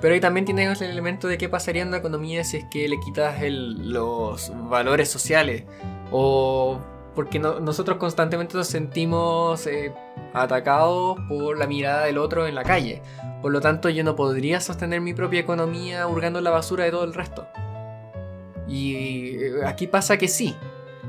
Pero 0.01 0.15
ahí 0.15 0.21
también 0.21 0.45
tienes 0.47 0.81
el 0.81 0.91
elemento 0.91 1.27
de 1.27 1.37
qué 1.39 1.49
pasaría 1.49 1.83
en 1.83 1.91
la 1.91 1.97
economía 1.97 2.45
si 2.45 2.59
es 2.59 2.65
que 2.71 2.89
le 2.89 3.01
quitas 3.01 3.43
el- 3.43 3.91
los 3.93 4.53
valores 4.71 5.11
sociales. 5.11 5.65
O 6.13 6.79
porque 7.15 7.39
no- 7.39 7.61
nosotros 7.61 7.99
constantemente 7.99 8.57
nos 8.57 8.69
sentimos 8.69 9.67
eh, 9.67 9.93
atacados 10.35 11.19
por 11.29 11.59
la 11.59 11.67
mirada 11.67 12.05
del 12.05 12.19
otro 12.19 12.47
en 12.47 12.55
la 12.55 12.63
calle. 12.65 13.03
Por 13.43 13.53
lo 13.53 13.61
tanto, 13.61 13.89
yo 13.89 14.05
no 14.05 14.15
podría 14.17 14.61
sostener 14.61 15.01
mi 15.01 15.15
propia 15.15 15.41
economía 15.41 16.07
hurgando 16.07 16.41
la 16.41 16.51
basura 16.51 16.85
de 16.85 16.91
todo 16.91 17.05
el 17.05 17.15
resto. 17.15 17.47
Y 18.67 19.37
eh, 19.37 19.53
aquí 19.67 19.87
pasa 19.87 20.17
que 20.17 20.29
sí. 20.29 20.55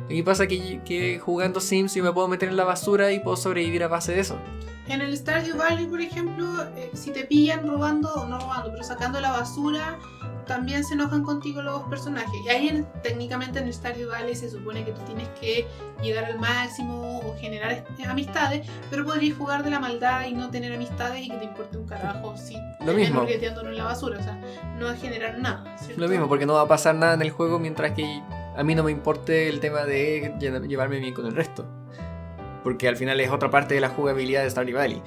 Aquí 0.06 0.24
pasa 0.24 0.48
que, 0.48 1.20
jugando 1.24 1.60
Sims 1.60 1.94
yo 1.94 2.04
me 2.04 2.12
puedo 2.12 2.28
meter 2.28 2.50
en 2.50 2.58
la 2.58 2.64
basura 2.64 3.12
y 3.12 3.20
puedo 3.20 3.38
sobrevivir 3.38 3.84
a 3.84 3.88
base 3.88 4.12
de 4.14 4.22
eso. 4.22 4.38
En 4.88 5.02
el 5.02 5.16
Stardew 5.16 5.56
Valley, 5.56 5.86
por 5.86 6.02
ejemplo, 6.02 6.48
eh, 6.76 6.90
si 6.94 7.12
te 7.12 7.26
pillan 7.26 7.68
robando, 7.68 8.26
no 8.28 8.40
robando, 8.40 8.72
pero 8.72 8.84
sacando 8.84 9.20
la 9.20 9.32
basura, 9.32 10.00
también 10.50 10.84
se 10.84 10.96
enojan 10.96 11.24
contigo 11.24 11.62
los 11.62 11.84
personajes. 11.84 12.34
Y 12.46 12.50
ahí 12.50 12.68
en- 12.70 12.86
técnicamente 13.04 13.60
en 13.60 13.68
el 13.68 13.74
Stardew 13.74 14.10
Valley 14.10 14.36
se 14.36 14.50
supone 14.50 14.84
que 14.84 14.92
tú 14.92 15.02
tienes 15.06 15.30
que 15.40 15.66
llegar 16.02 16.26
al 16.26 16.40
máximo 16.40 17.20
o 17.20 17.36
generar 17.40 17.72
est- 17.72 18.06
amistades, 18.08 18.68
pero 18.90 19.06
podrías 19.06 19.38
jugar 19.38 19.64
de 19.64 19.70
la 19.70 19.80
maldad 19.80 20.26
y 20.26 20.34
no 20.34 20.50
tener 20.50 20.74
amistades 20.74 21.22
y 21.22 21.30
que 21.30 21.38
te 21.38 21.46
importe 21.46 21.78
un 21.78 21.86
carajo 21.88 22.36
si 22.36 22.56
Lo 22.84 22.94
mismo. 22.94 23.22
en 23.70 23.78
la 23.78 23.84
basura. 23.86 24.20
O 24.20 24.24
sea, 24.24 24.38
no 24.78 24.86
va 24.88 24.92
a 24.92 24.96
generar 24.98 25.38
nada. 25.38 25.78
¿cierto? 25.78 26.02
Lo 26.02 26.08
mismo, 26.10 26.28
porque 26.28 26.46
no 26.46 26.54
va 26.56 26.62
a 26.62 26.68
pasar 26.68 26.96
nada 26.96 27.14
en 27.14 27.22
el 27.22 27.30
juego 27.30 27.60
mientras 27.60 27.92
que 27.92 28.22
a 28.58 28.64
mí 28.64 28.74
no 28.76 28.84
me 28.84 28.92
importe 28.92 29.48
el 29.50 29.60
tema 29.60 29.84
de 29.86 30.34
lle- 30.40 30.68
llevarme 30.68 30.98
bien 31.00 31.14
con 31.14 31.28
el 31.28 31.36
resto. 31.36 31.66
Porque 32.64 32.88
al 32.90 32.98
final 32.98 33.20
es 33.22 33.30
otra 33.30 33.50
parte 33.50 33.74
de 33.76 33.82
la 33.82 33.90
jugabilidad 33.90 34.44
de 34.44 34.50
Stardew 34.50 34.76
Valley. 34.78 35.02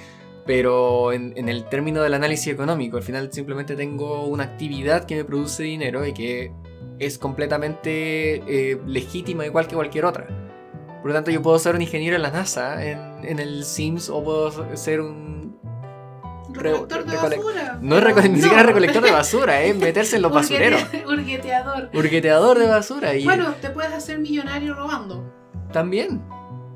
Pero 0.47 1.13
en, 1.13 1.33
en 1.37 1.49
el 1.49 1.65
término 1.69 2.03
del 2.03 2.15
análisis 2.15 2.53
económico, 2.53 2.97
al 2.97 3.03
final 3.03 3.33
simplemente 3.33 3.77
tengo 3.77 4.25
una 4.27 4.45
actividad 4.45 5.05
que 5.05 5.15
me 5.17 5.25
produce 5.25 5.63
dinero 5.63 6.05
y 6.07 6.13
que 6.13 6.53
es 6.99 7.17
completamente 7.19 8.43
eh, 8.47 8.79
legítima 8.87 9.47
igual 9.47 9.69
que 9.69 9.75
cualquier 9.77 10.05
otra. 10.05 10.27
Por 11.01 11.07
lo 11.09 11.15
tanto, 11.15 11.31
yo 11.31 11.43
puedo 11.43 11.59
ser 11.59 11.75
un 11.75 11.83
ingeniero 11.83 12.17
en 12.17 12.23
la 12.23 12.31
NASA, 12.31 12.85
en, 12.85 12.99
en 13.25 13.39
el 13.39 13.65
Sims, 13.65 14.09
o 14.09 14.23
puedo 14.23 14.77
ser 14.77 15.01
un... 15.01 15.43
Recolector 16.53 17.05
de 17.05 17.13
recole- 17.17 17.37
basura. 17.37 17.79
No 17.81 17.97
es 17.99 18.05
reco- 18.05 18.31
ni 18.31 18.41
siquiera 18.43 18.63
recolector 18.65 19.03
de 19.03 19.11
basura, 19.11 19.63
es 19.63 19.75
meterse 19.77 20.17
en 20.17 20.23
los 20.23 20.33
basureros. 20.33 20.83
Urguete- 20.83 21.07
Urgueteador. 21.07 21.91
Urgueteador 21.95 22.59
de 22.59 22.67
basura. 22.67 23.15
Y 23.17 23.25
Bueno, 23.25 23.55
te 23.61 23.71
puedes 23.71 23.93
hacer 23.93 24.19
millonario 24.19 24.75
robando. 24.75 25.25
también. 25.73 26.21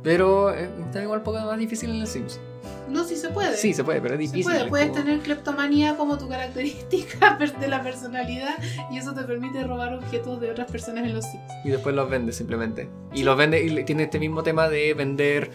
Pero 0.03 0.55
eh, 0.55 0.71
está 0.87 1.03
igual 1.03 1.19
un 1.19 1.25
poco 1.25 1.41
más 1.41 1.59
difícil 1.59 1.91
en 1.91 1.97
el 2.01 2.07
Sims. 2.07 2.41
No, 2.89 3.05
si 3.05 3.17
se 3.17 3.29
puede. 3.31 3.57
Sí, 3.57 3.73
se 3.75 3.83
puede, 3.85 4.01
pero 4.01 4.15
es 4.15 4.19
Se 4.31 4.37
difícil. 4.37 4.45
puede, 4.45 4.59
es 4.65 4.69
puedes 4.69 4.89
como- 4.91 5.01
tener 5.03 5.21
cleptomanía 5.21 5.97
como 5.97 6.19
tu 6.19 6.29
característica 6.29 7.37
de 7.61 7.69
la 7.69 7.83
personalidad 7.83 8.55
y 8.91 8.99
eso 8.99 9.13
te 9.13 9.23
permite 9.25 9.63
robar 9.65 9.95
objetos 9.95 10.41
de 10.41 10.51
otras 10.51 10.71
personas 10.71 11.05
en 11.05 11.15
los 11.15 11.25
Sims. 11.25 11.51
Y 11.65 11.71
después 11.71 11.95
los 11.95 12.09
vende 12.09 12.33
simplemente. 12.33 12.89
Y 13.13 13.19
Sí. 13.19 13.25
los 13.25 13.37
vende 13.37 13.63
y 13.63 13.85
tiene 13.85 14.05
este 14.05 14.19
mismo 14.21 14.43
tema 14.43 14.69
de 14.69 14.95
vender 14.95 15.51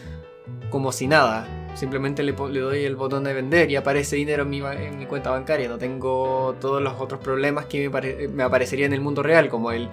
como 0.70 0.92
si 0.92 1.08
nada. 1.08 1.48
Simplemente 1.74 2.22
le, 2.24 2.34
le 2.34 2.60
doy 2.60 2.84
el 2.84 2.98
botón 2.98 3.24
de 3.24 3.34
vender 3.34 3.72
y 3.72 3.78
aparece 3.78 4.18
dinero 4.18 4.44
en 4.44 4.50
mi, 4.50 4.60
en 4.60 5.00
mi 5.00 5.06
cuenta 5.06 5.30
bancaria. 5.30 5.70
No 5.70 5.78
tengo 5.78 6.56
todos 6.60 6.82
los 6.82 7.00
otros 7.00 7.22
problemas 7.22 7.66
que 7.68 7.90
me, 7.90 8.28
me 8.28 8.44
aparecerían 8.44 8.88
en 8.88 8.94
el 8.96 9.02
mundo 9.02 9.24
real, 9.24 9.48
como 9.48 9.72
el 9.72 9.88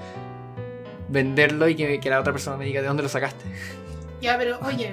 venderlo 1.09 1.68
y 1.68 1.74
que, 1.76 2.01
que 2.01 2.11
la 2.11 2.20
otra 2.20 2.32
persona 2.32 2.57
me 2.57 2.64
diga 2.64 2.80
de 2.80 2.89
dónde 2.89 3.03
lo 3.05 3.09
sacaste. 3.09 3.45
Ya, 4.20 4.36
pero 4.36 4.59
oye, 4.66 4.93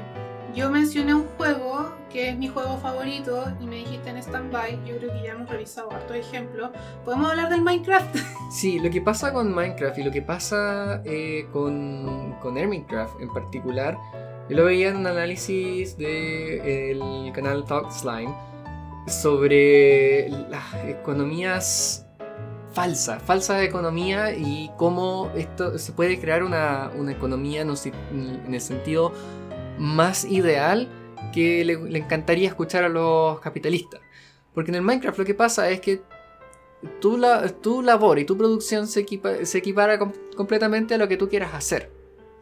yo 0.56 0.72
mencioné 0.72 1.14
un 1.14 1.28
juego 1.38 1.92
que 2.10 2.30
es 2.30 2.38
mi 2.38 2.48
juego 2.48 2.78
favorito 2.78 3.44
y 3.60 3.68
me 3.68 3.76
dijiste 3.76 4.10
en 4.10 4.18
stand-by. 4.18 4.80
Yo 4.86 4.98
creo 4.98 5.12
que 5.12 5.24
ya 5.24 5.32
hemos 5.34 5.50
revisado 5.50 5.92
hartos 5.92 6.16
ejemplos. 6.16 6.72
¿Podemos 7.04 7.30
hablar 7.30 7.50
del 7.50 7.62
Minecraft? 7.62 8.16
Sí, 8.52 8.80
lo 8.80 8.90
que 8.90 9.02
pasa 9.02 9.34
con 9.34 9.54
Minecraft 9.54 9.98
y 9.98 10.04
lo 10.04 10.12
que 10.12 10.22
pasa 10.22 11.02
eh, 11.04 11.48
con, 11.52 12.36
con 12.42 12.58
Hermitcraft 12.58 13.20
en 13.20 13.34
particular, 13.34 13.98
yo 14.48 14.56
lo 14.56 14.64
veía 14.66 14.90
en 14.90 14.98
un 14.98 15.08
análisis 15.08 15.98
del 15.98 17.32
canal 17.34 17.66
Talk 17.66 17.92
Slime 17.92 18.34
sobre 19.08 20.30
las 20.30 20.74
economías 20.86 22.06
falsas, 22.72 23.22
falsa 23.24 23.64
economía 23.64 24.32
y 24.36 24.70
cómo 24.78 25.32
esto 25.36 25.78
se 25.80 25.92
puede 25.92 26.20
crear 26.20 26.44
una, 26.44 26.92
una 26.96 27.12
economía 27.12 27.62
en 27.62 28.54
el 28.54 28.62
sentido 28.62 29.12
más 29.78 30.26
ideal 30.26 30.90
que 31.34 31.66
le, 31.66 31.74
encantaría 31.98 32.48
escuchar 32.50 32.84
a 32.84 32.90
los 32.90 33.40
capitalistas. 33.40 34.02
Porque 34.54 34.72
en 34.72 34.76
el 34.76 34.82
Minecraft 34.82 35.20
lo 35.20 35.26
que 35.26 35.34
pasa 35.34 35.70
es 35.70 35.82
que 35.82 36.02
tu, 37.02 37.18
la- 37.18 37.48
tu 37.50 37.82
labor 37.82 38.20
y 38.20 38.26
tu 38.26 38.38
producción 38.38 38.88
se, 38.88 39.02
equipa- 39.02 39.44
se 39.46 39.58
equipara 39.58 39.98
com- 40.00 40.14
completamente 40.36 40.94
a 40.94 40.98
lo 40.98 41.08
que 41.08 41.18
tú 41.18 41.28
quieras 41.30 41.54
hacer. 41.54 41.92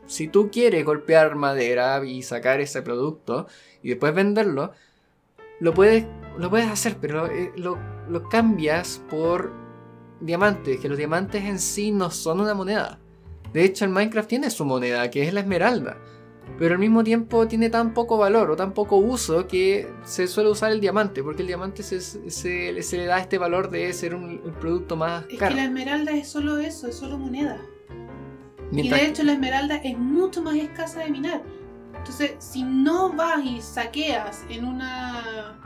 Si 0.06 0.28
tú 0.28 0.52
quieres 0.52 0.84
golpear 0.86 1.36
madera 1.36 2.04
y 2.06 2.22
sacar 2.24 2.60
ese 2.60 2.82
producto 2.82 3.48
y 3.82 3.90
después 3.90 4.14
venderlo, 4.14 4.74
lo 5.60 5.74
puedes, 5.74 6.06
lo 6.38 6.50
puedes 6.50 6.68
hacer, 6.68 6.98
pero 7.00 7.28
eh, 7.28 7.54
lo, 7.56 7.78
lo 8.10 8.28
cambias 8.28 9.02
por 9.10 9.54
diamantes, 10.20 10.80
que 10.80 10.90
los 10.90 10.98
diamantes 10.98 11.44
en 11.46 11.58
sí 11.58 11.92
no 11.92 12.12
son 12.12 12.42
una 12.42 12.54
moneda. 12.54 13.00
De 13.54 13.64
hecho, 13.64 13.86
el 13.86 13.92
Minecraft 13.92 14.28
tiene 14.28 14.50
su 14.50 14.66
moneda, 14.66 15.10
que 15.10 15.24
es 15.26 15.34
la 15.34 15.40
esmeralda. 15.40 15.98
Pero 16.60 16.76
al 16.76 16.80
mismo 16.80 17.04
tiempo 17.04 17.48
tiene 17.48 17.70
tan 17.70 17.94
poco 17.94 18.18
valor 18.18 18.52
o 18.52 18.56
tan 18.56 18.74
poco 18.74 18.98
uso 18.98 19.48
que 19.48 19.92
se 20.04 20.28
suele 20.28 20.50
usar 20.50 20.72
el 20.72 20.80
diamante, 20.80 21.24
porque 21.24 21.42
el 21.42 21.48
diamante 21.48 21.84
se, 21.84 22.00
se, 22.02 22.72
le 22.72 23.06
da 23.06 23.20
este 23.20 23.38
valor 23.38 23.70
de 23.70 23.92
ser 23.94 24.14
un, 24.14 24.40
producto 24.60 24.96
más 24.96 25.26
es 25.30 25.40
caro. 25.40 25.50
Es 25.50 25.56
que 25.56 25.56
la 25.56 25.64
esmeralda 25.64 26.12
es 26.12 26.28
solo 26.28 26.60
eso, 26.60 26.88
es 26.88 26.96
solo 26.96 27.18
moneda. 27.18 27.60
Y 28.72 28.90
de 28.90 29.06
hecho 29.06 29.24
la 29.24 29.34
esmeralda 29.34 29.76
es 29.76 29.98
mucho 29.98 30.42
más 30.42 30.56
escasa 30.56 31.02
de 31.02 31.10
minar. 31.10 31.44
Entonces, 31.96 32.36
si 32.40 32.64
no 32.64 33.14
vas 33.14 33.44
y 33.46 33.62
saqueas 33.62 34.44
en 34.50 34.66
una... 34.66 35.60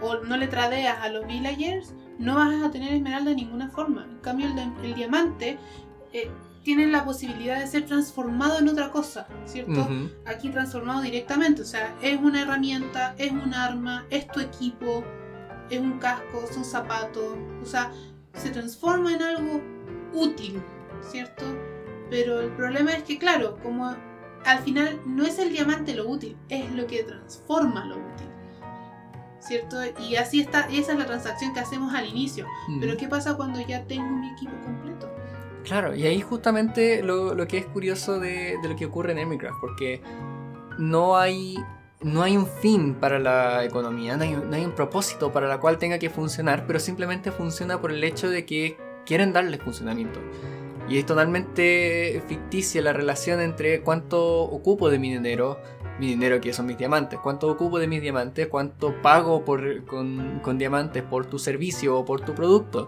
o 0.00 0.16
no 0.18 0.36
le 0.36 0.46
tradeas 0.46 0.98
a 1.00 1.08
los 1.08 1.26
villagers, 1.26 1.94
no 2.18 2.36
vas 2.36 2.62
a 2.62 2.70
tener 2.70 2.94
esmeralda 2.94 3.30
de 3.30 3.36
ninguna 3.36 3.68
forma. 3.68 4.06
En 4.10 4.18
cambio, 4.18 4.48
el, 4.82 4.94
diamante 4.94 5.58
eh, 6.12 6.30
tiene 6.66 6.88
la 6.88 7.04
posibilidad 7.04 7.60
de 7.60 7.68
ser 7.68 7.86
transformado 7.86 8.58
en 8.58 8.68
otra 8.68 8.90
cosa, 8.90 9.28
¿cierto? 9.44 9.88
Aquí 10.24 10.48
transformado 10.48 11.00
directamente. 11.00 11.62
O 11.62 11.64
sea, 11.64 11.94
es 12.02 12.18
una 12.18 12.42
herramienta, 12.42 13.14
es 13.18 13.30
un 13.30 13.54
arma, 13.54 14.04
es 14.10 14.26
tu 14.26 14.40
equipo, 14.40 15.04
es 15.70 15.78
un 15.78 16.00
casco, 16.00 16.44
son 16.52 16.64
zapatos. 16.64 17.36
O 17.62 17.64
sea, 17.64 17.92
se 18.34 18.50
transforma 18.50 19.14
en 19.14 19.22
algo 19.22 19.60
útil, 20.12 20.60
¿cierto? 21.08 21.44
Pero 22.10 22.40
el 22.40 22.50
problema 22.50 22.94
es 22.94 23.04
que, 23.04 23.16
claro, 23.16 23.58
como 23.62 23.94
al 24.44 24.58
final 24.64 25.00
no 25.06 25.24
es 25.24 25.38
el 25.38 25.52
diamante 25.52 25.94
lo 25.94 26.08
útil, 26.08 26.36
es 26.48 26.68
lo 26.72 26.88
que 26.88 27.04
transforma 27.04 27.84
lo 27.84 27.94
útil. 27.94 28.26
¿Cierto? 29.38 29.76
Y 30.00 30.16
así 30.16 30.40
está, 30.40 30.62
esa 30.62 30.94
es 30.94 30.98
la 30.98 31.06
transacción 31.06 31.54
que 31.54 31.60
hacemos 31.60 31.94
al 31.94 32.08
inicio. 32.08 32.44
Pero 32.80 32.96
¿qué 32.96 33.06
pasa 33.06 33.36
cuando 33.36 33.60
ya 33.60 33.84
tengo 33.84 34.16
mi 34.16 34.32
equipo 34.32 34.60
completo? 34.64 35.08
Claro, 35.66 35.96
y 35.96 36.06
ahí 36.06 36.20
justamente 36.20 37.02
lo, 37.02 37.34
que 37.48 37.58
es 37.58 37.66
curioso 37.66 38.20
de, 38.20 38.56
lo 38.62 38.76
que 38.76 38.86
ocurre 38.86 39.10
en 39.12 39.18
Emigraph, 39.18 39.56
porque 39.60 40.00
no 40.78 41.16
hay, 41.16 41.56
no 42.02 42.22
hay 42.22 42.36
un 42.36 42.46
fin 42.46 42.94
para 42.94 43.18
la 43.18 43.64
economía, 43.64 44.16
no 44.16 44.22
hay, 44.22 44.30
no 44.32 44.54
hay 44.54 44.64
un 44.64 44.76
propósito 44.76 45.32
para 45.32 45.48
la 45.48 45.58
cual 45.58 45.78
tenga 45.78 45.98
que 45.98 46.08
funcionar, 46.08 46.68
pero 46.68 46.78
simplemente 46.78 47.32
funciona 47.32 47.80
por 47.80 47.90
el 47.90 48.04
hecho 48.04 48.30
de 48.30 48.46
que 48.46 48.76
quieren 49.04 49.32
darle 49.32 49.58
funcionamiento. 49.58 50.20
Y 50.88 50.98
es 50.98 51.06
totalmente 51.06 52.22
ficticia 52.28 52.80
la 52.80 52.92
relación 52.92 53.40
entre 53.40 53.80
cuánto 53.80 54.42
ocupo 54.42 54.88
de 54.88 55.00
mi 55.00 55.10
dinero, 55.12 55.58
mi 55.98 56.06
dinero 56.06 56.40
que 56.40 56.52
son 56.52 56.66
mis 56.66 56.78
diamantes, 56.78 57.18
cuánto 57.20 57.48
ocupo 57.48 57.80
de 57.80 57.88
mis 57.88 58.00
diamantes, 58.00 58.46
cuánto 58.46 58.94
pago 59.02 59.44
por, 59.44 59.84
con, 59.84 60.58
diamantes 60.58 61.02
por 61.02 61.26
tu 61.26 61.40
servicio 61.40 61.98
o 61.98 62.04
por 62.04 62.20
tu 62.20 62.34
producto. 62.34 62.86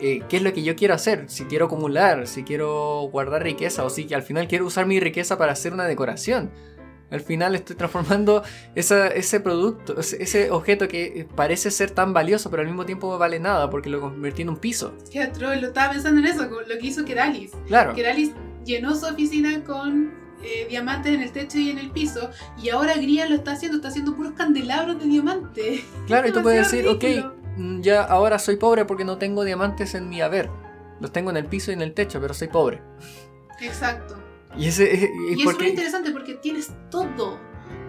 Eh, 0.00 0.22
qué 0.28 0.38
es 0.38 0.42
lo 0.42 0.52
que 0.52 0.62
yo 0.62 0.74
quiero 0.74 0.94
hacer, 0.94 1.26
si 1.28 1.44
quiero 1.44 1.66
acumular, 1.66 2.26
si 2.26 2.42
quiero 2.42 3.08
guardar 3.12 3.42
riqueza 3.42 3.84
o 3.84 3.90
si 3.90 4.12
al 4.12 4.22
final 4.22 4.48
quiero 4.48 4.66
usar 4.66 4.86
mi 4.86 4.98
riqueza 4.98 5.38
para 5.38 5.52
hacer 5.52 5.72
una 5.72 5.86
decoración. 5.86 6.50
Al 7.10 7.20
final 7.20 7.54
estoy 7.54 7.76
transformando 7.76 8.42
ese 8.74 9.40
producto, 9.40 10.00
ese 10.00 10.50
objeto 10.50 10.88
que 10.88 11.28
parece 11.36 11.70
ser 11.70 11.92
tan 11.92 12.12
valioso, 12.12 12.50
pero 12.50 12.62
al 12.62 12.66
mismo 12.66 12.84
tiempo 12.84 13.10
no 13.10 13.18
vale 13.18 13.38
nada 13.38 13.70
porque 13.70 13.88
lo 13.88 14.00
convertí 14.00 14.42
en 14.42 14.48
un 14.48 14.56
piso. 14.56 14.94
Qué 15.12 15.30
lo 15.38 15.52
estaba 15.52 15.92
pensando 15.92 16.20
en 16.20 16.26
eso, 16.26 16.48
lo 16.48 16.78
que 16.78 16.86
hizo 16.86 17.04
Keralis. 17.04 17.52
Claro. 17.68 17.94
Keralis 17.94 18.32
llenó 18.64 18.96
su 18.96 19.06
oficina 19.06 19.62
con 19.62 20.12
eh, 20.42 20.66
diamantes 20.68 21.14
en 21.14 21.22
el 21.22 21.30
techo 21.30 21.58
y 21.58 21.70
en 21.70 21.78
el 21.78 21.90
piso, 21.90 22.30
y 22.60 22.70
ahora 22.70 22.94
Grian 22.96 23.30
lo 23.30 23.36
está 23.36 23.52
haciendo, 23.52 23.76
está 23.76 23.88
haciendo 23.88 24.16
puros 24.16 24.32
candelabros 24.32 24.98
de 24.98 25.06
diamante. 25.06 25.84
Claro, 26.06 26.28
y 26.28 26.32
tú 26.32 26.42
puedes 26.42 26.70
decir, 26.70 26.88
ok, 26.88 27.04
mm, 27.04 27.43
ya 27.80 28.02
ahora 28.02 28.38
soy 28.38 28.56
pobre 28.56 28.84
porque 28.84 29.04
no 29.04 29.18
tengo 29.18 29.44
diamantes 29.44 29.94
en 29.94 30.08
mi 30.08 30.20
haber. 30.20 30.50
Los 31.00 31.12
tengo 31.12 31.30
en 31.30 31.36
el 31.36 31.46
piso 31.46 31.70
y 31.70 31.74
en 31.74 31.82
el 31.82 31.94
techo, 31.94 32.20
pero 32.20 32.34
soy 32.34 32.48
pobre. 32.48 32.82
Exacto. 33.60 34.16
Y, 34.56 34.68
ese, 34.68 35.10
y, 35.28 35.42
es 35.42 35.44
muy 35.44 35.68
interesante 35.68 36.10
porque 36.10 36.34
tienes 36.34 36.72
todo. 36.90 37.38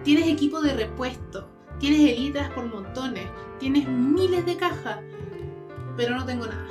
Tienes 0.02 0.28
equipo 0.28 0.60
de 0.60 0.74
repuesto, 0.74 1.48
tienes 1.78 2.00
elitras 2.00 2.50
por 2.50 2.66
montones, 2.66 3.24
tienes 3.58 3.88
miles 3.88 4.44
de 4.46 4.56
cajas, 4.56 5.00
pero 5.96 6.16
no 6.16 6.24
tengo 6.24 6.46
nada. 6.46 6.66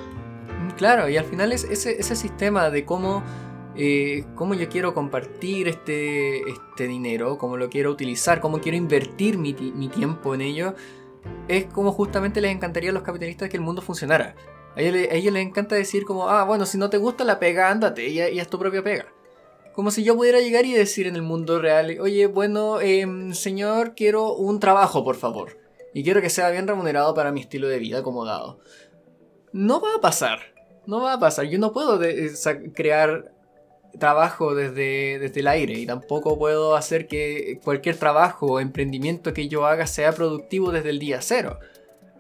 Mm, 0.64 0.72
claro, 0.72 1.10
y 1.10 1.18
al 1.18 1.26
final 1.26 1.52
es 1.52 1.64
ese, 1.66 2.00
ese 2.00 2.16
sistema 2.16 2.70
de 2.70 2.86
cómo, 2.86 3.24
eh, 3.76 4.26
cómo 4.36 4.54
yo 4.54 4.70
quiero 4.70 4.94
compartir 4.94 5.68
este, 5.68 6.50
este 6.50 6.88
dinero, 6.88 7.38
cómo 7.38 7.58
lo 7.58 7.70
quiero 7.70 7.92
utilizar, 7.92 8.40
cómo 8.40 8.60
quiero 8.60 8.78
invertir 8.78 9.38
mi, 9.38 9.54
mi 9.54 9.90
tiempo 9.90 10.34
en 10.34 10.42
ello, 10.42 10.76
es 11.48 11.66
como 11.66 11.92
justamente 11.92 12.42
les 12.42 12.52
encantaría 12.52 12.90
a 12.90 12.94
los 12.94 13.04
capitalistas 13.04 13.50
que 13.50 13.58
el 13.58 13.64
mundo 13.64 13.82
funcionara. 13.82 14.36
A 14.76 14.82
ellos, 14.82 15.34
les 15.34 15.46
encanta 15.46 15.76
decir 15.76 16.04
como, 16.04 16.30
ah, 16.30 16.44
bueno, 16.44 16.66
si 16.66 16.78
no 16.78 16.90
te 16.90 16.98
gusta 16.98 17.24
la 17.24 17.40
pega, 17.40 17.70
ándate 17.70 18.08
y, 18.10 18.20
y 18.20 18.40
es 18.40 18.50
tu 18.50 18.60
propia 18.60 18.84
pega. 18.84 19.06
Como 19.74 19.92
si 19.92 20.04
yo 20.04 20.16
pudiera 20.16 20.40
llegar 20.40 20.66
y 20.66 20.74
decir 20.74 21.06
en 21.06 21.16
el 21.16 21.22
mundo 21.22 21.60
real, 21.60 21.98
oye, 22.00 22.28
bueno, 22.28 22.80
em, 22.80 23.34
señor, 23.34 23.94
quiero 23.94 24.34
un 24.34 24.60
trabajo, 24.60 25.04
por 25.04 25.18
favor. 25.18 25.58
Y 25.94 26.04
quiero 26.04 26.22
que 26.22 26.30
sea 26.30 26.50
bien 26.50 26.68
remunerado 26.68 27.14
para 27.14 27.32
mi 27.32 27.42
estilo 27.42 27.68
de 27.68 27.80
vida 27.80 28.00
acomodado. 28.00 28.60
No 29.52 29.82
va 29.82 29.96
a 29.96 30.02
pasar. 30.02 30.40
No 30.86 31.02
va 31.02 31.14
a 31.14 31.20
pasar. 31.20 31.46
Yo 31.46 31.60
no 31.60 31.74
puedo 31.74 32.00
crear 32.74 33.35
trabajo 34.00 34.56
desde, 34.56 35.20
desde 35.20 35.40
el 35.40 35.48
aire 35.48 35.74
y 35.74 35.86
tampoco 35.86 36.38
puedo 36.38 36.76
hacer 36.76 37.08
que 37.08 37.60
cualquier 37.64 37.98
trabajo 37.98 38.46
o 38.48 38.60
emprendimiento 38.60 39.34
que 39.34 39.48
yo 39.48 39.66
haga 39.66 39.88
sea 39.88 40.14
productivo 40.14 40.72
desde 40.72 40.90
el 40.90 41.00
día 41.00 41.22
cero. 41.22 41.60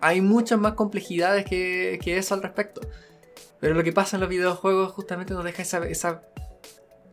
Hay 0.01 0.21
muchas 0.21 0.59
más 0.59 0.73
complejidades 0.73 1.45
que, 1.45 1.99
que 2.03 2.17
eso 2.17 2.35
al 2.35 2.43
respecto. 2.43 2.81
Pero 3.59 3.73
lo 3.73 3.83
que 3.83 3.93
pasa 3.93 4.17
en 4.17 4.21
los 4.21 4.29
videojuegos 4.29 4.91
justamente 4.91 5.33
nos 5.33 5.43
deja 5.43 5.61
esa, 5.61 5.87
esa 5.87 6.21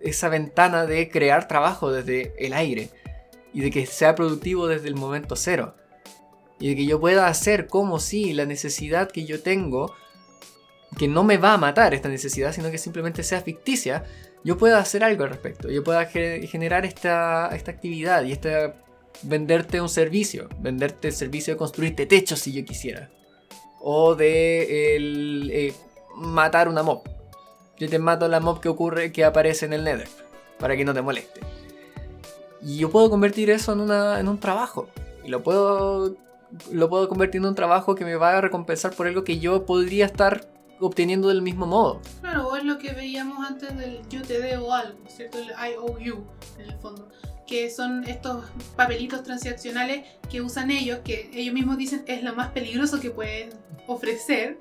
esa 0.02 0.28
ventana 0.28 0.86
de 0.86 1.08
crear 1.08 1.48
trabajo 1.48 1.90
desde 1.90 2.34
el 2.38 2.52
aire 2.52 2.90
y 3.52 3.60
de 3.60 3.70
que 3.70 3.86
sea 3.86 4.14
productivo 4.14 4.66
desde 4.66 4.88
el 4.88 4.94
momento 4.94 5.36
cero. 5.36 5.74
Y 6.58 6.70
de 6.70 6.76
que 6.76 6.86
yo 6.86 7.00
pueda 7.00 7.26
hacer 7.26 7.66
como 7.66 7.98
si 7.98 8.32
la 8.32 8.44
necesidad 8.44 9.10
que 9.10 9.24
yo 9.24 9.42
tengo, 9.42 9.94
que 10.98 11.08
no 11.08 11.24
me 11.24 11.38
va 11.38 11.54
a 11.54 11.58
matar 11.58 11.94
esta 11.94 12.08
necesidad, 12.08 12.52
sino 12.52 12.70
que 12.70 12.78
simplemente 12.78 13.22
sea 13.22 13.40
ficticia, 13.40 14.04
yo 14.45 14.59
pueda 14.59 14.78
hacer 14.78 15.05
algo 15.05 15.24
al 15.24 15.30
respecto. 15.30 15.70
Yo 15.70 15.84
pueda 15.84 16.07
generar 16.07 16.84
esta, 16.84 17.49
esta 17.55 17.70
actividad 17.70 18.24
y 18.24 18.32
esta, 18.32 18.74
venderte 19.22 19.80
un 19.80 19.88
servicio. 19.88 20.49
Venderte 20.59 21.09
el 21.09 21.14
servicio 21.14 21.55
de 21.55 21.59
construirte 21.59 22.07
techos 22.07 22.40
si 22.40 22.53
yo 22.53 22.64
quisiera. 22.64 23.11
O 23.80 24.14
de 24.14 24.97
el, 24.97 25.51
eh, 25.53 25.74
matar 26.16 26.68
una 26.68 26.82
mob. 26.82 27.03
Yo 27.78 27.88
te 27.88 27.99
mato 27.99 28.28
la 28.28 28.40
mob 28.40 28.61
que 28.61 28.68
ocurre, 28.68 29.12
que 29.12 29.24
aparece 29.24 29.66
en 29.66 29.72
el 29.72 29.84
Nether, 29.84 30.09
para 30.59 30.76
que 30.76 30.84
no 30.84 30.95
te 30.95 31.03
moleste. 31.03 31.40
Y 32.61 32.78
yo 32.78 32.90
puedo 32.90 33.11
convertir 33.11 33.51
eso 33.51 33.72
en, 33.72 33.80
una, 33.80 34.20
en 34.20 34.28
un 34.28 34.38
trabajo. 34.38 34.88
Y 35.24 35.28
lo 35.28 35.43
puedo, 35.43 36.14
lo 36.70 36.88
puedo 36.88 37.09
convertir 37.09 37.40
en 37.40 37.47
un 37.47 37.55
trabajo 37.55 37.95
que 37.95 38.05
me 38.05 38.14
va 38.14 38.38
a 38.38 38.40
recompensar 38.40 38.93
por 38.93 39.07
algo 39.07 39.24
que 39.24 39.38
yo 39.38 39.66
podría 39.66 40.07
estar 40.07 40.47
obteniendo 40.87 41.28
del 41.28 41.43
mismo 41.43 41.66
modo. 41.66 42.01
Claro, 42.20 42.49
o 42.49 42.57
es 42.57 42.64
lo 42.64 42.78
que 42.78 42.93
veíamos 42.93 43.47
antes 43.47 43.76
del 43.76 44.01
yo 44.09 44.22
te 44.22 44.41
debo 44.41 44.72
algo, 44.72 44.99
¿cierto? 45.09 45.39
El 45.39 45.49
IOU, 45.49 46.24
en 46.59 46.70
el 46.70 46.78
fondo. 46.78 47.09
Que 47.47 47.70
son 47.70 48.05
estos 48.05 48.45
papelitos 48.76 49.22
transaccionales 49.22 50.07
que 50.30 50.41
usan 50.41 50.70
ellos, 50.70 51.01
que 51.05 51.30
ellos 51.35 51.55
mismos 51.55 51.76
dicen 51.76 52.05
es 52.07 52.22
lo 52.22 52.35
más 52.35 52.51
peligroso 52.51 53.01
que 53.01 53.11
pueden 53.11 53.51
ofrecer 53.87 54.57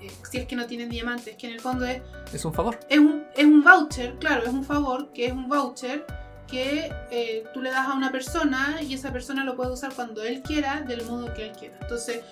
eh, 0.00 0.10
si 0.30 0.38
es 0.38 0.46
que 0.46 0.56
no 0.56 0.66
tienen 0.66 0.88
diamantes, 0.88 1.36
que 1.36 1.46
en 1.46 1.54
el 1.54 1.60
fondo 1.60 1.86
es... 1.86 2.02
Es 2.32 2.44
un 2.44 2.52
favor. 2.52 2.78
Es 2.88 2.98
un, 2.98 3.24
es 3.34 3.44
un 3.44 3.64
voucher, 3.64 4.16
claro, 4.18 4.44
es 4.44 4.52
un 4.52 4.64
favor, 4.64 5.12
que 5.12 5.26
es 5.26 5.32
un 5.32 5.48
voucher 5.48 6.04
que 6.46 6.92
eh, 7.10 7.44
tú 7.52 7.60
le 7.60 7.70
das 7.70 7.88
a 7.88 7.94
una 7.94 8.12
persona 8.12 8.80
y 8.82 8.94
esa 8.94 9.12
persona 9.12 9.44
lo 9.44 9.56
puede 9.56 9.72
usar 9.72 9.92
cuando 9.94 10.22
él 10.22 10.42
quiera, 10.42 10.82
del 10.82 11.04
modo 11.04 11.32
que 11.34 11.46
él 11.46 11.52
quiera. 11.58 11.76
Entonces, 11.80 12.22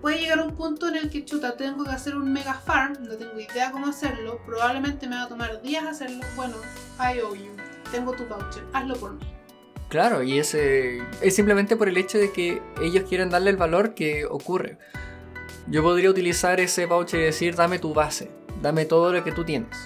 puede 0.00 0.18
llegar 0.18 0.40
un 0.40 0.56
punto 0.56 0.88
en 0.88 0.96
el 0.96 1.10
que, 1.10 1.24
chuta, 1.24 1.56
tengo 1.56 1.84
que 1.84 1.90
hacer 1.90 2.16
un 2.16 2.32
mega 2.32 2.54
farm, 2.54 2.96
no 3.02 3.16
tengo 3.16 3.38
idea 3.38 3.70
cómo 3.70 3.86
hacerlo, 3.86 4.40
probablemente 4.44 5.06
me 5.06 5.16
va 5.16 5.22
a 5.22 5.28
tomar 5.28 5.62
días 5.62 5.84
hacerlo. 5.84 6.24
Bueno, 6.36 6.54
I 6.98 7.20
owe 7.20 7.36
you, 7.38 7.52
tengo 7.90 8.12
tu 8.12 8.26
voucher, 8.26 8.64
hazlo 8.72 8.94
por 8.96 9.12
mí. 9.14 9.34
Claro, 9.88 10.22
y 10.22 10.38
ese 10.38 11.02
es 11.20 11.34
simplemente 11.34 11.76
por 11.76 11.88
el 11.88 11.96
hecho 11.96 12.18
de 12.18 12.32
que 12.32 12.62
ellos 12.80 13.04
quieren 13.08 13.28
darle 13.28 13.50
el 13.50 13.56
valor 13.56 13.94
que 13.94 14.24
ocurre. 14.24 14.78
Yo 15.66 15.82
podría 15.82 16.10
utilizar 16.10 16.60
ese 16.60 16.86
voucher 16.86 17.20
y 17.20 17.24
decir, 17.24 17.56
dame 17.56 17.78
tu 17.78 17.92
base, 17.92 18.30
dame 18.62 18.84
todo 18.84 19.12
lo 19.12 19.24
que 19.24 19.32
tú 19.32 19.44
tienes. 19.44 19.76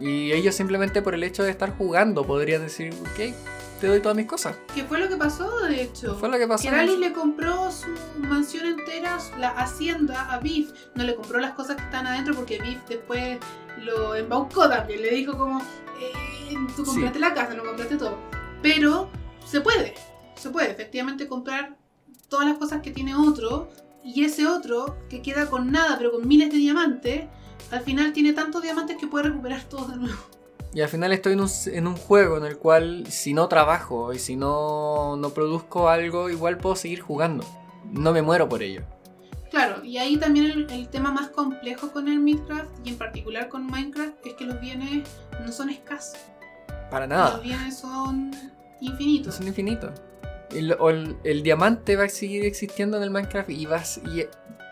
Y 0.00 0.32
ellos 0.32 0.54
simplemente 0.54 1.02
por 1.02 1.14
el 1.14 1.24
hecho 1.24 1.42
de 1.42 1.50
estar 1.50 1.76
jugando 1.76 2.26
podrían 2.26 2.62
decir, 2.62 2.94
ok, 3.00 3.34
te 3.80 3.86
doy 3.86 4.00
todas 4.00 4.16
mis 4.16 4.26
cosas. 4.26 4.56
¿Qué 4.74 4.84
fue 4.84 4.98
lo 4.98 5.08
que 5.08 5.16
pasó, 5.16 5.60
de 5.60 5.82
hecho? 5.82 6.14
Fue 6.16 6.28
lo 6.28 6.38
que 6.38 6.46
pasó. 6.46 6.64
Keralis 6.64 6.98
le 6.98 7.12
compró 7.12 7.70
su 7.70 7.86
mansión 8.18 8.66
entera, 8.66 9.18
la 9.38 9.50
hacienda, 9.50 10.32
a 10.32 10.38
Biff. 10.38 10.72
No 10.94 11.04
le 11.04 11.14
compró 11.14 11.38
las 11.38 11.52
cosas 11.52 11.76
que 11.76 11.82
están 11.82 12.06
adentro 12.06 12.34
porque 12.34 12.60
Biff 12.60 12.80
después 12.88 13.38
lo 13.82 14.14
embaucó 14.14 14.68
también. 14.68 15.02
Le 15.02 15.10
dijo 15.10 15.36
como, 15.36 15.60
eh, 16.00 16.54
tú 16.76 16.84
compraste 16.84 17.18
la 17.18 17.34
casa, 17.34 17.54
no 17.54 17.64
compraste 17.64 17.96
todo. 17.96 18.18
Pero 18.62 19.08
se 19.44 19.60
puede, 19.60 19.94
se 20.34 20.50
puede 20.50 20.70
efectivamente 20.70 21.28
comprar 21.28 21.76
todas 22.28 22.46
las 22.46 22.58
cosas 22.58 22.82
que 22.82 22.90
tiene 22.90 23.14
otro 23.14 23.70
y 24.04 24.24
ese 24.24 24.46
otro, 24.46 24.96
que 25.08 25.22
queda 25.22 25.50
con 25.50 25.70
nada, 25.70 25.98
pero 25.98 26.12
con 26.12 26.26
miles 26.26 26.50
de 26.50 26.56
diamantes, 26.56 27.26
al 27.70 27.80
final 27.80 28.12
tiene 28.12 28.32
tantos 28.32 28.62
diamantes 28.62 28.96
que 28.96 29.06
puede 29.06 29.28
recuperar 29.28 29.64
todos 29.64 29.90
de 29.90 29.96
nuevo. 29.96 30.37
Y 30.74 30.82
al 30.82 30.88
final 30.88 31.12
estoy 31.12 31.32
en 31.32 31.40
un, 31.40 31.50
en 31.66 31.86
un, 31.86 31.96
juego 31.96 32.36
en 32.36 32.44
el 32.44 32.58
cual 32.58 33.06
si 33.08 33.32
no 33.32 33.48
trabajo 33.48 34.12
y 34.12 34.18
si 34.18 34.36
no, 34.36 35.16
no 35.16 35.30
produzco 35.30 35.88
algo, 35.88 36.28
igual 36.28 36.58
puedo 36.58 36.76
seguir 36.76 37.00
jugando. 37.00 37.44
No 37.90 38.12
me 38.12 38.20
muero 38.20 38.48
por 38.48 38.62
ello. 38.62 38.82
Claro, 39.50 39.82
y 39.82 39.96
ahí 39.96 40.18
también 40.18 40.46
el, 40.46 40.70
el, 40.70 40.88
tema 40.88 41.10
más 41.10 41.28
complejo 41.30 41.90
con 41.90 42.06
el 42.06 42.20
Minecraft 42.20 42.86
y 42.86 42.90
en 42.90 42.98
particular 42.98 43.48
con 43.48 43.66
Minecraft 43.66 44.26
es 44.26 44.34
que 44.34 44.44
los 44.44 44.60
bienes 44.60 45.08
no 45.40 45.50
son 45.50 45.70
escasos. 45.70 46.18
Para 46.90 47.06
nada. 47.06 47.32
Los 47.32 47.42
bienes 47.42 47.78
son 47.78 48.30
infinitos. 48.80 49.36
Son 49.36 49.46
infinitos. 49.46 49.90
El, 50.50 50.72
el, 50.72 51.16
el, 51.24 51.42
diamante 51.42 51.96
va 51.96 52.04
a 52.04 52.08
seguir 52.08 52.44
existiendo 52.44 52.98
en 52.98 53.04
el 53.04 53.10
Minecraft 53.10 53.48
y 53.50 53.66
vas 53.66 54.00
y 54.04 54.24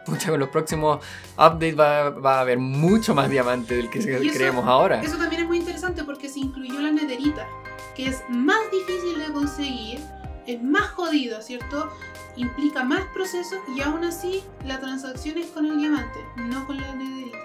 pucha, 0.07 0.31
con 0.31 0.41
los 0.41 0.49
próximos 0.49 1.05
updates 1.35 1.79
va, 1.79 2.11
va, 2.11 2.39
a 2.39 2.41
haber 2.41 2.59
mucho 2.59 3.15
más 3.15 3.29
diamante 3.29 3.77
del 3.77 3.91
que 3.91 4.01
creemos 4.01 4.65
ahora. 4.67 5.03
Eso 5.03 5.19
también 5.19 5.43
es 5.43 5.49
muy 5.49 5.56
porque 6.05 6.29
se 6.29 6.41
incluyó 6.41 6.81
la 6.81 6.91
nederita, 6.91 7.47
que 7.95 8.07
es 8.07 8.23
más 8.29 8.61
difícil 8.71 9.19
de 9.19 9.33
conseguir, 9.33 10.01
es 10.47 10.63
más 10.63 10.89
jodido, 10.91 11.41
¿cierto? 11.43 11.91
Implica 12.37 12.85
más 12.85 13.05
procesos 13.15 13.59
y 13.75 13.81
aún 13.81 14.05
así 14.05 14.43
la 14.65 14.79
transacción 14.79 15.39
es 15.39 15.47
con 15.47 15.67
el 15.67 15.79
diamante, 15.79 16.19
no 16.37 16.67
con 16.67 16.81
la 16.81 16.95
nederita. 16.95 17.39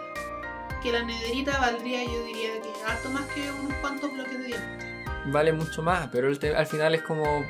Que 0.84 0.91
la 0.91 1.04
nederita 1.04 1.60
valdría, 1.60 2.04
yo 2.04 2.24
diría 2.26 2.62
que 2.62 2.70
harto 2.88 3.10
más 3.12 3.26
que 3.28 3.49
unos 3.64 3.74
cuantos 3.82 4.12
bloques 4.12 4.38
de 4.39 4.45
diamante. 4.47 4.86
Vale 5.28 5.54
mucho 5.54 5.84
más, 5.84 6.10
pero 6.12 6.28
el 6.28 6.56
al 6.56 6.66
final 6.66 6.95
es 6.95 7.04
como 7.04 7.45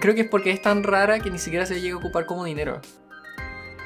Creo 0.00 0.14
que 0.14 0.22
es 0.22 0.28
porque 0.28 0.50
es 0.50 0.60
tan 0.60 0.82
rara 0.82 1.18
que 1.18 1.30
ni 1.30 1.38
siquiera 1.38 1.64
se 1.64 1.80
llega 1.80 1.94
a 1.94 1.98
ocupar 1.98 2.26
como 2.26 2.44
dinero. 2.44 2.80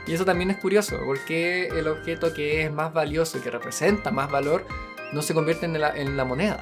Y 0.07 0.15
eso 0.15 0.25
también 0.25 0.51
es 0.51 0.57
curioso, 0.57 0.99
porque 1.05 1.69
el 1.69 1.87
objeto 1.87 2.35
que 2.35 2.65
es 2.65 2.73
más 2.73 2.93
valioso 2.93 3.41
que 3.41 3.51
representa 3.51 4.11
más 4.11 4.31
valor 4.31 4.67
no 5.13 5.23
se 5.23 5.35
convierte 5.35 5.67
en 5.67 5.81
la, 5.81 5.97
en 5.97 6.17
la 6.17 6.25
moneda. 6.25 6.59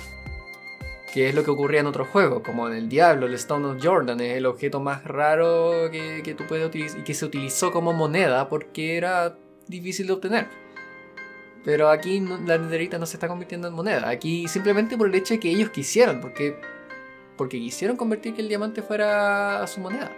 Que 1.12 1.28
es 1.28 1.34
lo 1.34 1.42
que 1.42 1.50
ocurría 1.50 1.80
en 1.80 1.86
otros 1.86 2.08
juegos, 2.08 2.42
como 2.42 2.68
en 2.68 2.74
el 2.74 2.88
Diablo, 2.88 3.26
el 3.26 3.34
Stone 3.34 3.66
of 3.66 3.84
Jordan, 3.84 4.20
es 4.20 4.36
el 4.36 4.46
objeto 4.46 4.80
más 4.80 5.04
raro 5.04 5.90
que, 5.90 6.22
que 6.22 6.34
tú 6.34 6.44
puedes 6.46 6.66
utilizar 6.66 7.00
y 7.00 7.02
que 7.02 7.14
se 7.14 7.24
utilizó 7.24 7.72
como 7.72 7.92
moneda 7.92 8.48
porque 8.48 8.96
era 8.96 9.36
difícil 9.66 10.06
de 10.06 10.12
obtener. 10.12 10.46
Pero 11.64 11.88
aquí 11.88 12.20
no, 12.20 12.38
la 12.38 12.58
nederita 12.58 12.98
no 12.98 13.06
se 13.06 13.16
está 13.16 13.28
convirtiendo 13.28 13.68
en 13.68 13.74
moneda, 13.74 14.08
aquí 14.08 14.48
simplemente 14.48 14.96
por 14.96 15.08
el 15.08 15.14
hecho 15.14 15.34
de 15.34 15.40
que 15.40 15.50
ellos 15.50 15.70
quisieron, 15.70 16.20
porque 16.20 16.56
porque 17.36 17.58
quisieron 17.58 17.96
convertir 17.96 18.34
que 18.34 18.42
el 18.42 18.48
diamante 18.48 18.82
fuera 18.82 19.66
su 19.66 19.80
moneda. 19.80 20.12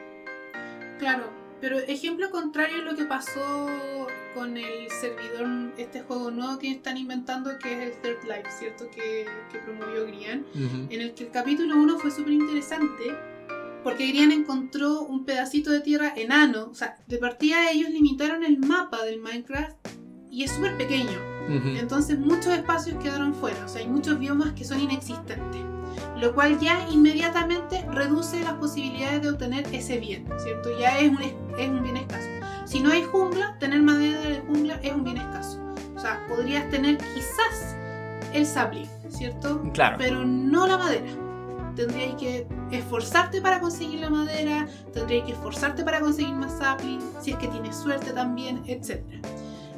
Claro, 0.99 1.31
pero 1.61 1.79
ejemplo 1.79 2.29
contrario 2.33 2.79
es 2.79 2.85
lo 2.85 2.97
que 2.97 3.05
pasó 3.05 4.09
con 4.35 4.57
el 4.57 4.91
servidor, 4.91 5.73
este 5.77 6.03
juego 6.03 6.31
nuevo 6.31 6.59
que 6.59 6.71
están 6.71 6.97
inventando, 6.97 7.59
que 7.59 7.73
es 7.73 7.97
el 7.97 8.03
Third 8.03 8.25
Life, 8.25 8.51
¿cierto? 8.59 8.89
Que, 8.91 9.27
que 9.51 9.59
promovió 9.59 10.07
Grian, 10.07 10.45
uh 10.55 10.59
-huh. 10.59 10.87
en 10.91 11.01
el 11.01 11.15
que 11.15 11.25
el 11.25 11.31
capítulo 11.31 11.77
1 11.77 11.99
fue 11.99 12.11
súper 12.11 12.33
interesante. 12.33 13.17
Porque 13.83 14.07
Grian 14.07 14.31
encontró 14.31 15.03
un 15.03 15.25
pedacito 15.25 15.71
de 15.73 15.81
tierra 15.81 16.13
enano. 16.17 16.69
O 16.71 16.75
sea, 16.75 16.97
de 17.09 17.19
partida 17.19 17.71
ellos 17.73 17.91
limitaron 17.91 18.45
el 18.45 18.59
mapa 18.59 19.05
del 19.05 19.21
Minecraft 19.21 19.77
y 20.31 20.45
es 20.45 20.53
súper 20.53 20.77
pequeño. 20.77 21.19
Uh 21.49 21.53
-huh. 21.53 21.81
Entonces 21.81 22.17
muchos 22.19 22.53
espacios 22.55 23.03
quedaron 23.03 23.35
fuera. 23.35 23.65
O 23.65 23.69
sea, 23.69 23.81
hay 23.81 23.89
muchos 23.89 24.19
biomas 24.19 24.53
que 24.53 24.65
son 24.65 24.79
inexistentes 24.81 25.63
lo 26.23 26.35
cual 26.35 26.59
ya 26.61 26.89
inmediatamente 26.91 27.85
reduce 27.91 28.41
las 28.41 28.55
posibilidades 28.55 29.23
de 29.23 29.31
obtener 29.31 29.67
ese 29.73 29.99
bien, 29.99 30.27
¿cierto? 30.39 30.71
Ya 30.79 30.99
es 31.01 31.11
un, 31.11 31.21
es 31.59 31.69
un 31.69 31.83
bien 31.83 31.97
escaso. 31.97 32.29
Si 32.65 32.81
no 32.81 32.91
hay 32.91 33.03
jungla, 33.03 33.57
tener 33.59 33.83
madera 33.83 34.21
de 34.21 34.41
jungla 34.41 34.79
es 34.83 34.93
un 34.93 35.05
bien 35.05 35.19
escaso. 35.19 35.61
O 35.97 36.01
sea, 36.01 36.25
podrías 36.29 36.69
tener 36.71 36.99
quizás 36.99 37.77
el 38.33 38.47
sapling, 38.47 38.89
¿cierto? 39.09 39.63
Claro. 39.73 39.97
Pero 39.99 40.25
no 40.25 40.67
la 40.67 40.79
madera. 40.79 41.11
Tendrías 41.77 42.15
que 42.17 42.47
esforzarte 42.71 43.41
para 43.41 43.61
conseguir 43.61 44.01
la 44.01 44.11
madera, 44.11 44.69
tendrías 44.93 45.25
que 45.27 45.33
esforzarte 45.33 45.85
para 45.85 46.01
conseguir 46.01 46.35
más 46.35 46.59
sapling, 46.59 47.01
si 47.21 47.33
es 47.33 47.39
que 47.39 47.49
tienes 47.49 47.77
suerte 47.77 48.13
también, 48.13 48.63
etc. 48.67 49.03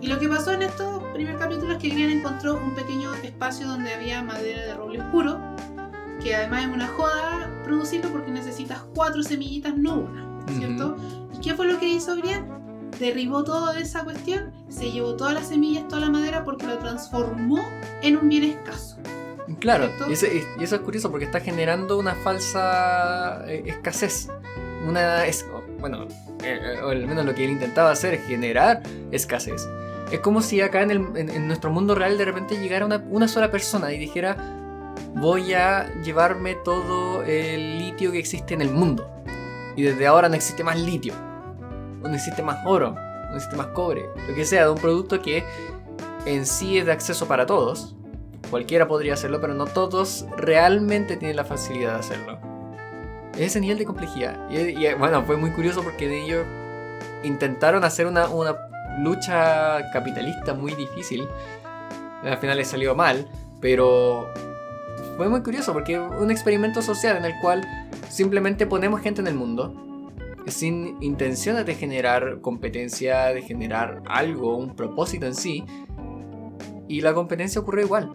Y 0.01 0.09
lo 0.09 0.19
que 0.19 0.29
pasó 0.29 0.53
en 0.53 0.63
estos 0.63 1.03
primer 1.15 1.39
capítulos 1.39 1.77
es 1.77 1.83
que 1.83 1.89
Grian 1.89 2.11
encontró 2.11 2.57
un 2.57 2.75
pequeño 2.75 3.15
espacio 3.15 3.67
donde 3.69 3.95
había 3.95 4.23
madera 4.23 4.63
de 4.67 4.75
roble 4.75 5.01
oscuro, 5.01 5.39
que 6.23 6.35
además 6.35 6.65
es 6.65 6.73
una 6.75 6.89
joda 6.89 7.51
producirlo 7.65 8.11
porque 8.11 8.31
necesitas 8.31 8.83
cuatro 8.95 9.23
semillitas, 9.23 9.77
no 9.77 10.01
una, 10.01 10.43
¿cierto? 10.59 10.97
Uh 10.97 10.97
-huh. 10.97 11.37
¿Y 11.37 11.41
qué 11.41 11.55
fue 11.55 11.67
lo 11.67 11.79
que 11.79 11.89
hizo 11.89 12.17
Brian? 12.17 12.64
Derribó 12.99 13.45
toda 13.45 13.79
esa 13.79 14.05
cuestión, 14.05 14.53
se 14.69 14.91
llevó 14.91 15.17
todas 15.17 15.35
las 15.35 15.49
semillas, 15.49 15.89
toda 15.89 16.03
la 16.03 16.11
madera 16.11 16.45
porque 16.45 16.67
lo 16.67 16.79
transformó 16.79 17.65
en 18.03 18.17
un 18.17 18.29
bien 18.29 18.45
escaso. 18.45 18.97
Claro, 19.61 19.91
y 20.09 20.13
eso, 20.13 20.27
y 20.27 20.63
eso, 20.63 20.77
es 20.77 20.81
curioso 20.83 21.11
porque 21.11 21.27
está 21.27 21.41
generando 21.41 21.99
una 21.99 22.15
falsa 22.15 23.45
eh, 23.47 23.65
escasez. 23.67 24.29
Una 24.87 25.27
es, 25.27 25.47
bueno, 25.81 26.07
eh, 26.43 26.81
o 26.83 26.91
al 26.91 27.07
menos 27.07 27.25
lo 27.27 27.35
que 27.35 27.45
él 27.45 27.51
intentaba 27.53 27.91
hacer 27.91 28.15
es 28.15 28.27
generar 28.27 28.83
escasez. 29.11 29.69
Es 30.11 30.21
como 30.21 30.41
si 30.41 30.61
acá 30.61 30.83
en, 30.83 30.91
el, 30.91 30.99
en, 31.17 31.31
en 31.31 31.47
nuestro 31.47 31.71
mundo 31.71 31.95
real 31.95 32.17
de 32.17 32.25
repente 32.25 32.59
llegara 32.59 32.87
una, 32.87 33.05
una 33.11 33.29
sola 33.29 33.51
persona 33.51 33.93
y 33.93 33.99
dijera, 33.99 34.37
voy 35.15 35.55
a 35.55 35.93
llevarme 36.03 36.57
todo 36.65 37.23
el 37.23 37.79
litio 37.79 38.13
que 38.13 38.19
existe 38.19 38.55
en 38.55 38.63
el 38.63 38.71
mundo. 38.71 39.11
Y 39.77 39.83
desde 39.83 40.07
ahora 40.07 40.29
no 40.29 40.35
existe 40.35 40.63
más 40.65 40.79
litio. 40.79 41.15
No 42.05 42.15
existe 42.15 42.43
más 42.43 42.65
oro. 42.65 42.95
No 43.31 43.35
existe 43.35 43.57
más 43.57 43.69
cobre. 43.69 44.09
Lo 44.29 44.35
que 44.35 44.45
sea, 44.45 44.65
de 44.65 44.71
un 44.71 44.79
producto 44.79 45.21
que 45.21 45.45
en 46.27 46.47
sí 46.47 46.79
es 46.79 46.87
de 46.87 46.93
acceso 46.93 47.27
para 47.27 47.47
todos. 47.47 47.95
Cualquiera 48.51 48.87
podría 48.87 49.15
hacerlo, 49.15 49.41
pero 49.41 49.55
no 49.55 49.67
todos 49.67 50.27
realmente 50.37 51.17
tienen 51.17 51.37
la 51.37 51.45
facilidad 51.45 51.95
de 51.95 51.99
hacerlo. 52.01 52.39
Es 53.35 53.41
ese 53.41 53.61
nivel 53.61 53.79
de 53.79 53.85
complejidad. 53.85 54.49
Y, 54.51 54.93
bueno, 54.95 55.25
fue 55.25 55.37
muy 55.37 55.51
curioso 55.51 55.83
porque 55.83 56.23
ellos 56.23 56.47
intentaron 57.25 57.83
hacer 57.85 58.07
una, 58.07 58.29
una 58.29 58.55
lucha 59.01 59.91
capitalista 59.93 60.55
muy 60.55 60.75
difícil. 60.75 61.27
Al 62.23 62.39
final 62.39 62.59
les 62.59 62.69
salió 62.69 62.95
mal, 62.95 63.29
pero 63.61 64.33
fue 65.17 65.29
muy 65.29 65.43
curioso 65.43 65.73
porque 65.73 65.99
un 65.99 66.31
experimento 66.31 66.83
social 66.83 67.17
en 67.17 67.25
el 67.25 67.35
cual 67.41 67.67
simplemente 68.09 68.67
ponemos 68.67 69.01
gente 69.01 69.21
en 69.21 69.27
el 69.27 69.35
mundo 69.35 69.75
sin 70.47 71.03
intenciones 71.03 71.67
de 71.67 71.75
generar 71.75 72.41
competencia, 72.41 73.27
de 73.27 73.43
generar 73.43 74.03
algo, 74.07 74.57
un 74.57 74.75
propósito 74.75 75.27
en 75.27 75.35
sí, 75.35 75.65
y 76.89 77.01
la 77.01 77.15
competencia 77.15 77.61
ocurrió 77.61 77.85
igual. 77.85 78.13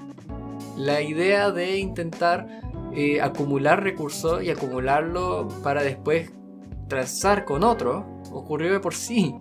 La 0.77 1.01
idea 1.01 1.51
de 1.51 1.79
intentar 1.79 2.47
eh, 2.93 3.21
acumular 3.21 3.83
recursos 3.83 4.43
y 4.43 4.49
acumularlo 4.49 5.47
para 5.63 5.83
después 5.83 6.31
transar 6.87 7.45
con 7.45 7.63
otro 7.63 8.05
ocurrió 8.31 8.71
de 8.73 8.79
por 8.79 8.93
sí. 8.93 9.35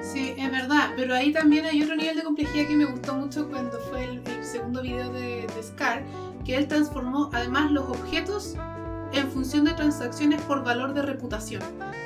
Sí, 0.00 0.34
es 0.36 0.50
verdad, 0.50 0.92
pero 0.96 1.14
ahí 1.14 1.32
también 1.32 1.64
hay 1.64 1.82
otro 1.82 1.96
nivel 1.96 2.16
de 2.16 2.22
complejidad 2.22 2.68
que 2.68 2.76
me 2.76 2.84
gustó 2.84 3.14
mucho 3.14 3.48
cuando 3.48 3.78
fue 3.80 4.04
el, 4.04 4.22
el 4.26 4.44
segundo 4.44 4.82
video 4.82 5.12
de, 5.12 5.46
de 5.54 5.62
Scar, 5.62 6.04
que 6.44 6.56
él 6.56 6.68
transformó 6.68 7.30
además 7.32 7.70
los 7.72 7.88
objetos 7.88 8.56
en 9.12 9.30
función 9.30 9.64
de 9.64 9.72
transacciones 9.72 10.40
por 10.42 10.64
valor 10.64 10.94
de 10.94 11.02
reputación. 11.02 11.62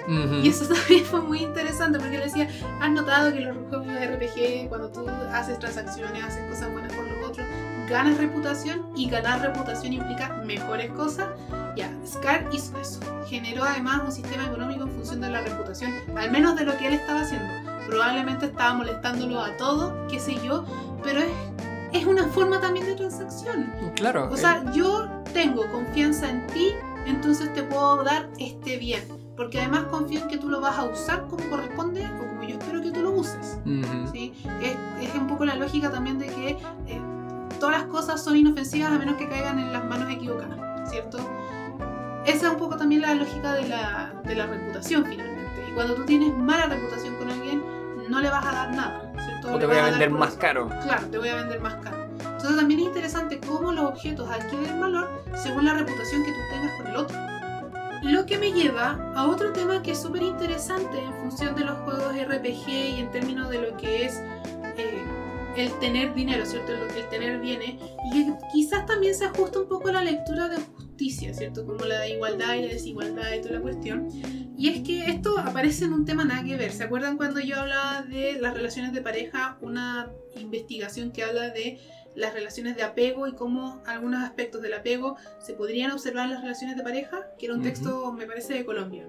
Uh 0.08 0.10
-huh. 0.10 0.44
Y 0.44 0.48
eso 0.48 0.66
también 0.74 1.04
fue 1.04 1.20
muy 1.20 1.42
interesante 1.42 1.98
porque 1.98 2.16
él 2.16 2.22
decía, 2.24 2.48
has 2.80 2.90
notado 2.90 3.32
que 3.32 3.40
los 3.40 3.56
juegos 3.68 3.86
de 3.86 4.06
RPG, 4.06 4.68
cuando 4.68 4.90
tú 4.90 5.06
haces 5.32 5.58
transacciones, 5.58 6.24
haces 6.24 6.42
cosas 6.48 6.72
buenas 6.72 6.92
por 6.92 7.04
los 7.04 7.28
otros, 7.28 7.46
ganas 7.88 8.16
reputación 8.18 8.86
y 8.96 9.08
ganar 9.08 9.40
reputación 9.40 9.92
implica 9.92 10.42
mejores 10.44 10.90
cosas. 10.92 11.28
Ya, 11.76 11.90
Scar 12.06 12.48
hizo 12.52 12.78
eso. 12.78 13.00
Generó 13.26 13.64
además 13.64 14.02
un 14.04 14.12
sistema 14.12 14.46
económico 14.46 14.84
en 14.84 14.90
función 14.90 15.20
de 15.20 15.30
la 15.30 15.40
reputación, 15.40 15.92
al 16.16 16.30
menos 16.30 16.56
de 16.56 16.64
lo 16.64 16.76
que 16.76 16.88
él 16.88 16.94
estaba 16.94 17.20
haciendo. 17.20 17.48
Probablemente 17.86 18.46
estaba 18.46 18.74
molestándolo 18.74 19.40
a 19.40 19.56
todos, 19.56 19.92
qué 20.10 20.20
sé 20.20 20.36
yo, 20.44 20.64
pero 21.02 21.20
es 21.20 21.30
es 21.92 22.06
una 22.06 22.26
forma 22.28 22.60
también 22.60 22.86
de 22.86 22.94
transacción. 22.94 23.72
Claro. 23.96 24.28
O 24.30 24.36
sea, 24.36 24.62
eh. 24.66 24.70
yo 24.74 25.08
tengo 25.32 25.70
confianza 25.70 26.28
en 26.28 26.46
ti, 26.48 26.72
entonces 27.06 27.52
te 27.54 27.62
puedo 27.62 28.02
dar 28.04 28.28
este 28.38 28.76
bien. 28.76 29.02
Porque 29.36 29.58
además 29.58 29.84
confío 29.84 30.20
en 30.20 30.28
que 30.28 30.38
tú 30.38 30.48
lo 30.48 30.60
vas 30.60 30.78
a 30.78 30.84
usar 30.84 31.26
como 31.26 31.48
corresponde 31.48 32.06
o 32.06 32.28
como 32.28 32.42
yo 32.42 32.58
espero 32.58 32.82
que 32.82 32.90
tú 32.90 33.00
lo 33.00 33.12
uses. 33.12 33.58
Uh 33.64 33.68
-huh. 33.70 34.12
¿sí? 34.12 34.34
es, 34.60 34.76
es, 35.00 35.14
un 35.14 35.26
poco 35.26 35.44
la 35.44 35.56
lógica 35.56 35.90
también 35.90 36.18
de 36.18 36.26
que 36.26 36.48
eh, 36.86 37.00
todas 37.58 37.78
las 37.80 37.86
cosas 37.88 38.22
son 38.22 38.36
inofensivas 38.36 38.92
a 38.92 38.98
menos 38.98 39.16
que 39.16 39.28
caigan 39.28 39.58
en 39.58 39.72
las 39.72 39.84
manos 39.84 40.10
equivocadas, 40.10 40.90
¿cierto? 40.90 41.18
Esa 42.26 42.46
es 42.46 42.52
un 42.52 42.58
poco 42.58 42.76
también 42.76 43.00
la 43.02 43.14
lógica 43.14 43.54
de 43.54 43.68
la, 43.68 44.12
de 44.24 44.34
la 44.34 44.46
reputación 44.46 45.04
finalmente. 45.06 45.64
Y 45.70 45.74
cuando 45.74 45.94
tú 45.94 46.04
tienes 46.04 46.36
mala 46.36 46.66
reputación 46.66 47.14
con 47.16 47.30
alguien, 47.30 47.62
no 48.08 48.20
le 48.20 48.28
vas 48.28 48.44
a 48.44 48.52
dar 48.52 48.74
nada, 48.74 49.12
¿cierto? 49.24 49.54
O 49.54 49.58
te 49.58 49.66
voy 49.66 49.76
a, 49.76 49.86
a 49.86 49.90
vender 49.90 50.10
más 50.10 50.34
caro. 50.34 50.68
Claro, 50.82 51.06
te 51.08 51.18
voy 51.18 51.28
a 51.30 51.36
vender 51.36 51.60
más 51.60 51.74
caro. 51.76 52.01
Entonces 52.42 52.58
también 52.58 52.80
es 52.80 52.86
interesante 52.86 53.38
cómo 53.38 53.70
los 53.70 53.84
objetos 53.84 54.28
adquieren 54.28 54.80
valor 54.80 55.22
según 55.32 55.64
la 55.64 55.74
reputación 55.74 56.24
que 56.24 56.32
tú 56.32 56.38
tengas 56.50 56.76
con 56.76 56.86
el 56.88 56.96
otro. 56.96 57.16
Lo 58.02 58.26
que 58.26 58.36
me 58.36 58.50
lleva 58.50 59.12
a 59.14 59.28
otro 59.28 59.52
tema 59.52 59.80
que 59.80 59.92
es 59.92 60.02
súper 60.02 60.22
interesante 60.22 60.98
en 60.98 61.12
función 61.20 61.54
de 61.54 61.64
los 61.64 61.78
juegos 61.78 62.12
RPG 62.16 62.68
y 62.68 62.98
en 62.98 63.12
términos 63.12 63.48
de 63.48 63.60
lo 63.60 63.76
que 63.76 64.06
es 64.06 64.20
eh, 64.76 65.04
el 65.56 65.78
tener 65.78 66.14
dinero, 66.14 66.44
¿cierto? 66.44 66.72
El, 66.72 67.08
tener 67.10 67.38
bienes, 67.38 67.76
y 68.06 68.10
que 68.10 68.32
quizás 68.52 68.86
también 68.86 69.14
se 69.14 69.26
ajusta 69.26 69.60
un 69.60 69.68
poco 69.68 69.90
a 69.90 69.92
la 69.92 70.02
lectura 70.02 70.48
de 70.48 70.56
justicia, 70.56 71.32
¿cierto? 71.34 71.64
Como 71.64 71.84
la 71.84 72.08
igualdad 72.08 72.56
y 72.56 72.62
la 72.62 72.72
desigualdad 72.72 73.34
y 73.34 73.40
toda 73.40 73.54
la 73.54 73.60
cuestión. 73.60 74.08
Y 74.58 74.68
es 74.68 74.82
que 74.82 75.06
esto 75.06 75.38
aparece 75.38 75.84
en 75.84 75.92
un 75.92 76.04
tema 76.04 76.24
nada 76.24 76.42
que 76.42 76.56
ver. 76.56 76.72
¿Se 76.72 76.82
acuerdan 76.82 77.16
cuando 77.16 77.38
yo 77.38 77.60
hablaba 77.60 78.02
de 78.02 78.40
las 78.40 78.52
relaciones 78.52 78.92
de 78.92 79.00
pareja? 79.00 79.58
Una 79.60 80.10
investigación 80.34 81.12
que 81.12 81.22
habla 81.22 81.50
de 81.50 81.78
las 82.14 82.34
relaciones 82.34 82.76
de 82.76 82.82
apego 82.82 83.26
y 83.26 83.34
cómo 83.34 83.82
algunos 83.86 84.22
aspectos 84.22 84.62
del 84.62 84.74
apego 84.74 85.16
se 85.40 85.54
podrían 85.54 85.90
observar 85.92 86.26
en 86.26 86.32
las 86.32 86.42
relaciones 86.42 86.76
de 86.76 86.82
pareja, 86.82 87.26
que 87.38 87.46
era 87.46 87.54
un 87.54 87.62
texto, 87.62 88.12
me 88.12 88.26
parece, 88.26 88.54
de 88.54 88.64
Colombia. 88.64 89.06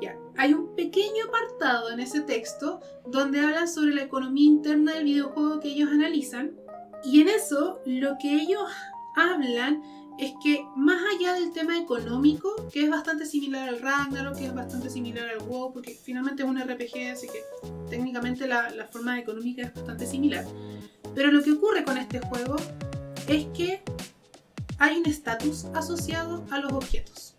Ya, 0.00 0.16
hay 0.36 0.54
un 0.54 0.74
pequeño 0.74 1.24
apartado 1.28 1.90
en 1.90 2.00
ese 2.00 2.22
texto 2.22 2.80
donde 3.06 3.40
hablan 3.40 3.68
sobre 3.68 3.94
la 3.94 4.02
economía 4.02 4.46
interna 4.46 4.94
del 4.94 5.04
videojuego 5.04 5.60
que 5.60 5.68
ellos 5.68 5.90
analizan 5.90 6.56
y 7.04 7.20
en 7.20 7.28
eso 7.28 7.80
lo 7.84 8.16
que 8.18 8.34
ellos 8.34 8.62
hablan 9.16 9.82
es 10.18 10.34
que 10.42 10.66
más 10.76 11.00
allá 11.14 11.32
del 11.34 11.52
tema 11.52 11.78
económico, 11.78 12.54
que 12.70 12.84
es 12.84 12.90
bastante 12.90 13.24
similar 13.24 13.68
al 13.70 13.80
Ragnarok, 13.80 14.36
que 14.36 14.46
es 14.46 14.54
bastante 14.54 14.90
similar 14.90 15.28
al 15.30 15.38
WoW, 15.38 15.72
porque 15.72 15.94
finalmente 15.94 16.42
es 16.42 16.48
un 16.48 16.60
RPG, 16.60 17.10
así 17.10 17.26
que 17.26 17.42
técnicamente 17.88 18.46
la, 18.46 18.68
la 18.70 18.86
forma 18.86 19.18
económica 19.18 19.62
es 19.62 19.74
bastante 19.74 20.06
similar. 20.06 20.44
Pero 21.14 21.30
lo 21.30 21.42
que 21.42 21.52
ocurre 21.52 21.84
con 21.84 21.98
este 21.98 22.20
juego 22.20 22.56
es 23.28 23.46
que 23.56 23.82
hay 24.78 24.98
un 24.98 25.06
estatus 25.06 25.66
asociado 25.74 26.44
a 26.50 26.58
los 26.58 26.72
objetos. 26.72 27.34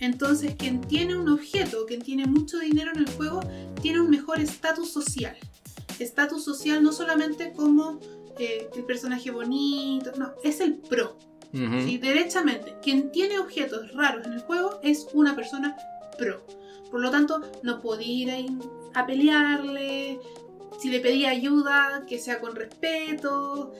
Entonces, 0.00 0.56
quien 0.56 0.80
tiene 0.80 1.16
un 1.16 1.28
objeto, 1.28 1.86
quien 1.86 2.02
tiene 2.02 2.26
mucho 2.26 2.58
dinero 2.58 2.90
en 2.92 3.00
el 3.00 3.10
juego, 3.10 3.40
tiene 3.80 4.00
un 4.00 4.10
mejor 4.10 4.40
estatus 4.40 4.90
social. 4.90 5.36
Estatus 6.00 6.44
social 6.44 6.82
no 6.82 6.92
solamente 6.92 7.52
como 7.52 8.00
eh, 8.38 8.68
el 8.74 8.84
personaje 8.84 9.30
bonito, 9.30 10.10
no, 10.18 10.32
es 10.42 10.60
el 10.60 10.74
pro. 10.74 11.16
Derechamente, 11.52 12.74
quien 12.82 13.12
tiene 13.12 13.38
objetos 13.38 13.92
raros 13.92 14.26
en 14.26 14.32
el 14.32 14.40
juego 14.40 14.80
es 14.82 15.06
una 15.12 15.36
persona 15.36 15.76
pro. 16.18 16.44
Por 16.90 17.00
lo 17.00 17.10
tanto, 17.10 17.40
no 17.62 17.80
podía 17.80 18.40
ir 18.40 18.58
a 18.94 19.06
pelearle, 19.06 20.18
si 20.82 20.90
le 20.90 20.98
pedía 20.98 21.30
ayuda, 21.30 22.04
que 22.08 22.18
sea 22.18 22.40
con 22.40 22.56
respeto. 22.56 23.72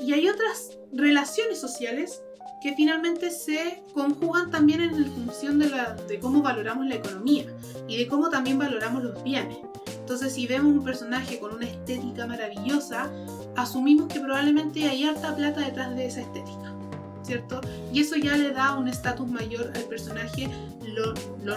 Y 0.00 0.14
hay 0.14 0.26
otras 0.26 0.78
relaciones 0.90 1.60
sociales 1.60 2.22
que 2.62 2.74
finalmente 2.74 3.30
se 3.30 3.84
conjugan 3.92 4.50
también 4.50 4.80
en 4.80 5.04
función 5.12 5.58
de, 5.58 5.68
la, 5.68 5.92
de 5.92 6.18
cómo 6.18 6.40
valoramos 6.40 6.86
la 6.86 6.94
economía 6.94 7.44
y 7.86 7.98
de 7.98 8.08
cómo 8.08 8.30
también 8.30 8.58
valoramos 8.58 9.02
los 9.02 9.22
bienes. 9.22 9.58
Entonces, 9.98 10.32
si 10.32 10.46
vemos 10.46 10.72
un 10.72 10.82
personaje 10.82 11.38
con 11.38 11.54
una 11.54 11.66
estética 11.66 12.26
maravillosa, 12.26 13.12
asumimos 13.54 14.08
que 14.10 14.20
probablemente 14.20 14.88
hay 14.88 15.04
harta 15.04 15.36
plata 15.36 15.60
detrás 15.60 15.94
de 15.94 16.06
esa 16.06 16.22
estética, 16.22 16.74
¿cierto? 17.22 17.60
Y 17.92 18.00
eso 18.00 18.16
ya 18.16 18.34
le 18.34 18.52
da 18.52 18.78
un 18.78 18.88
estatus 18.88 19.28
mayor 19.28 19.72
al 19.74 19.82
personaje, 19.82 20.48
lo, 20.86 21.12
lo 21.44 21.54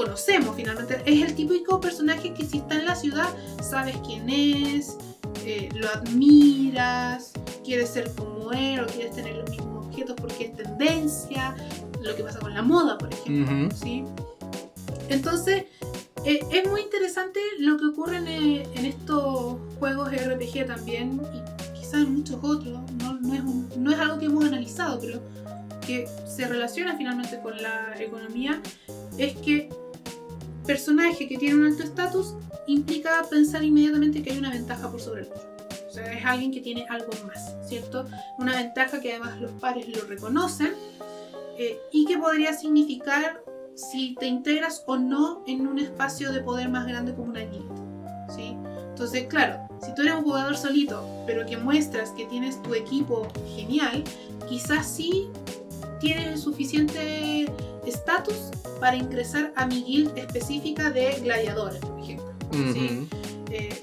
conocemos 0.00 0.56
finalmente. 0.56 1.02
Es 1.04 1.22
el 1.22 1.34
típico 1.34 1.78
personaje 1.78 2.32
que 2.32 2.46
si 2.46 2.58
está 2.58 2.76
en 2.76 2.86
la 2.86 2.94
ciudad, 2.94 3.28
sabes 3.62 3.96
quién 4.06 4.30
es, 4.30 4.96
eh, 5.44 5.68
lo 5.74 5.88
admiras, 5.90 7.32
quieres 7.62 7.90
ser 7.90 8.10
como 8.14 8.50
él 8.52 8.80
o 8.80 8.86
quieres 8.86 9.14
tener 9.14 9.36
los 9.36 9.50
mismos 9.50 9.86
objetos 9.86 10.16
porque 10.18 10.46
es 10.46 10.56
tendencia, 10.56 11.54
lo 12.00 12.16
que 12.16 12.22
pasa 12.22 12.38
con 12.38 12.54
la 12.54 12.62
moda, 12.62 12.96
por 12.96 13.12
ejemplo. 13.12 13.76
¿sí? 13.76 14.04
Entonces, 15.10 15.64
eh, 16.24 16.40
es 16.50 16.70
muy 16.70 16.80
interesante 16.80 17.40
lo 17.58 17.76
que 17.76 17.84
ocurre 17.86 18.16
en, 18.16 18.28
eh, 18.28 18.68
en, 18.74 18.86
estos 18.86 19.58
juegos 19.78 20.10
RPG 20.10 20.66
también, 20.66 21.20
y 21.34 21.78
quizás 21.78 21.94
en 22.06 22.14
muchos 22.14 22.38
otros, 22.42 22.80
no, 23.02 23.20
no, 23.20 23.34
es 23.34 23.76
no 23.76 23.92
es 23.92 23.98
algo 23.98 24.18
que 24.18 24.26
hemos 24.26 24.46
analizado, 24.46 24.98
pero 24.98 25.20
que 25.86 26.08
se 26.26 26.46
relaciona 26.48 26.96
finalmente 26.96 27.38
con 27.42 27.60
la 27.60 27.94
economía, 27.98 28.62
es 29.18 29.36
que 29.38 29.68
personaje 30.70 31.26
que 31.26 31.36
tiene 31.36 31.56
un 31.56 31.66
alto 31.66 31.82
estatus 31.82 32.34
implica 32.68 33.24
pensar 33.28 33.64
inmediatamente 33.64 34.22
que 34.22 34.30
hay 34.30 34.38
una 34.38 34.50
ventaja 34.50 34.88
por 34.88 35.00
sobre 35.00 35.22
el 35.22 35.26
otro. 35.26 35.42
O 35.88 35.92
sea, 35.92 36.12
es 36.12 36.24
alguien 36.24 36.52
que 36.52 36.60
tiene 36.60 36.86
algo 36.88 37.10
más, 37.26 37.56
¿cierto? 37.66 38.06
Una 38.38 38.54
ventaja 38.54 39.00
que 39.00 39.10
además 39.10 39.40
los 39.40 39.50
pares 39.54 39.88
lo 39.88 40.04
reconocen 40.06 40.72
eh, 41.58 41.76
y 41.90 42.06
que 42.06 42.18
podría 42.18 42.52
significar 42.52 43.42
si 43.74 44.14
te 44.14 44.26
integras 44.26 44.84
o 44.86 44.96
no 44.96 45.42
en 45.48 45.66
un 45.66 45.80
espacio 45.80 46.30
de 46.30 46.40
poder 46.40 46.68
más 46.68 46.86
grande 46.86 47.14
como 47.14 47.30
una 47.30 47.40
guild, 47.40 47.72
¿sí? 48.32 48.56
Entonces, 48.90 49.26
claro, 49.26 49.66
si 49.84 49.92
tú 49.96 50.02
eres 50.02 50.14
un 50.14 50.22
jugador 50.22 50.56
solito, 50.56 51.04
pero 51.26 51.44
que 51.46 51.56
muestras 51.56 52.12
que 52.12 52.26
tienes 52.26 52.62
tu 52.62 52.76
equipo 52.76 53.26
genial, 53.56 54.04
quizás 54.48 54.86
sí 54.86 55.30
tienes 56.00 56.26
el 56.26 56.38
suficiente 56.38 57.46
estatus 57.86 58.50
para 58.80 58.96
ingresar 58.96 59.52
a 59.56 59.66
mi 59.66 59.82
guild 59.84 60.16
específica 60.18 60.90
de 60.90 61.20
gladiadores, 61.20 61.80
por 61.80 62.00
ejemplo. 62.00 62.32
Eh, 63.50 63.78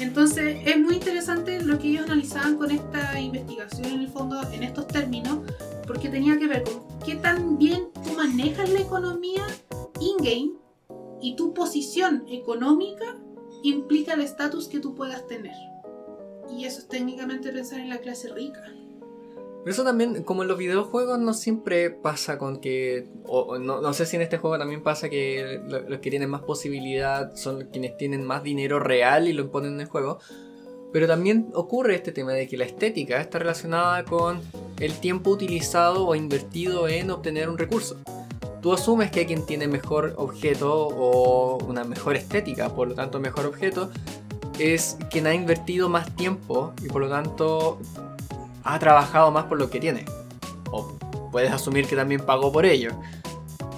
entonces 0.00 0.58
es 0.64 0.78
muy 0.78 0.96
interesante 0.96 1.60
lo 1.62 1.78
que 1.78 1.88
ellos 1.88 2.04
analizaban 2.04 2.56
con 2.56 2.70
esta 2.70 3.18
investigación 3.18 3.86
en 3.86 4.00
el 4.02 4.08
fondo 4.08 4.40
en 4.52 4.62
estos 4.62 4.86
términos, 4.86 5.38
porque 5.86 6.08
tenía 6.08 6.38
que 6.38 6.46
ver 6.46 6.64
con 6.64 6.82
qué 7.04 7.16
tan 7.16 7.58
bien 7.58 7.88
tú 7.92 8.12
manejas 8.14 8.70
la 8.70 8.80
economía 8.80 9.46
in-game 10.00 10.52
y 11.20 11.34
tu 11.36 11.54
posición 11.54 12.24
económica 12.28 13.16
implica 13.62 14.14
el 14.14 14.20
estatus 14.20 14.68
que 14.68 14.80
tú 14.80 14.94
puedas 14.94 15.26
tener. 15.26 15.56
Y 16.56 16.64
eso 16.64 16.80
es 16.80 16.88
técnicamente 16.88 17.52
pensar 17.52 17.80
en 17.80 17.88
la 17.88 17.98
clase 17.98 18.32
rica. 18.32 18.62
Eso 19.66 19.82
también, 19.82 20.22
como 20.22 20.42
en 20.42 20.48
los 20.48 20.58
videojuegos, 20.58 21.18
no 21.18 21.34
siempre 21.34 21.90
pasa 21.90 22.38
con 22.38 22.58
que. 22.60 23.08
O, 23.26 23.58
no, 23.58 23.92
sé 23.92 24.06
si 24.06 24.14
en 24.14 24.22
este 24.22 24.38
juego 24.38 24.56
también 24.58 24.80
pasa 24.80 25.08
que 25.08 25.60
los 25.66 25.98
que 25.98 26.08
tienen 26.08 26.30
más 26.30 26.42
posibilidad 26.42 27.34
son 27.34 27.64
quienes 27.72 27.96
tienen 27.96 28.24
más 28.24 28.44
dinero 28.44 28.78
real 28.78 29.26
y 29.26 29.32
lo 29.32 29.50
ponen 29.50 29.74
en 29.74 29.80
el 29.80 29.86
juego. 29.88 30.20
Pero 30.92 31.08
también 31.08 31.48
ocurre 31.52 31.96
este 31.96 32.12
tema 32.12 32.32
de 32.32 32.46
que 32.46 32.56
la 32.56 32.64
estética 32.64 33.20
está 33.20 33.40
relacionada 33.40 34.04
con 34.04 34.40
el 34.78 34.92
tiempo 35.00 35.30
utilizado 35.30 36.06
o 36.06 36.14
invertido 36.14 36.86
en 36.86 37.10
obtener 37.10 37.48
un 37.48 37.58
recurso. 37.58 37.96
Tú 38.62 38.72
asumes 38.72 39.10
que 39.10 39.26
quien 39.26 39.44
tiene 39.46 39.66
mejor 39.66 40.14
objeto 40.16 40.86
o 40.86 41.58
una 41.66 41.82
mejor 41.82 42.14
estética, 42.14 42.72
por 42.72 42.86
lo 42.86 42.94
tanto 42.94 43.18
mejor 43.18 43.46
objeto, 43.46 43.90
es 44.60 44.96
quien 45.10 45.26
ha 45.26 45.34
invertido 45.34 45.88
más 45.88 46.14
tiempo 46.14 46.72
y 46.84 46.88
por 46.88 47.02
lo 47.02 47.08
tanto 47.08 47.80
ha 48.66 48.78
trabajado 48.78 49.30
más 49.30 49.44
por 49.44 49.58
lo 49.58 49.70
que 49.70 49.80
tiene. 49.80 50.04
O 50.70 50.92
puedes 51.30 51.52
asumir 51.52 51.86
que 51.86 51.96
también 51.96 52.20
pagó 52.20 52.52
por 52.52 52.66
ello. 52.66 52.90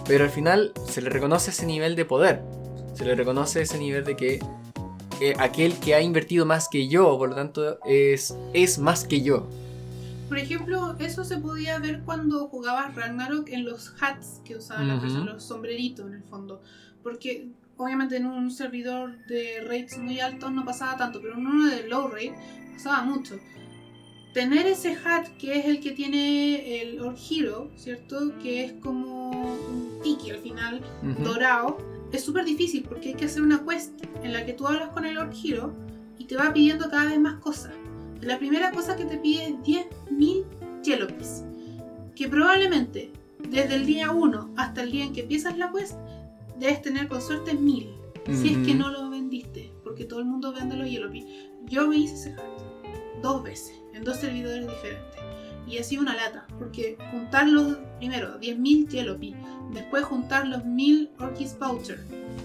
Pero 0.07 0.25
al 0.25 0.31
final 0.31 0.73
se 0.89 1.03
le 1.03 1.11
reconoce 1.11 1.51
ese 1.51 1.67
nivel 1.67 1.95
de 1.95 2.05
poder. 2.05 2.43
Se 2.95 3.05
le 3.05 3.15
reconoce 3.15 3.63
ese 3.63 3.79
nivel 3.79 4.05
de 4.05 4.17
que 4.17 4.41
eh, 5.21 5.35
aquel 5.39 5.79
que 5.79 5.95
ha 5.95 6.01
invertido 6.01 6.47
más 6.47 6.69
que 6.69 6.89
yo, 6.89 7.17
por 7.19 7.29
lo 7.29 7.35
tanto, 7.35 7.79
es, 7.85 8.35
es 8.55 8.79
más 8.79 9.05
que 9.05 9.21
yo. 9.21 9.47
Por 10.29 10.39
ejemplo, 10.39 10.97
eso 10.99 11.25
se 11.25 11.39
podía 11.39 11.79
ver 11.79 12.01
cuando 12.05 12.49
jugabas 12.49 12.95
Ragnarok 12.95 13.49
en 13.49 13.65
los 13.65 13.95
hats 14.01 14.41
que 14.45 14.57
usaban 14.57 14.89
las 14.89 15.01
personas, 15.01 15.35
los 15.35 15.45
sombreritos 15.45 16.07
en 16.07 16.15
el 16.15 16.23
fondo. 16.23 16.63
Porque 17.03 17.49
obviamente 17.77 18.17
en 18.17 18.27
un 18.27 18.51
servidor 18.51 19.17
de 19.27 19.61
rates 19.63 19.99
muy 19.99 20.21
altos 20.21 20.51
no 20.53 20.65
pasaba 20.65 20.97
tanto, 20.97 21.21
pero 21.23 21.35
en 21.35 21.47
uno 21.47 21.71
de 21.71 21.89
low 21.89 22.09
rate 22.09 22.35
pasaba 22.75 23.03
mucho 23.03 23.39
tener 24.33 24.67
ese 24.67 24.97
hat 25.05 25.27
que 25.39 25.59
es 25.59 25.67
el 25.67 25.81
que 25.81 25.93
tiene 25.93 26.81
el 26.81 27.01
Orc 27.01 27.19
Hero, 27.31 27.71
¿cierto? 27.77 28.33
Que 28.43 28.65
es 28.65 28.73
como 28.75 29.31
un 29.31 30.01
tiki 30.03 30.31
al 30.31 30.39
final, 30.39 30.81
dorado, 31.23 31.79
es 32.13 32.25
súper 32.25 32.45
difícil 32.45 32.85
porque 32.89 33.11
hay 33.11 33.15
que 33.15 33.27
hacer 33.27 33.43
una 33.43 33.65
quest 33.65 33.93
en 34.23 34.33
la 34.33 34.45
que 34.45 34.53
tú 34.53 34.67
hablas 34.67 34.91
con 34.91 35.05
el 35.05 35.19
Orc 35.19 35.35
Hero 35.45 35.73
y 36.19 36.25
te 36.25 36.37
va 36.37 36.53
pidiendo 36.53 36.89
cada 36.91 37.07
vez 37.07 37.21
más 37.21 37.41
cosas. 37.41 37.73
La 38.21 38.39
primera 38.39 38.73
cosa 38.73 38.97
que 38.97 39.05
te 39.05 39.19
pide 39.19 39.45
es 39.45 39.55
10.000 40.11 40.45
Yellowpies, 40.83 41.45
que 42.15 42.29
probablemente 42.29 43.13
desde 43.49 43.77
el 43.77 43.87
día 43.87 44.11
1 44.11 44.55
hasta 44.57 44.83
el 44.83 44.91
día 44.91 45.05
en 45.05 45.13
que 45.13 45.21
empiezas 45.23 45.57
la 45.57 45.71
quest 45.73 45.95
debes 46.59 46.83
tener 46.83 47.09
con 47.09 47.23
suerte 47.23 47.55
1000, 47.55 47.89
si 48.33 48.49
es 48.49 48.67
que 48.67 48.75
no 48.75 48.91
lo 48.91 49.09
vendiste, 49.09 49.73
porque 49.85 50.05
todo 50.05 50.19
el 50.19 50.27
mundo 50.27 50.53
vende 50.53 50.77
los 50.77 50.91
Yellowpies. 50.91 51.25
Yo 51.67 51.87
me 51.87 51.97
hice 51.97 52.15
ese 52.15 52.33
hat 52.33 52.43
dos 53.23 53.43
veces 53.43 53.78
en 53.99 54.05
dos 54.05 54.17
servidores 54.17 54.67
diferentes. 54.67 55.21
Y 55.67 55.77
ha 55.79 55.85
sido 55.85 56.03
una 56.03 56.15
lata, 56.15 56.47
porque 56.59 56.97
juntar 57.11 57.47
los, 57.47 57.77
primero, 57.99 58.41
10.000 58.41 58.89
Yellowpie, 58.89 59.37
después 59.73 60.05
juntar 60.05 60.47
los 60.47 60.63
1.000 60.63 61.11
Orkis 61.21 61.59
Voucher, 61.59 62.03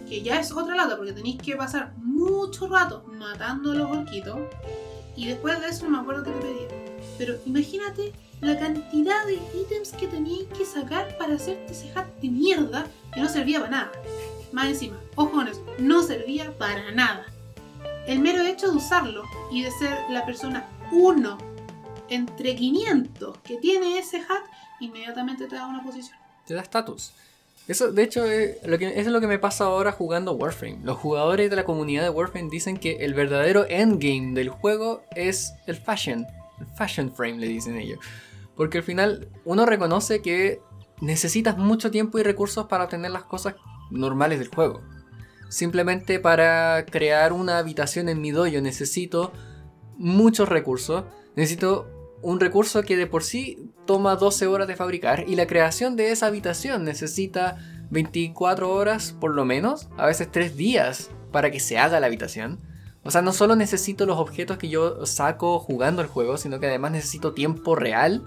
que 0.10 0.22
ya 0.22 0.40
es 0.40 0.52
otra 0.52 0.76
lata, 0.76 0.98
porque 0.98 1.14
tenéis 1.14 1.38
que 1.42 1.56
pasar 1.56 1.94
mucho 1.98 2.68
rato 2.68 3.06
matando 3.08 3.72
a 3.72 3.76
los 3.76 3.90
orquitos, 3.90 4.40
y 5.16 5.28
después 5.28 5.62
de 5.62 5.70
eso 5.70 5.86
no 5.86 5.92
me 5.92 5.98
acuerdo 6.00 6.24
qué 6.24 6.32
te 6.32 6.40
pedí. 6.40 6.68
Pero 7.18 7.36
imagínate 7.46 8.12
la 8.42 8.60
cantidad 8.60 9.26
de 9.26 9.40
ítems 9.58 9.94
que 9.94 10.08
tenías 10.08 10.48
que 10.58 10.66
sacar 10.66 11.18
para 11.18 11.36
hacerte 11.36 11.72
ese 11.72 11.92
hat 11.96 12.08
de 12.22 12.30
mierda 12.30 12.88
que 13.14 13.22
no 13.22 13.30
servía 13.30 13.60
para 13.60 13.72
nada. 13.72 13.92
Más 14.52 14.68
encima, 14.68 15.00
ojones, 15.16 15.62
no 15.78 16.04
servía 16.04 16.52
para 16.58 16.92
nada. 16.92 17.26
El 18.06 18.20
mero 18.20 18.42
hecho 18.42 18.70
de 18.70 18.78
usarlo 18.78 19.24
y 19.50 19.64
de 19.64 19.72
ser 19.72 19.98
la 20.10 20.26
persona 20.26 20.68
uno 20.92 21.38
entre 22.10 22.56
500 22.56 23.38
que 23.40 23.58
tiene 23.58 23.98
ese 23.98 24.18
hat, 24.18 24.44
inmediatamente 24.80 25.48
te 25.48 25.56
da 25.56 25.68
una 25.68 25.84
posición. 25.84 26.18
Te 26.46 26.54
da 26.54 26.62
estatus. 26.62 27.14
Eso, 27.68 27.94
de 27.94 28.04
hecho, 28.04 28.30
eh, 28.30 28.60
lo 28.66 28.78
que, 28.78 29.00
es 29.00 29.08
lo 29.08 29.22
que 29.22 29.28
me 29.28 29.40
pasa 29.40 29.66
ahora 29.66 29.94
jugando 29.94 30.34
Warframe. 30.34 30.80
Los 30.84 30.98
jugadores 30.98 31.50
de 31.50 31.56
la 31.56 31.64
comunidad 31.64 32.04
de 32.04 32.10
Warframe 32.10 32.50
dicen 32.50 32.78
que 32.78 32.98
el 32.98 33.14
verdadero 33.14 33.66
endgame 33.70 34.34
del 34.34 34.50
juego 34.50 35.04
es 35.16 35.54
el 35.66 35.78
fashion. 35.78 36.28
El 36.60 36.68
fashion 36.78 37.14
frame, 37.14 37.38
le 37.38 37.48
dicen 37.48 37.78
ellos. 37.78 38.00
Porque 38.56 38.80
al 38.80 38.84
final 38.84 39.30
uno 39.46 39.66
reconoce 39.66 40.22
que 40.22 40.60
necesitas 41.00 41.58
mucho 41.58 41.90
tiempo 41.90 42.20
y 42.20 42.24
recursos 42.24 42.68
para 42.68 42.84
obtener 42.84 43.12
las 43.12 43.24
cosas 43.24 43.56
normales 43.92 44.40
del 44.40 44.50
juego. 44.50 44.82
Simplemente 45.48 46.20
para 46.20 46.86
crear 46.86 47.32
una 47.32 47.60
habitación 47.60 48.10
en 48.10 48.20
mi 48.20 48.32
dojo 48.32 48.60
necesito 48.60 49.32
muchos 49.98 50.50
recursos. 50.50 51.06
Necesito 51.36 51.88
un 52.22 52.40
recurso 52.40 52.84
que 52.84 52.96
de 52.96 53.08
por 53.08 53.24
sí 53.24 53.70
toma 53.86 54.16
12 54.16 54.48
horas 54.48 54.68
de 54.68 54.76
fabricar 54.76 55.26
y 55.28 55.36
la 55.36 55.46
creación 55.46 55.96
de 55.96 56.12
esa 56.12 56.28
habitación 56.28 56.86
necesita 56.86 57.58
24 57.92 58.72
horas 58.72 59.16
por 59.20 59.34
lo 59.34 59.46
menos, 59.46 59.90
a 59.98 60.06
veces 60.06 60.32
3 60.32 60.56
días 60.56 61.12
para 61.32 61.52
que 61.52 61.60
se 61.60 61.78
haga 61.78 62.00
la 62.00 62.08
habitación. 62.08 62.60
O 63.04 63.12
sea, 63.12 63.22
no 63.22 63.34
solo 63.34 63.56
necesito 63.56 64.06
los 64.06 64.18
objetos 64.18 64.58
que 64.58 64.70
yo 64.70 65.06
saco 65.06 65.60
jugando 65.60 66.02
el 66.02 66.08
juego, 66.08 66.38
sino 66.38 66.60
que 66.60 66.68
además 66.68 66.94
necesito 66.94 67.34
tiempo 67.34 67.76
real 67.76 68.24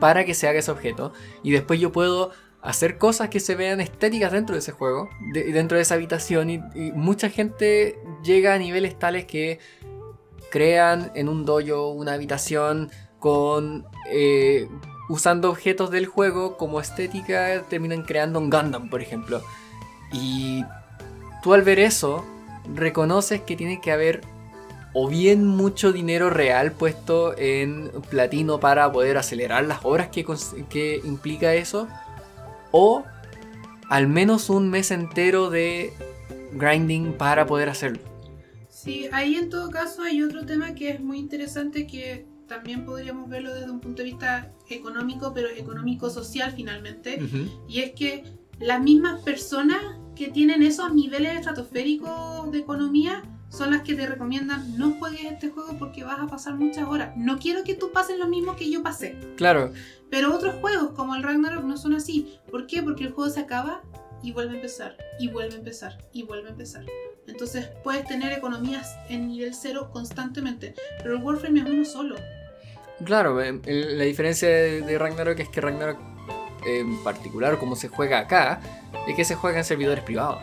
para 0.00 0.24
que 0.24 0.34
se 0.34 0.48
haga 0.48 0.58
ese 0.58 0.72
objeto. 0.72 1.12
Y 1.44 1.52
después 1.52 1.78
yo 1.78 1.92
puedo 1.92 2.32
hacer 2.60 2.98
cosas 2.98 3.28
que 3.28 3.38
se 3.38 3.54
vean 3.54 3.80
estéticas 3.80 4.32
dentro 4.32 4.54
de 4.54 4.58
ese 4.58 4.72
juego, 4.72 5.08
dentro 5.32 5.76
de 5.76 5.82
esa 5.82 5.94
habitación. 5.94 6.50
Y, 6.50 6.54
y, 6.74 6.92
mucha 6.92 7.30
gente 7.30 8.00
llega 8.24 8.54
a 8.54 8.58
niveles 8.58 8.98
tales 8.98 9.26
que 9.26 9.60
crean 10.50 11.12
en 11.14 11.28
un 11.28 11.44
dojo 11.44 11.90
una 11.90 12.14
habitación 12.14 12.90
con 13.18 13.86
eh, 14.10 14.68
usando 15.08 15.50
objetos 15.50 15.90
del 15.90 16.06
juego 16.06 16.56
como 16.56 16.80
estética 16.80 17.62
terminan 17.68 18.02
creando 18.02 18.38
un 18.38 18.50
Gundam, 18.50 18.88
por 18.90 19.02
ejemplo. 19.02 19.42
Y 20.12 20.64
tú 21.42 21.54
al 21.54 21.62
ver 21.62 21.78
eso 21.78 22.24
reconoces 22.74 23.40
que 23.40 23.56
tiene 23.56 23.80
que 23.80 23.92
haber 23.92 24.20
o 24.92 25.08
bien 25.08 25.46
mucho 25.46 25.92
dinero 25.92 26.30
real 26.30 26.72
puesto 26.72 27.36
en 27.38 27.90
platino 28.08 28.58
para 28.58 28.90
poder 28.90 29.18
acelerar 29.18 29.64
las 29.64 29.84
horas 29.84 30.08
que, 30.08 30.26
que 30.68 31.00
implica 31.04 31.54
eso, 31.54 31.86
o 32.72 33.04
al 33.88 34.08
menos 34.08 34.50
un 34.50 34.70
mes 34.70 34.90
entero 34.90 35.50
de 35.50 35.92
grinding 36.52 37.12
para 37.12 37.46
poder 37.46 37.68
hacerlo. 37.68 38.09
Sí, 38.82 39.08
ahí 39.12 39.34
en 39.34 39.50
todo 39.50 39.68
caso 39.68 40.02
hay 40.02 40.22
otro 40.22 40.46
tema 40.46 40.74
que 40.74 40.88
es 40.88 41.00
muy 41.00 41.18
interesante 41.18 41.86
que 41.86 42.26
también 42.46 42.86
podríamos 42.86 43.28
verlo 43.28 43.52
desde 43.52 43.70
un 43.70 43.78
punto 43.78 43.98
de 43.98 44.04
vista 44.04 44.52
económico, 44.70 45.34
pero 45.34 45.48
económico-social 45.48 46.52
finalmente. 46.56 47.20
Y 47.68 47.80
es 47.80 47.92
que 47.92 48.24
las 48.58 48.80
mismas 48.80 49.20
personas 49.20 49.80
que 50.16 50.28
tienen 50.28 50.62
esos 50.62 50.94
niveles 50.94 51.36
estratosféricos 51.36 52.50
de 52.52 52.58
economía 52.58 53.22
son 53.50 53.72
las 53.72 53.82
que 53.82 53.94
te 53.94 54.06
recomiendan 54.06 54.78
no 54.78 54.92
juegues 54.92 55.24
este 55.24 55.50
juego 55.50 55.76
porque 55.78 56.02
vas 56.02 56.18
a 56.18 56.26
pasar 56.26 56.54
muchas 56.54 56.88
horas. 56.88 57.14
No 57.16 57.38
quiero 57.38 57.64
que 57.64 57.74
tú 57.74 57.92
pases 57.92 58.18
lo 58.18 58.28
mismo 58.28 58.56
que 58.56 58.70
yo 58.70 58.82
pasé. 58.82 59.14
Claro. 59.36 59.72
Pero 60.08 60.34
otros 60.34 60.54
juegos 60.56 60.92
como 60.92 61.14
el 61.14 61.22
Ragnarok 61.22 61.64
no 61.64 61.76
son 61.76 61.94
así. 61.94 62.38
¿Por 62.50 62.66
qué? 62.66 62.82
Porque 62.82 63.04
el 63.04 63.12
juego 63.12 63.30
se 63.30 63.40
acaba 63.40 63.82
y 64.22 64.32
vuelve 64.32 64.52
a 64.52 64.56
empezar, 64.56 64.96
y 65.18 65.28
vuelve 65.28 65.54
a 65.54 65.58
empezar, 65.58 65.98
y 66.12 66.22
vuelve 66.22 66.48
a 66.48 66.52
empezar. 66.52 66.84
Entonces 67.26 67.68
puedes 67.82 68.06
tener 68.06 68.32
economías 68.32 68.96
en 69.08 69.28
nivel 69.28 69.54
cero 69.54 69.90
constantemente, 69.92 70.74
pero 70.98 71.16
el 71.16 71.22
Warframe 71.22 71.60
es 71.60 71.66
uno 71.66 71.84
solo. 71.84 72.16
Claro, 73.04 73.40
eh, 73.40 73.60
la 73.64 74.04
diferencia 74.04 74.48
de 74.48 74.98
Ragnarok 74.98 75.38
es 75.38 75.48
que 75.48 75.60
Ragnarok 75.60 75.98
en 76.66 77.02
particular, 77.02 77.58
como 77.58 77.76
se 77.76 77.88
juega 77.88 78.18
acá, 78.18 78.60
es 79.08 79.14
que 79.14 79.24
se 79.24 79.34
juega 79.34 79.58
en 79.58 79.64
servidores 79.64 80.04
privados. 80.04 80.42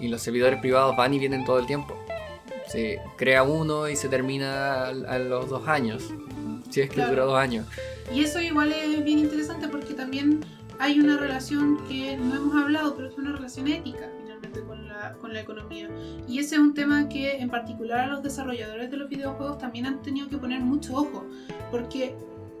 Y 0.00 0.08
los 0.08 0.22
servidores 0.22 0.60
privados 0.60 0.96
van 0.96 1.14
y 1.14 1.18
vienen 1.18 1.44
todo 1.44 1.58
el 1.58 1.66
tiempo. 1.66 1.96
Se 2.68 3.00
crea 3.16 3.42
uno 3.42 3.88
y 3.88 3.96
se 3.96 4.08
termina 4.08 4.86
a, 4.86 5.18
los 5.18 5.48
dos 5.48 5.68
años. 5.68 6.10
Si 6.70 6.80
es 6.80 6.90
que 6.90 7.02
dura 7.02 7.24
dos 7.24 7.36
años. 7.38 7.66
Y 8.12 8.24
eso 8.24 8.40
igual 8.40 8.72
es 8.72 9.04
bien 9.04 9.18
interesante 9.18 9.68
porque 9.68 9.94
también 9.94 10.40
hay 10.78 10.98
una 11.00 11.16
relación 11.16 11.78
que 11.88 12.16
no 12.16 12.34
hemos 12.34 12.54
hablado, 12.54 12.94
pero 12.94 13.08
es 13.08 13.18
una 13.18 13.32
relación 13.32 13.68
ética 13.68 14.08
con 14.66 14.86
la, 14.86 15.14
con 15.20 15.32
la 15.32 15.40
economía. 15.40 15.88
Y 16.28 16.38
ese 16.38 16.56
es 16.56 16.60
un 16.60 16.74
tema 16.74 17.08
que 17.08 17.38
en 17.38 17.50
particular 17.50 18.00
a 18.00 18.06
los 18.06 18.22
desarrolladores 18.22 18.90
de 18.90 18.96
los 18.96 19.08
videojuegos 19.08 19.58
también 19.58 19.86
han 19.86 20.02
tenido 20.02 20.28
que 20.28 20.38
poner 20.38 20.60
mucho 20.60 20.94
ojo, 20.94 21.24
porque 21.70 22.14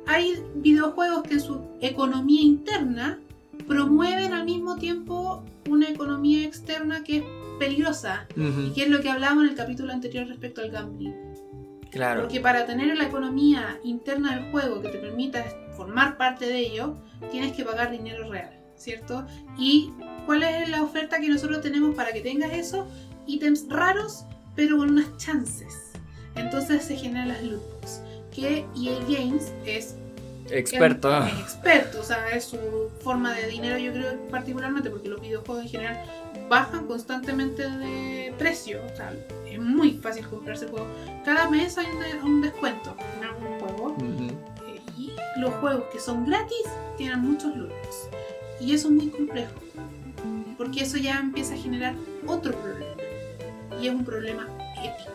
hay 0.06 0.42
videojuegos 0.56 1.22
que 1.22 1.34
en 1.34 1.40
su 1.40 1.60
economía 1.80 2.42
interna 2.42 3.18
promueven 3.66 4.32
al 4.32 4.44
mismo 4.44 4.76
tiempo 4.76 5.44
una 5.68 5.88
economía 5.88 6.44
externa 6.44 7.02
que 7.02 7.18
es 7.18 7.24
peligrosa 7.58 8.26
y 8.36 8.72
que 8.72 8.82
es 8.82 8.90
lo 8.90 9.00
que 9.00 9.10
hablábamos 9.10 9.44
en 9.44 9.50
el 9.50 9.56
capítulo 9.56 9.92
anterior 9.92 10.26
respecto 10.26 10.60
al 10.60 10.70
gambling. 10.70 11.23
Claro. 11.94 12.22
Porque 12.22 12.40
para 12.40 12.66
tener 12.66 12.94
la 12.96 13.04
economía 13.04 13.78
interna 13.82 14.34
del 14.34 14.50
juego 14.50 14.82
que 14.82 14.88
te 14.88 14.98
permita 14.98 15.42
formar 15.74 16.18
parte 16.18 16.46
de 16.46 16.58
ello, 16.58 16.96
tienes 17.30 17.52
que 17.52 17.64
pagar 17.64 17.90
dinero 17.90 18.30
real, 18.30 18.60
¿cierto? 18.76 19.26
Y 19.56 19.90
¿Cuál 20.26 20.42
es 20.42 20.68
la 20.70 20.82
oferta 20.82 21.20
que 21.20 21.28
nosotros 21.28 21.60
tenemos 21.60 21.94
para 21.94 22.12
que 22.12 22.20
tengas 22.20 22.52
eso? 22.52 22.86
Ítems 23.26 23.66
raros, 23.68 24.24
pero 24.56 24.78
con 24.78 24.90
unas 24.90 25.16
chances. 25.18 25.92
Entonces 26.34 26.82
se 26.82 26.96
generan 26.96 27.28
las 27.28 27.42
loot 27.42 27.62
Que 28.34 28.66
EA 28.76 28.98
Games 29.08 29.52
es 29.66 29.96
experto. 30.50 31.16
Es, 31.24 31.32
experto, 31.32 32.00
o 32.00 32.02
sea, 32.02 32.28
es 32.30 32.44
su 32.44 32.58
forma 33.00 33.34
de 33.34 33.46
dinero, 33.48 33.78
yo 33.78 33.92
creo, 33.92 34.28
particularmente 34.28 34.90
porque 34.90 35.08
los 35.08 35.20
videojuegos 35.20 35.64
en 35.64 35.70
general 35.70 36.02
bajan 36.48 36.86
constantemente 36.86 37.68
de 37.68 38.34
precio. 38.38 38.80
O 38.92 38.96
sea, 38.96 39.12
es 39.54 39.60
muy 39.60 39.92
fácil 39.98 40.26
comprarse 40.28 40.68
juego. 40.68 40.86
Cada 41.24 41.48
mes 41.50 41.76
hay 41.78 41.86
un, 42.22 42.42
descuento 42.42 42.96
en 43.16 43.24
algún 43.24 43.60
juego. 43.60 43.96
Eh, 44.68 44.80
y 44.96 45.12
los 45.40 45.52
juegos 45.54 45.84
que 45.92 46.00
son 46.00 46.26
gratis 46.26 46.64
tienen 46.96 47.20
muchos 47.20 47.56
loots. 47.56 48.08
Y 48.60 48.74
eso 48.74 48.88
es 48.88 48.94
muy 48.94 49.08
complejo 49.08 49.54
porque 50.56 50.82
eso 50.82 50.96
ya 50.96 51.18
empieza 51.18 51.54
a 51.54 51.58
generar 51.58 51.94
otro 52.26 52.52
problema 52.52 52.94
y 53.80 53.88
es 53.88 53.94
un 53.94 54.04
problema 54.04 54.48
ético. 54.78 55.12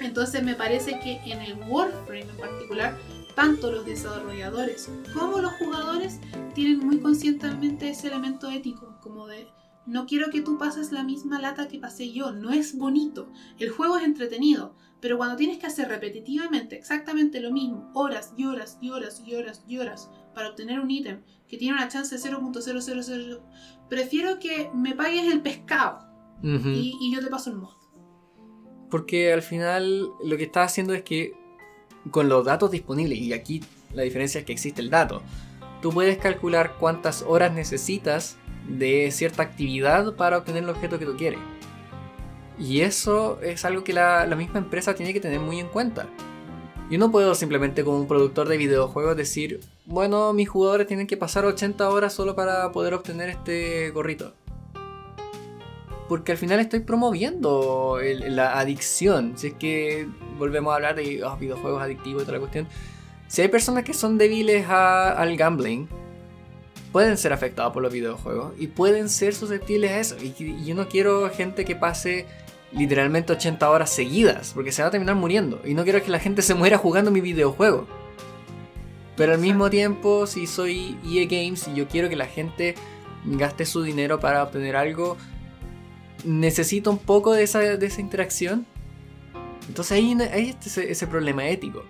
Entonces 0.00 0.42
me 0.42 0.54
parece 0.54 0.98
que 1.00 1.20
en 1.24 1.40
el 1.40 1.54
Warframe 1.68 2.22
en 2.22 2.36
particular, 2.36 2.96
tanto 3.34 3.70
los 3.70 3.84
desarrolladores 3.84 4.90
como 5.12 5.38
los 5.38 5.52
jugadores 5.52 6.20
tienen 6.54 6.78
muy 6.78 7.00
conscientemente 7.00 7.90
ese 7.90 8.08
elemento 8.08 8.50
ético, 8.50 8.98
como 9.02 9.26
de 9.26 9.46
no 9.86 10.06
quiero 10.06 10.30
que 10.30 10.40
tú 10.40 10.58
pases 10.58 10.92
la 10.92 11.04
misma 11.04 11.40
lata 11.40 11.68
que 11.68 11.78
pasé 11.78 12.12
yo, 12.12 12.32
no 12.32 12.50
es 12.50 12.76
bonito. 12.76 13.30
El 13.58 13.70
juego 13.70 13.96
es 13.96 14.04
entretenido, 14.04 14.74
pero 15.00 15.16
cuando 15.16 15.36
tienes 15.36 15.58
que 15.58 15.66
hacer 15.66 15.88
repetitivamente 15.88 16.76
exactamente 16.76 17.40
lo 17.40 17.52
mismo, 17.52 17.90
horas 17.94 18.32
y 18.36 18.44
horas 18.44 18.78
y 18.80 18.90
horas 18.90 19.22
y 19.24 19.34
horas 19.34 19.64
y 19.68 19.78
horas, 19.78 20.10
para 20.34 20.48
obtener 20.48 20.80
un 20.80 20.90
ítem 20.90 21.22
que 21.48 21.56
tiene 21.56 21.74
una 21.74 21.88
chance 21.88 22.16
de 22.16 22.20
0.000, 22.20 23.40
prefiero 23.88 24.38
que 24.38 24.70
me 24.74 24.94
pagues 24.94 25.32
el 25.32 25.42
pescado 25.42 26.06
y, 26.42 27.14
yo 27.14 27.20
te 27.20 27.30
paso 27.30 27.50
el 27.50 27.56
mod. 27.56 27.74
Porque 28.90 29.32
al 29.32 29.42
final 29.42 30.10
lo 30.24 30.36
que 30.36 30.44
estás 30.44 30.72
haciendo 30.72 30.92
es 30.94 31.02
que 31.02 31.34
con 32.10 32.28
los 32.28 32.44
datos 32.44 32.70
disponibles, 32.70 33.18
y 33.18 33.32
aquí 33.32 33.62
la 33.94 34.02
diferencia 34.02 34.40
es 34.40 34.44
que 34.44 34.52
existe 34.52 34.80
el 34.80 34.90
dato, 34.90 35.22
tú 35.82 35.90
puedes 35.90 36.18
calcular 36.18 36.76
cuántas 36.78 37.22
horas 37.22 37.52
necesitas 37.52 38.38
de 38.68 39.10
cierta 39.10 39.42
actividad 39.42 40.14
para 40.14 40.38
obtener 40.38 40.64
el 40.64 40.70
objeto 40.70 40.98
que 40.98 41.06
tú 41.06 41.16
quieres. 41.16 41.40
Y 42.58 42.80
eso 42.80 43.38
es 43.42 43.64
algo 43.64 43.84
que 43.84 43.92
la, 43.92 44.26
la 44.26 44.36
misma 44.36 44.58
empresa 44.58 44.94
tiene 44.94 45.12
que 45.12 45.20
tener 45.20 45.40
muy 45.40 45.60
en 45.60 45.68
cuenta. 45.68 46.06
Yo 46.88 46.98
no 46.98 47.10
puedo 47.10 47.34
simplemente 47.34 47.84
como 47.84 47.98
un 47.98 48.06
productor 48.06 48.48
de 48.48 48.56
videojuegos 48.56 49.16
decir, 49.16 49.60
bueno, 49.86 50.32
mis 50.32 50.48
jugadores 50.48 50.86
tienen 50.86 51.08
que 51.08 51.16
pasar 51.16 51.44
80 51.44 51.90
horas 51.90 52.12
solo 52.12 52.36
para 52.36 52.70
poder 52.70 52.94
obtener 52.94 53.28
este 53.28 53.90
gorrito. 53.90 54.34
Porque 56.08 56.30
al 56.30 56.38
final 56.38 56.60
estoy 56.60 56.80
promoviendo 56.80 57.98
la 58.28 58.58
adicción. 58.60 59.32
Si 59.36 59.48
es 59.48 59.54
que 59.54 60.06
volvemos 60.38 60.70
a 60.72 60.76
hablar 60.76 60.94
de 60.94 61.24
oh, 61.24 61.36
videojuegos 61.36 61.82
adictivos 61.82 62.22
y 62.22 62.26
toda 62.26 62.38
cuestión. 62.38 62.68
Si 63.26 63.42
hay 63.42 63.48
personas 63.48 63.82
que 63.82 63.92
son 63.92 64.16
débiles 64.16 64.68
al 64.68 65.36
gambling, 65.36 65.88
pueden 66.96 67.18
ser 67.18 67.34
afectados 67.34 67.74
por 67.74 67.82
los 67.82 67.92
videojuegos 67.92 68.54
y 68.58 68.68
pueden 68.68 69.10
ser 69.10 69.34
susceptibles 69.34 69.90
a 69.90 70.00
eso. 70.00 70.16
Y 70.18 70.64
yo 70.64 70.74
no 70.74 70.88
quiero 70.88 71.28
gente 71.28 71.66
que 71.66 71.76
pase 71.76 72.24
literalmente 72.72 73.34
80 73.34 73.68
horas 73.68 73.90
seguidas, 73.90 74.52
porque 74.54 74.72
se 74.72 74.80
va 74.80 74.88
a 74.88 74.90
terminar 74.90 75.14
muriendo. 75.14 75.60
Y 75.66 75.74
no 75.74 75.84
quiero 75.84 76.02
que 76.02 76.10
la 76.10 76.18
gente 76.18 76.40
se 76.40 76.54
muera 76.54 76.78
jugando 76.78 77.10
mi 77.10 77.20
videojuego. 77.20 77.86
Pero 79.14 79.34
al 79.34 79.40
mismo 79.40 79.68
tiempo, 79.68 80.26
si 80.26 80.46
soy 80.46 80.96
EA 81.04 81.26
Games 81.26 81.68
y 81.68 81.74
yo 81.74 81.86
quiero 81.86 82.08
que 82.08 82.16
la 82.16 82.24
gente 82.24 82.74
gaste 83.26 83.66
su 83.66 83.82
dinero 83.82 84.18
para 84.18 84.42
obtener 84.42 84.74
algo, 84.74 85.18
necesito 86.24 86.90
un 86.90 86.98
poco 86.98 87.34
de 87.34 87.42
esa, 87.42 87.58
de 87.58 87.86
esa 87.86 88.00
interacción. 88.00 88.64
Entonces 89.68 89.92
ahí 89.92 90.16
hay 90.32 90.56
este, 90.64 90.90
ese 90.90 91.06
problema 91.06 91.46
ético. 91.46 91.84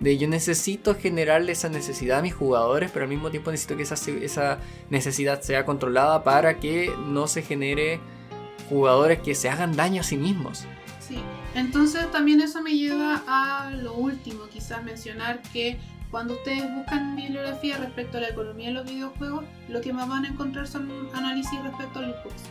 De 0.00 0.16
yo 0.16 0.26
necesito 0.28 0.94
generarle 0.94 1.52
esa 1.52 1.68
necesidad 1.68 2.20
a 2.20 2.22
mis 2.22 2.34
jugadores, 2.34 2.90
pero 2.90 3.04
al 3.04 3.10
mismo 3.10 3.30
tiempo 3.30 3.50
necesito 3.50 3.76
que 3.76 3.82
esa, 3.82 3.94
esa 3.94 4.58
necesidad 4.88 5.42
sea 5.42 5.66
controlada 5.66 6.24
para 6.24 6.58
que 6.58 6.90
no 7.06 7.28
se 7.28 7.42
genere 7.42 8.00
jugadores 8.70 9.20
que 9.20 9.34
se 9.34 9.50
hagan 9.50 9.76
daño 9.76 10.00
a 10.00 10.04
sí 10.04 10.16
mismos. 10.16 10.64
Sí, 11.06 11.18
entonces 11.54 12.10
también 12.10 12.40
eso 12.40 12.62
me 12.62 12.76
lleva 12.76 13.22
a 13.26 13.70
lo 13.72 13.92
último, 13.94 14.46
quizás 14.50 14.82
mencionar 14.82 15.42
que 15.52 15.78
cuando 16.10 16.34
ustedes 16.34 16.64
buscan 16.74 17.14
bibliografía 17.14 17.76
respecto 17.76 18.18
a 18.18 18.20
la 18.22 18.28
economía 18.30 18.68
de 18.68 18.74
los 18.74 18.84
videojuegos, 18.84 19.44
lo 19.68 19.80
que 19.80 19.92
más 19.92 20.08
van 20.08 20.24
a 20.24 20.28
encontrar 20.28 20.66
son 20.66 20.90
análisis 21.12 21.62
respecto 21.62 21.98
a 21.98 22.02
los 22.02 22.16
books. 22.24 22.42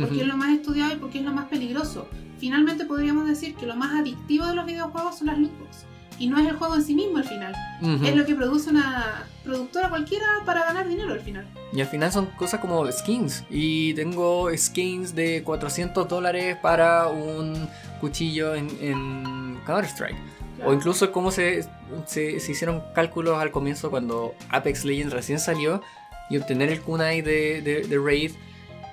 Porque 0.00 0.22
es 0.22 0.26
lo 0.26 0.36
más 0.36 0.50
estudiado 0.50 0.92
y 0.92 0.96
porque 0.96 1.18
es 1.18 1.24
lo 1.24 1.32
más 1.32 1.46
peligroso. 1.46 2.06
Finalmente 2.38 2.84
podríamos 2.84 3.26
decir 3.26 3.54
que 3.54 3.64
lo 3.64 3.76
más 3.76 3.98
adictivo 3.98 4.46
de 4.46 4.54
los 4.54 4.66
videojuegos 4.66 5.18
son 5.18 5.28
las 5.28 5.38
lootbox. 5.38 5.86
Y 6.18 6.28
no 6.28 6.38
es 6.38 6.46
el 6.46 6.56
juego 6.56 6.74
en 6.74 6.82
sí 6.82 6.94
mismo 6.94 7.18
al 7.18 7.24
final. 7.24 7.54
Es 8.02 8.14
lo 8.14 8.24
que 8.24 8.34
produce 8.34 8.70
una 8.70 9.26
productora 9.44 9.90
cualquiera 9.90 10.26
para 10.44 10.64
ganar 10.64 10.88
dinero 10.88 11.12
al 11.12 11.20
final. 11.20 11.46
Y 11.72 11.80
al 11.80 11.86
final 11.86 12.10
son 12.10 12.26
cosas 12.26 12.60
como 12.60 12.90
skins. 12.90 13.44
Y 13.50 13.94
tengo 13.94 14.48
skins 14.56 15.14
de 15.14 15.42
400 15.44 16.08
dólares 16.08 16.56
para 16.62 17.08
un 17.08 17.68
cuchillo 18.00 18.54
en, 18.54 19.58
Counter-Strike. 19.66 20.16
O 20.64 20.72
incluso 20.72 21.12
como 21.12 21.30
se, 21.30 21.66
se, 22.06 22.32
hicieron 22.36 22.82
cálculos 22.94 23.38
al 23.38 23.50
comienzo 23.50 23.90
cuando 23.90 24.34
Apex 24.48 24.84
Legends 24.84 25.12
recién 25.12 25.38
salió. 25.38 25.82
Y 26.30 26.38
obtener 26.38 26.70
el 26.70 26.80
kunai 26.80 27.20
de, 27.20 27.60
de 27.62 27.98
Raid 27.98 28.32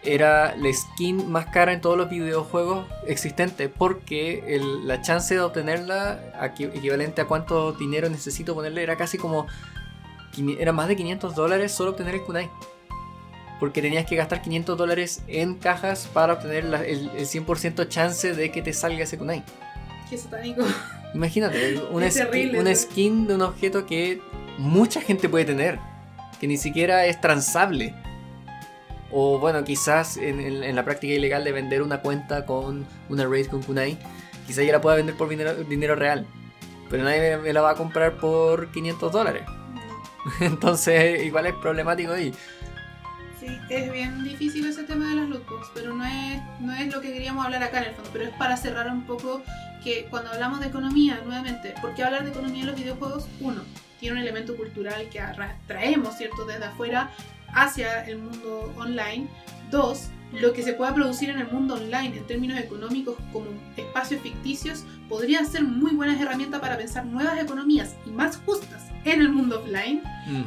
era 0.06 0.56
la 0.56 0.74
skin 0.74 1.32
más 1.32 1.47
cara 1.47 1.74
en 1.74 1.82
todos 1.82 1.97
los 1.97 2.10
videojuegos 2.10 2.86
existentes 3.08 3.70
porque 3.76 4.60
la 4.84 5.01
chance 5.01 5.34
de 5.34 5.41
obtenerla 5.41 6.20
equivalente 6.41 7.22
a 7.22 7.26
cuánto 7.26 7.72
dinero 7.74 8.10
necesito 8.10 8.54
ponerle 8.54 8.84
era 8.84 8.97
casi 8.97 9.18
como 9.18 9.47
era 10.60 10.72
más 10.72 10.88
de 10.88 10.95
500 10.95 11.36
dólares 11.36 11.72
solo 11.72 11.91
obtener 11.91 12.16
el 12.16 12.24
kunai. 12.24 12.49
Porque 13.60 13.82
tenías 13.82 14.06
que 14.06 14.16
gastar 14.16 14.41
500 14.41 14.78
dólares 14.78 15.24
en 15.28 15.56
cajas 15.56 16.10
para 16.12 16.34
obtener 16.34 16.66
el, 16.66 17.12
100% 17.12 17.88
chance 17.88 18.34
de 18.34 18.51
que 18.51 18.62
te 18.62 18.74
salga 18.74 19.04
ese 19.04 19.18
kunai. 19.18 19.43
Qué 20.10 20.18
satánico. 20.18 20.64
Imagínate 21.14 21.82
una, 21.91 22.08
una 22.60 22.76
skin 22.76 23.28
de 23.28 23.36
un 23.36 23.41
objeto 23.41 23.86
que 23.86 24.22
mucha 24.58 25.01
gente 25.01 25.30
puede 25.30 25.45
tener 25.45 25.80
que 26.39 26.47
ni 26.47 26.58
siquiera 26.58 27.06
es 27.06 27.22
transable 27.22 27.93
o 29.14 29.38
bueno, 29.38 29.64
quizás 29.64 30.18
en, 30.18 30.76
la 30.76 30.84
práctica 30.84 31.14
ilegal 31.14 31.43
de 31.43 31.51
vender 31.51 31.84
una 31.84 32.01
cuenta 32.01 32.45
con 32.45 32.86
una 33.09 33.26
raid 33.26 33.47
con 33.47 33.61
Kunai, 33.61 33.97
quizás 34.47 34.66
ya 34.66 34.72
la 34.72 34.82
pueda 34.82 34.95
vender 34.95 35.16
por 35.16 35.30
dinero, 35.30 35.95
real. 35.95 36.26
Pero 36.89 37.03
nadie 37.03 37.38
me 37.38 37.53
la 37.53 37.61
va 37.61 37.72
a 37.72 37.76
comprar 37.76 38.18
por 38.18 38.72
500 38.72 39.11
dólares. 39.11 39.43
Entonces, 40.39 41.24
igual 41.24 41.45
es 41.45 41.53
problemático 41.53 42.11
ahí. 42.11 42.34
Sí, 43.39 43.47
es 43.70 43.91
bien 43.91 44.24
difícil 44.24 44.66
ese 44.66 44.84
tema 44.84 45.09
de 45.09 45.16
las 45.16 45.30
lootbox, 45.30 45.68
pero 45.76 45.93
no 45.93 46.05
es, 46.05 46.41
no 46.59 46.74
es 46.74 46.91
lo 46.91 46.99
que 47.01 47.14
queríamos 47.14 47.45
hablar 47.45 47.61
acá 47.61 47.80
en 47.80 47.89
el 47.89 47.93
fondo, 47.93 48.09
pero 48.14 48.26
es 48.26 48.32
para 48.38 48.57
cerrar 48.57 48.88
un 48.88 49.05
poco 49.05 49.43
que 49.84 50.07
cuando 50.09 50.32
hablamos 50.32 50.59
de 50.59 50.68
economía, 50.68 51.20
nuevamente, 51.26 51.76
¿por 51.82 51.93
qué 51.93 52.03
hablar 52.03 52.24
de 52.24 52.32
economía 52.32 52.61
en 52.61 52.68
los 52.68 52.76
videojuegos? 52.78 53.28
Uno, 53.41 53.61
tiene 53.99 54.16
un 54.16 54.22
elemento 54.22 54.55
cultural 54.55 55.07
que 55.09 55.22
traemos, 55.68 56.18
¿cierto?, 56.18 56.45
desde 56.45 56.66
afuera 56.66 57.11
hacia 57.54 58.06
el 58.06 58.20
mundo 58.20 58.74
online. 58.78 59.28
Dos, 59.70 60.10
lo 60.34 60.54
que 60.54 60.64
se 60.64 60.74
pueda 60.74 60.93
producir 60.93 61.30
en 61.30 61.39
el 61.39 61.51
mundo 61.51 61.76
online 61.76 62.18
en 62.18 62.26
términos 62.26 62.58
económicos 62.60 63.16
como 63.32 63.47
espacios 63.78 64.22
ficticios 64.22 64.84
podrían 65.08 65.45
ser 65.45 65.64
muy 65.64 65.91
buenas 65.91 66.20
herramientas 66.20 66.60
para 66.60 66.78
pensar 66.78 67.06
nuevas 67.06 67.39
economías 67.39 67.95
y 68.06 68.10
más 68.10 68.38
justas 68.45 68.84
en 69.06 69.22
el 69.22 69.30
mundo 69.30 69.60
offline. 69.60 70.01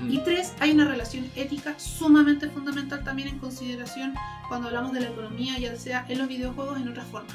Y 0.09 0.19
tres, 0.19 0.55
hay 0.61 0.73
una 0.73 0.87
relación 0.87 1.31
ética 1.37 1.79
sumamente 1.79 2.49
fundamental 2.49 3.05
también 3.05 3.29
en 3.29 3.39
consideración 3.39 4.15
cuando 4.49 4.69
hablamos 4.69 4.93
de 4.93 5.01
la 5.01 5.09
economía, 5.09 5.59
ya 5.59 5.77
sea 5.77 6.05
en 6.09 6.19
los 6.19 6.29
videojuegos 6.29 6.81
en 6.81 6.89
otra 6.89 7.05
forma. 7.05 7.33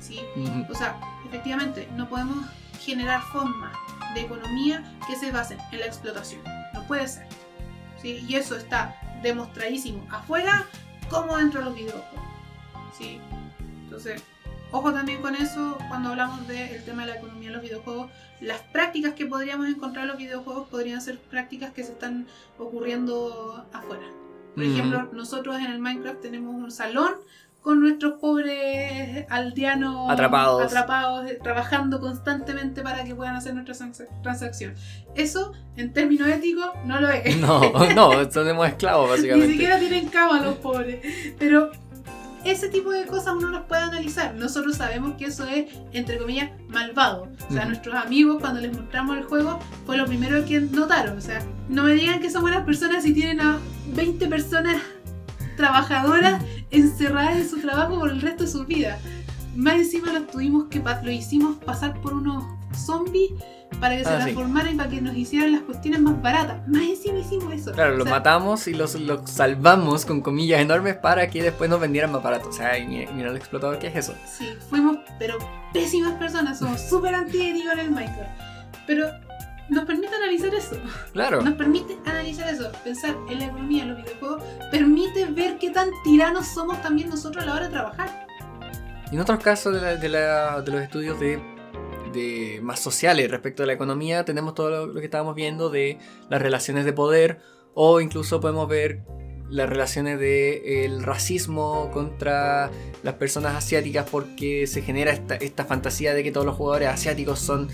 ¿sí? 0.00 0.20
O 0.68 0.74
sea, 0.74 0.98
efectivamente, 1.26 1.88
no 1.96 2.08
podemos 2.08 2.44
generar 2.80 3.22
formas 3.32 3.76
de 4.14 4.22
economía 4.22 4.82
que 5.06 5.16
se 5.16 5.30
basen 5.30 5.58
en 5.72 5.80
la 5.80 5.86
explotación. 5.86 6.42
No 6.74 6.82
puede 6.84 7.06
ser. 7.06 7.26
Y 8.02 8.34
eso 8.34 8.56
está 8.56 8.96
demostradísimo 9.22 10.06
afuera 10.10 10.66
como 11.10 11.36
dentro 11.36 11.60
de 11.60 11.66
los 11.66 11.74
videojuegos. 11.74 12.24
¿sí? 12.96 13.20
Entonces, 13.84 14.22
ojo 14.70 14.92
también 14.92 15.20
con 15.20 15.34
eso 15.34 15.78
cuando 15.88 16.10
hablamos 16.10 16.46
del 16.46 16.84
tema 16.84 17.04
de 17.04 17.12
la 17.12 17.18
economía 17.18 17.48
de 17.48 17.54
los 17.54 17.62
videojuegos. 17.62 18.10
Las 18.40 18.60
prácticas 18.60 19.14
que 19.14 19.26
podríamos 19.26 19.68
encontrar 19.68 20.04
en 20.04 20.10
los 20.10 20.18
videojuegos 20.18 20.68
podrían 20.68 21.00
ser 21.00 21.18
prácticas 21.18 21.72
que 21.72 21.82
se 21.82 21.92
están 21.92 22.26
ocurriendo 22.58 23.66
afuera. 23.72 24.06
Por 24.54 24.64
ejemplo, 24.64 25.08
nosotros 25.12 25.56
en 25.56 25.66
el 25.66 25.78
Minecraft 25.78 26.20
tenemos 26.20 26.54
un 26.54 26.70
salón 26.70 27.12
con 27.62 27.80
nuestros 27.80 28.14
pobres 28.14 29.26
aldeanos 29.28 30.10
atrapados. 30.10 30.62
atrapados, 30.62 31.30
eh, 31.30 31.38
trabajando 31.42 32.00
constantemente 32.00 32.82
para 32.82 33.04
que 33.04 33.14
puedan 33.14 33.36
hacer 33.36 33.54
nuestra 33.54 33.74
transacción. 34.22 34.74
Eso, 35.14 35.52
en 35.76 35.92
términos 35.92 36.28
éticos, 36.28 36.70
no 36.86 37.00
lo 37.00 37.10
es. 37.10 37.36
No, 37.38 37.60
no, 37.94 38.28
tenemos 38.28 38.68
esclavos 38.68 39.10
básicamente. 39.10 39.46
Ni 39.46 39.52
siquiera 39.52 39.78
tienen 39.78 40.08
cama 40.08 40.40
los 40.40 40.56
pobres. 40.56 41.00
Pero 41.38 41.70
ese 42.44 42.68
tipo 42.68 42.90
de 42.90 43.04
cosas 43.04 43.34
uno 43.36 43.48
los 43.48 43.62
puede 43.62 43.82
analizar. 43.82 44.34
Nosotros 44.34 44.76
sabemos 44.76 45.16
que 45.16 45.26
eso 45.26 45.44
es, 45.44 45.66
entre 45.92 46.18
comillas, 46.18 46.50
malvado. 46.68 47.28
O 47.48 47.52
sea, 47.52 47.64
nuestros 47.64 47.94
amigos 47.94 48.38
cuando 48.40 48.60
les 48.60 48.74
mostramos 48.76 49.18
el 49.18 49.24
juego 49.24 49.58
fue 49.86 49.96
lo 49.96 50.06
primero 50.06 50.44
que 50.44 50.60
notaron. 50.60 51.18
O 51.18 51.20
sea, 51.20 51.40
no 51.68 51.82
me 51.82 51.92
digan 51.92 52.20
que 52.20 52.30
son 52.30 52.42
buenas 52.42 52.64
personas 52.64 53.02
si 53.02 53.12
tienen 53.12 53.40
a 53.40 53.58
20 53.94 54.26
personas 54.28 54.76
trabajadoras 55.58 56.42
encerradas 56.70 57.36
en 57.36 57.50
su 57.50 57.60
trabajo 57.60 57.98
por 57.98 58.10
el 58.10 58.22
resto 58.22 58.44
de 58.44 58.50
su 58.50 58.64
vida. 58.64 58.98
Más 59.54 59.74
encima 59.74 60.12
lo 60.12 60.22
tuvimos 60.22 60.68
que 60.68 60.80
lo 60.80 61.10
hicimos 61.10 61.56
pasar 61.56 62.00
por 62.00 62.14
unos 62.14 62.44
zombies 62.72 63.32
para 63.80 63.96
que 63.96 64.04
se 64.04 64.10
ah, 64.10 64.18
transformaran 64.20 64.74
y 64.74 64.76
para 64.76 64.88
que 64.88 65.00
nos 65.00 65.16
hicieran 65.16 65.52
las 65.52 65.62
cuestiones 65.62 66.00
más 66.00 66.22
baratas. 66.22 66.66
Más 66.68 66.82
encima 66.82 67.18
hicimos 67.18 67.52
eso. 67.52 67.72
Claro, 67.72 67.96
los 67.96 68.08
matamos 68.08 68.68
y 68.68 68.74
los, 68.74 68.94
los, 68.94 69.28
salvamos 69.28 70.06
con 70.06 70.20
comillas 70.20 70.60
enormes 70.60 70.94
para 70.96 71.28
que 71.28 71.42
después 71.42 71.68
nos 71.68 71.80
vendieran 71.80 72.12
más 72.12 72.22
barato. 72.22 72.48
O 72.48 72.52
sea, 72.52 72.72
mira 72.86 73.30
el 73.30 73.36
explotador 73.36 73.80
que 73.80 73.88
es 73.88 73.96
eso. 73.96 74.14
Sí, 74.26 74.48
fuimos, 74.70 74.98
pero 75.18 75.38
pésimas 75.72 76.14
personas, 76.14 76.60
somos 76.60 76.80
súper 76.80 77.16
antiéticos 77.16 77.72
en 77.72 77.78
el 77.80 77.90
Minecraft. 77.90 78.30
Pero 78.86 79.06
nos 79.68 79.84
permite 79.84 80.14
analizar 80.14 80.54
eso. 80.54 80.76
Claro. 81.12 81.42
Nos 81.42 81.54
permite 81.54 81.98
analizar 82.04 82.48
eso, 82.48 82.70
pensar 82.84 83.16
en 83.28 83.38
la 83.38 83.46
economía, 83.46 83.82
en 83.82 83.88
los 83.90 83.98
videojuegos, 83.98 84.42
permite 84.70 85.26
ver 85.26 85.58
qué 85.58 85.70
tan 85.70 85.90
tiranos 86.04 86.46
somos 86.46 86.80
también 86.82 87.10
nosotros 87.10 87.42
a 87.42 87.46
la 87.46 87.54
hora 87.54 87.64
de 87.64 87.70
trabajar. 87.70 88.26
Y 89.10 89.14
en 89.14 89.20
otros 89.20 89.40
casos 89.40 89.80
de, 89.80 90.08
los 90.08 90.82
estudios 90.82 91.18
de, 91.20 92.60
más 92.62 92.80
sociales 92.80 93.30
respecto 93.30 93.62
a 93.62 93.66
la 93.66 93.72
economía, 93.72 94.24
tenemos 94.24 94.54
todo 94.54 94.86
lo, 94.86 94.94
que 94.94 95.04
estábamos 95.04 95.34
viendo 95.34 95.70
de 95.70 95.98
las 96.28 96.42
relaciones 96.42 96.84
de 96.84 96.92
poder, 96.92 97.40
o 97.74 98.00
incluso 98.00 98.40
podemos 98.40 98.68
ver 98.68 99.02
las 99.48 99.68
relaciones 99.68 100.18
del 100.18 101.02
racismo 101.02 101.90
contra 101.92 102.70
las 103.02 103.14
personas 103.14 103.54
asiáticas 103.54 104.06
porque 104.10 104.66
se 104.66 104.82
genera 104.82 105.10
esta, 105.12 105.36
esta 105.36 105.64
fantasía 105.64 106.12
de 106.12 106.22
que 106.22 106.30
todos 106.30 106.44
los 106.44 106.56
jugadores 106.56 106.88
asiáticos 106.88 107.38
son 107.38 107.68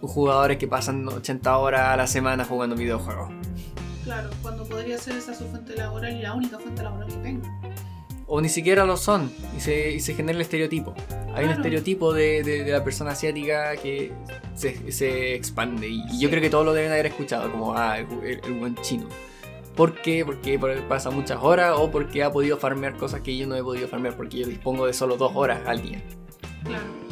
jugadores 0.00 0.58
que 0.58 0.68
pasan 0.68 1.06
80 1.06 1.58
horas 1.58 1.80
a 1.82 1.96
la 1.96 2.06
semana 2.06 2.44
jugando 2.44 2.76
videojuegos. 2.76 3.30
Claro, 4.04 4.30
cuando 4.40 4.64
podría 4.64 4.96
ser 4.98 5.16
esa 5.16 5.34
su 5.34 5.44
fuente 5.46 5.76
laboral 5.76 6.16
y 6.16 6.22
la 6.22 6.34
única 6.34 6.58
fuente 6.58 6.82
laboral 6.82 7.08
que 7.08 7.16
tenga. 7.16 7.60
O 8.26 8.40
ni 8.40 8.48
siquiera 8.48 8.84
lo 8.84 8.96
son, 8.96 9.30
y 9.56 9.60
se, 9.60 9.92
y 9.92 10.00
se 10.00 10.14
genera 10.14 10.36
el 10.36 10.42
estereotipo. 10.42 10.94
Hay 11.34 11.46
un 11.46 11.50
estereotipo 11.50 12.12
de, 12.12 12.42
de, 12.42 12.70
la 12.70 12.84
persona 12.84 13.12
asiática 13.12 13.76
que 13.76 14.12
se, 14.54 14.92
se 14.92 15.34
expande, 15.34 15.88
y, 15.88 16.18
yo 16.18 16.28
creo 16.28 16.42
que 16.42 16.50
todos 16.50 16.64
lo 16.64 16.74
deben 16.74 16.92
haber 16.92 17.06
escuchado, 17.06 17.50
como, 17.50 17.74
ah, 17.74 17.98
el, 17.98 18.40
buen 18.58 18.76
chino. 18.76 19.08
¿Por 19.74 19.94
qué? 20.02 20.24
Porque 20.26 20.58
pasa 20.88 21.10
muchas 21.10 21.38
horas 21.42 21.74
o 21.78 21.90
porque 21.90 22.22
ha 22.22 22.30
podido 22.30 22.58
farmear 22.58 22.96
cosas 22.96 23.20
que 23.22 23.36
yo 23.36 23.46
no 23.46 23.54
he 23.54 23.62
podido 23.62 23.88
farmear 23.88 24.16
porque 24.16 24.38
yo 24.38 24.46
dispongo 24.46 24.86
de 24.86 24.92
solo 24.92 25.16
dos 25.16 25.32
horas 25.34 25.60
al 25.66 25.80
día. 25.80 26.02
Claro. 26.64 27.07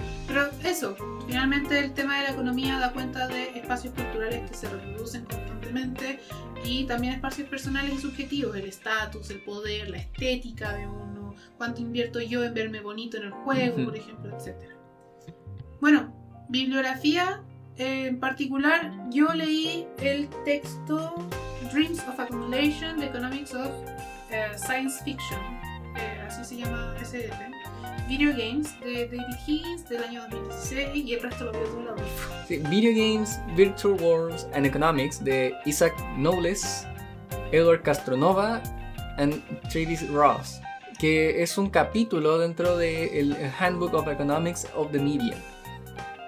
Eso, 0.66 0.96
finalmente 1.26 1.78
el 1.78 1.94
tema 1.94 2.18
de 2.18 2.24
la 2.24 2.30
economía 2.30 2.80
da 2.80 2.92
cuenta 2.92 3.28
de 3.28 3.56
espacios 3.56 3.94
culturales 3.94 4.50
que 4.50 4.56
se 4.56 4.68
reproducen 4.68 5.24
constantemente 5.24 6.18
y 6.64 6.84
también 6.86 7.14
espacios 7.14 7.48
personales 7.48 7.94
y 7.94 7.98
subjetivos, 7.98 8.56
el 8.56 8.64
estatus, 8.64 9.30
el 9.30 9.40
poder, 9.42 9.88
la 9.90 9.98
estética 9.98 10.72
de 10.72 10.88
uno, 10.88 11.36
cuánto 11.56 11.80
invierto 11.80 12.20
yo 12.20 12.42
en 12.42 12.52
verme 12.52 12.80
bonito 12.80 13.16
en 13.16 13.24
el 13.24 13.30
juego, 13.30 13.84
por 13.84 13.96
ejemplo, 13.96 14.36
etc. 14.36 14.56
Bueno, 15.80 16.12
bibliografía 16.48 17.44
en 17.76 18.18
particular, 18.18 18.92
yo 19.10 19.32
leí 19.34 19.86
el 19.98 20.28
texto 20.44 21.14
Dreams 21.72 22.00
of 22.08 22.18
Accumulation, 22.18 22.98
The 22.98 23.06
Economics 23.06 23.54
of 23.54 23.70
eh, 24.30 24.48
Science 24.56 25.00
Fiction, 25.04 25.40
eh, 25.96 26.24
así 26.26 26.44
se 26.44 26.56
llama 26.56 26.96
ese 27.00 27.30
Video 28.08 28.30
Games 28.30 28.78
de 28.80 29.06
David 29.06 29.36
Higgins 29.46 29.88
del 29.88 30.04
año 30.04 30.22
2016 30.30 31.04
y 31.04 31.14
el 31.14 31.22
resto 31.22 31.46
lo 31.46 31.52
vio 31.52 31.62
todo 31.62 31.82
la 31.82 31.94
sí, 32.46 32.58
Video 32.70 32.92
Games, 32.92 33.40
Virtual 33.56 34.00
Worlds 34.00 34.46
and 34.54 34.64
Economics 34.64 35.22
de 35.24 35.52
Isaac 35.64 35.92
Knowles, 36.14 36.86
Edward 37.50 37.82
Castronova 37.82 38.62
y 39.18 39.68
Travis 39.68 40.08
Ross, 40.10 40.60
que 41.00 41.42
es 41.42 41.58
un 41.58 41.68
capítulo 41.68 42.38
dentro 42.38 42.76
del 42.76 43.30
de 43.30 43.50
Handbook 43.58 43.94
of 43.94 44.06
Economics 44.06 44.68
of 44.76 44.92
the 44.92 45.00
Media. 45.00 45.34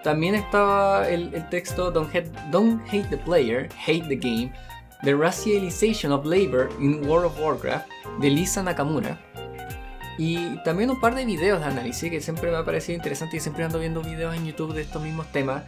También 0.02 0.34
estaba 0.34 1.08
el, 1.08 1.32
el 1.32 1.48
texto 1.48 1.92
Don't 1.92 2.12
hate, 2.12 2.30
Don't 2.50 2.82
hate 2.88 3.08
the 3.08 3.18
Player, 3.18 3.68
Hate 3.86 4.08
the 4.08 4.16
Game, 4.16 4.52
The 5.04 5.12
Racialization 5.12 6.10
of 6.10 6.26
Labor 6.26 6.70
in 6.80 7.06
World 7.06 7.26
of 7.26 7.38
Warcraft 7.38 7.88
de 8.20 8.30
Lisa 8.30 8.64
Nakamura 8.64 9.16
y 10.18 10.56
también 10.64 10.90
un 10.90 11.00
par 11.00 11.14
de 11.14 11.24
videos 11.24 11.60
de 11.60 11.66
análisis 11.66 12.10
que 12.10 12.20
siempre 12.20 12.50
me 12.50 12.56
ha 12.56 12.64
parecido 12.64 12.96
interesante 12.96 13.36
y 13.36 13.40
siempre 13.40 13.64
ando 13.64 13.78
viendo 13.78 14.02
videos 14.02 14.34
en 14.36 14.44
YouTube 14.44 14.74
de 14.74 14.82
estos 14.82 15.00
mismos 15.00 15.30
temas 15.30 15.62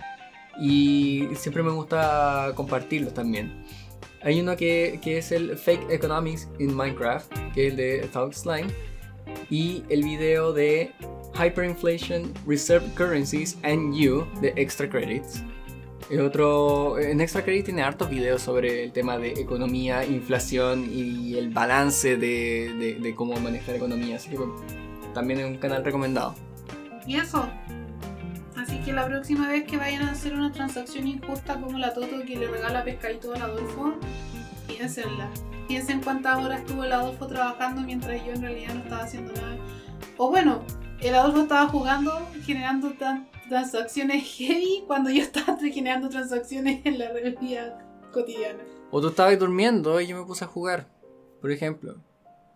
y 0.61 1.29
siempre 1.37 1.63
me 1.63 1.71
gusta 1.71 2.53
compartirlos 2.57 3.15
también. 3.15 3.65
Hay 4.23 4.41
uno 4.41 4.57
que, 4.57 4.99
que 5.03 5.19
es 5.19 5.33
el 5.33 5.57
Fake 5.57 5.89
Economics 5.89 6.49
in 6.59 6.75
Minecraft, 6.75 7.33
que 7.55 7.69
es 7.69 7.73
el 7.73 7.77
de 7.77 8.09
Thug 8.13 8.35
Slime, 8.35 8.69
y 9.49 9.85
el 9.89 10.03
video 10.03 10.53
de 10.53 10.93
Hyperinflation, 11.35 12.35
Reserve 12.47 12.87
Currencies 12.97 13.57
and 13.63 13.95
You 13.95 14.27
de 14.43 14.53
Extra 14.57 14.91
Credits, 14.91 15.43
otro, 16.19 16.99
en 16.99 17.21
Extra 17.21 17.45
Credit 17.45 17.67
tiene 17.67 17.83
hartos 17.83 18.11
videos 18.11 18.43
sobre 18.43 18.83
el 18.83 18.93
tema 18.93 19.17
de 19.17 19.33
economía, 19.33 20.05
inflación 20.05 20.89
y 20.93 21.37
el 21.37 21.51
balance 21.51 22.17
de, 22.17 23.15
cómo 23.17 23.39
manejar 23.39 23.77
economía. 23.77 24.17
Así 24.17 24.31
que 24.31 24.39
también 25.15 25.41
es 25.41 25.47
un 25.47 25.59
canal 25.59 25.85
recomendado. 25.85 26.35
Y 27.07 27.17
eso. 27.17 27.49
Así 28.57 28.79
que 28.81 28.93
la 28.93 29.07
próxima 29.07 29.49
vez 29.49 29.65
que 29.65 29.77
vayan 29.77 30.03
a 30.03 30.13
hacer 30.13 30.35
una 30.35 30.53
transacción 30.53 31.07
injusta 31.07 31.61
como 31.61 31.79
la 31.79 31.95
Toto 31.95 32.23
que 32.27 32.37
le 32.37 32.49
regala 32.49 32.85
pescadito 32.85 33.33
al 33.33 33.43
Adolfo, 33.43 33.95
piénsenla. 34.67 35.31
Piensen 35.69 36.01
cuántas 36.03 36.45
horas 36.45 36.61
estuvo 36.61 36.83
el 36.85 36.93
Adolfo 36.93 37.29
trabajando 37.29 37.83
mientras 37.83 38.25
yo 38.27 38.33
en 38.33 38.43
realidad 38.43 38.75
no 38.75 38.81
estaba 38.81 39.05
haciendo 39.05 39.33
nada. 39.33 39.57
O 40.17 40.29
bueno, 40.29 40.65
el 41.01 41.15
Adolfo 41.15 41.43
estaba 41.43 41.69
jugando, 41.69 42.29
generando 42.45 42.91
tan, 42.91 43.29
transacciones 43.51 44.23
heavy 44.39 44.85
cuando 44.87 45.11
yo 45.11 45.23
estaba 45.23 45.59
generando 45.59 46.09
transacciones 46.09 46.87
en 46.87 46.99
la 46.99 47.11
realidad 47.13 47.81
cotidiana. 48.13 48.61
O 48.91 49.01
tú 49.01 49.09
estabas 49.09 49.39
durmiendo 49.39 50.01
y 50.01 50.07
yo 50.07 50.17
me 50.17 50.25
puse 50.25 50.45
a 50.45 50.49
jugar, 50.49 50.89
por 51.41 51.51
ejemplo. 51.51 51.97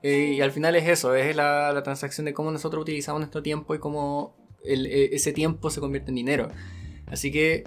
Eh, 0.03 0.35
y 0.37 0.41
al 0.41 0.53
final 0.53 0.77
es 0.77 0.89
eso, 0.89 1.15
es 1.15 1.35
la, 1.35 1.83
transacción 1.83 2.25
de 2.27 2.33
cómo 2.33 2.51
nosotros 2.51 2.83
utilizamos 2.83 3.21
nuestro 3.21 3.43
tiempo 3.43 3.75
y 3.75 3.79
cómo 3.79 4.37
e, 4.65 5.11
ese 5.13 5.33
tiempo 5.33 5.69
se 5.69 5.81
convierte 5.81 6.11
en 6.11 6.15
dinero. 6.15 6.49
Así 7.07 7.33
que 7.33 7.65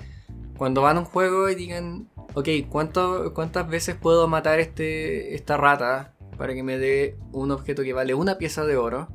cuando 0.58 0.82
van 0.82 0.98
a 0.98 1.02
un 1.02 1.06
juego 1.06 1.50
y 1.50 1.56
digan, 1.56 2.10
ok, 2.34 2.48
¿cuánto, 2.70 3.34
¿cuántas 3.34 3.68
veces 3.68 3.96
puedo 3.96 4.28
matar 4.28 4.60
este, 4.60 5.36
esta 5.36 5.58
rata 5.58 6.14
para 6.38 6.54
que 6.54 6.64
me 6.64 6.78
dé 6.78 7.18
un 7.34 7.52
objeto 7.52 7.84
que 7.84 7.94
vale 7.94 8.14
una 8.14 8.38
pieza 8.38 8.66
de 8.66 8.78
oro? 8.78 9.10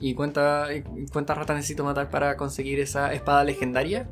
¿Y 0.00 0.14
cuántas 0.14 0.68
ratas 1.12 1.56
necesito 1.56 1.84
matar 1.84 2.10
para 2.10 2.36
conseguir 2.36 2.80
esa 2.80 3.12
espada 3.12 3.44
legendaria? 3.44 4.08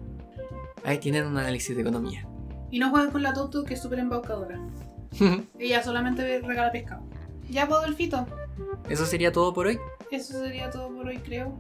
Ahí 0.84 0.99
tienen 0.99 1.26
un 1.26 1.39
análisis 1.39 1.74
de 1.74 1.82
economía. 1.82 2.26
Y 2.70 2.78
no 2.78 2.91
jueguen 2.91 3.11
con 3.11 3.22
la 3.22 3.32
Toto 3.32 3.64
que 3.64 3.74
es 3.74 3.82
súper 3.82 4.01
embaucadora. 4.01 4.61
Ella 5.59 5.82
solamente 5.82 6.41
regala 6.41 6.72
pescado. 6.72 7.03
Ya 7.49 7.68
puedo 7.68 7.84
el 7.84 7.95
fito. 7.95 8.26
¿Eso 8.89 9.07
sería 9.07 9.32
todo 9.32 9.53
por 9.55 9.66
hoy? 9.66 9.78
Eso 10.11 10.41
sería 10.41 10.70
todo 10.70 10.89
por 10.89 11.07
hoy, 11.07 11.18
creo. 11.18 11.59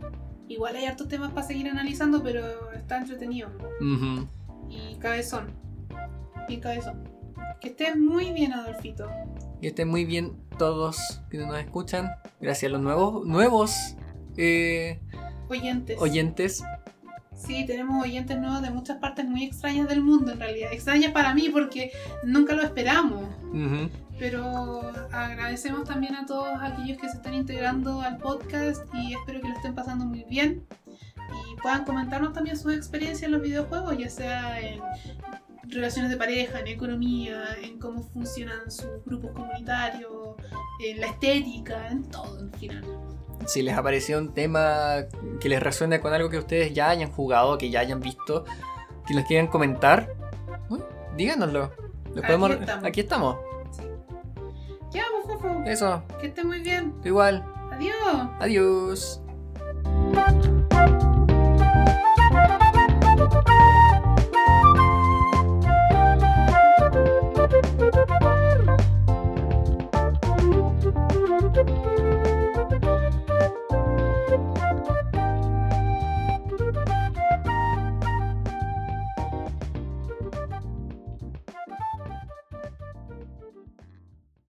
Igual 0.48 0.76
hay 0.76 0.86
hartos 0.86 1.08
temas 1.08 1.32
para 1.32 1.46
seguir 1.46 1.68
analizando, 1.68 2.22
pero 2.22 2.72
está 2.72 2.98
entretenido. 2.98 3.48
Y 4.68 4.96
cabezón. 4.96 5.52
Y 6.48 6.58
cabezón. 6.58 7.04
Que 7.60 7.68
estén 7.68 8.04
muy 8.04 8.32
bien, 8.32 8.52
Adolfito. 8.52 9.08
Que 9.60 9.68
estén 9.68 9.88
muy 9.88 10.04
bien 10.04 10.36
todos 10.58 11.20
que 11.30 11.38
nos 11.38 11.58
escuchan. 11.58 12.10
Gracias 12.40 12.70
a 12.70 12.72
los 12.72 12.82
nuevos, 12.82 13.26
nuevos 13.26 13.96
eh, 14.36 15.00
oyentes. 15.48 15.96
oyentes. 16.00 16.62
Sí, 17.36 17.64
tenemos 17.66 18.02
oyentes 18.02 18.38
nuevos 18.38 18.62
de 18.62 18.70
muchas 18.70 18.96
partes 18.96 19.26
muy 19.26 19.44
extrañas 19.44 19.88
del 19.88 20.00
mundo 20.02 20.32
en 20.32 20.40
realidad. 20.40 20.72
Extrañas 20.72 21.12
para 21.12 21.34
mí 21.34 21.48
porque 21.50 21.92
nunca 22.24 22.54
lo 22.54 22.62
esperamos. 22.62 23.24
Pero 24.18 24.80
agradecemos 25.12 25.84
también 25.84 26.14
a 26.14 26.24
todos 26.24 26.48
aquellos 26.60 26.98
que 26.98 27.08
se 27.08 27.16
están 27.16 27.34
integrando 27.34 28.00
al 28.00 28.16
podcast 28.16 28.82
y 28.94 29.14
espero 29.14 29.40
que 29.42 29.48
lo 29.48 29.54
estén 29.54 29.74
pasando 29.74 30.06
muy 30.06 30.24
bien. 30.24 30.66
Y 31.16 31.60
puedan 31.60 31.84
comentarnos 31.84 32.32
también 32.32 32.56
sus 32.56 32.72
experiencias 32.72 33.24
en 33.24 33.32
los 33.32 33.42
videojuegos, 33.42 33.98
ya 33.98 34.08
sea 34.08 34.58
en 34.60 34.80
relaciones 35.64 36.10
de 36.10 36.16
pareja, 36.16 36.60
en 36.60 36.68
economía, 36.68 37.44
en 37.62 37.78
cómo 37.78 38.02
funcionan 38.02 38.70
sus 38.70 39.04
grupos 39.04 39.32
comunitarios, 39.32 40.36
en 40.84 41.00
la 41.00 41.08
estética, 41.08 41.88
en 41.88 42.04
todo 42.04 42.40
en 42.40 42.52
final 42.52 42.84
si 43.46 43.62
les 43.62 43.76
apareció 43.76 44.18
un 44.18 44.32
tema 44.32 45.04
que 45.40 45.48
les 45.48 45.62
resuena 45.62 46.00
con 46.00 46.12
algo 46.12 46.30
que 46.30 46.38
ustedes 46.38 46.72
ya 46.72 46.90
hayan 46.90 47.10
jugado, 47.12 47.58
que 47.58 47.70
ya 47.70 47.80
hayan 47.80 48.00
visto, 48.00 48.44
que 49.06 49.14
nos 49.14 49.24
quieran 49.24 49.46
comentar, 49.46 50.08
¿Mm? 50.68 50.78
díganoslo. 51.16 51.72
Aquí, 52.16 52.20
estamos. 52.22 52.50
aquí 52.84 53.00
estamos. 53.00 53.36
Eso. 55.66 56.02
Que 56.20 56.28
esté 56.28 56.44
muy 56.44 56.60
bien. 56.60 56.94
Igual. 57.04 57.44
Adiós. 57.72 58.28
Adiós. 58.40 59.20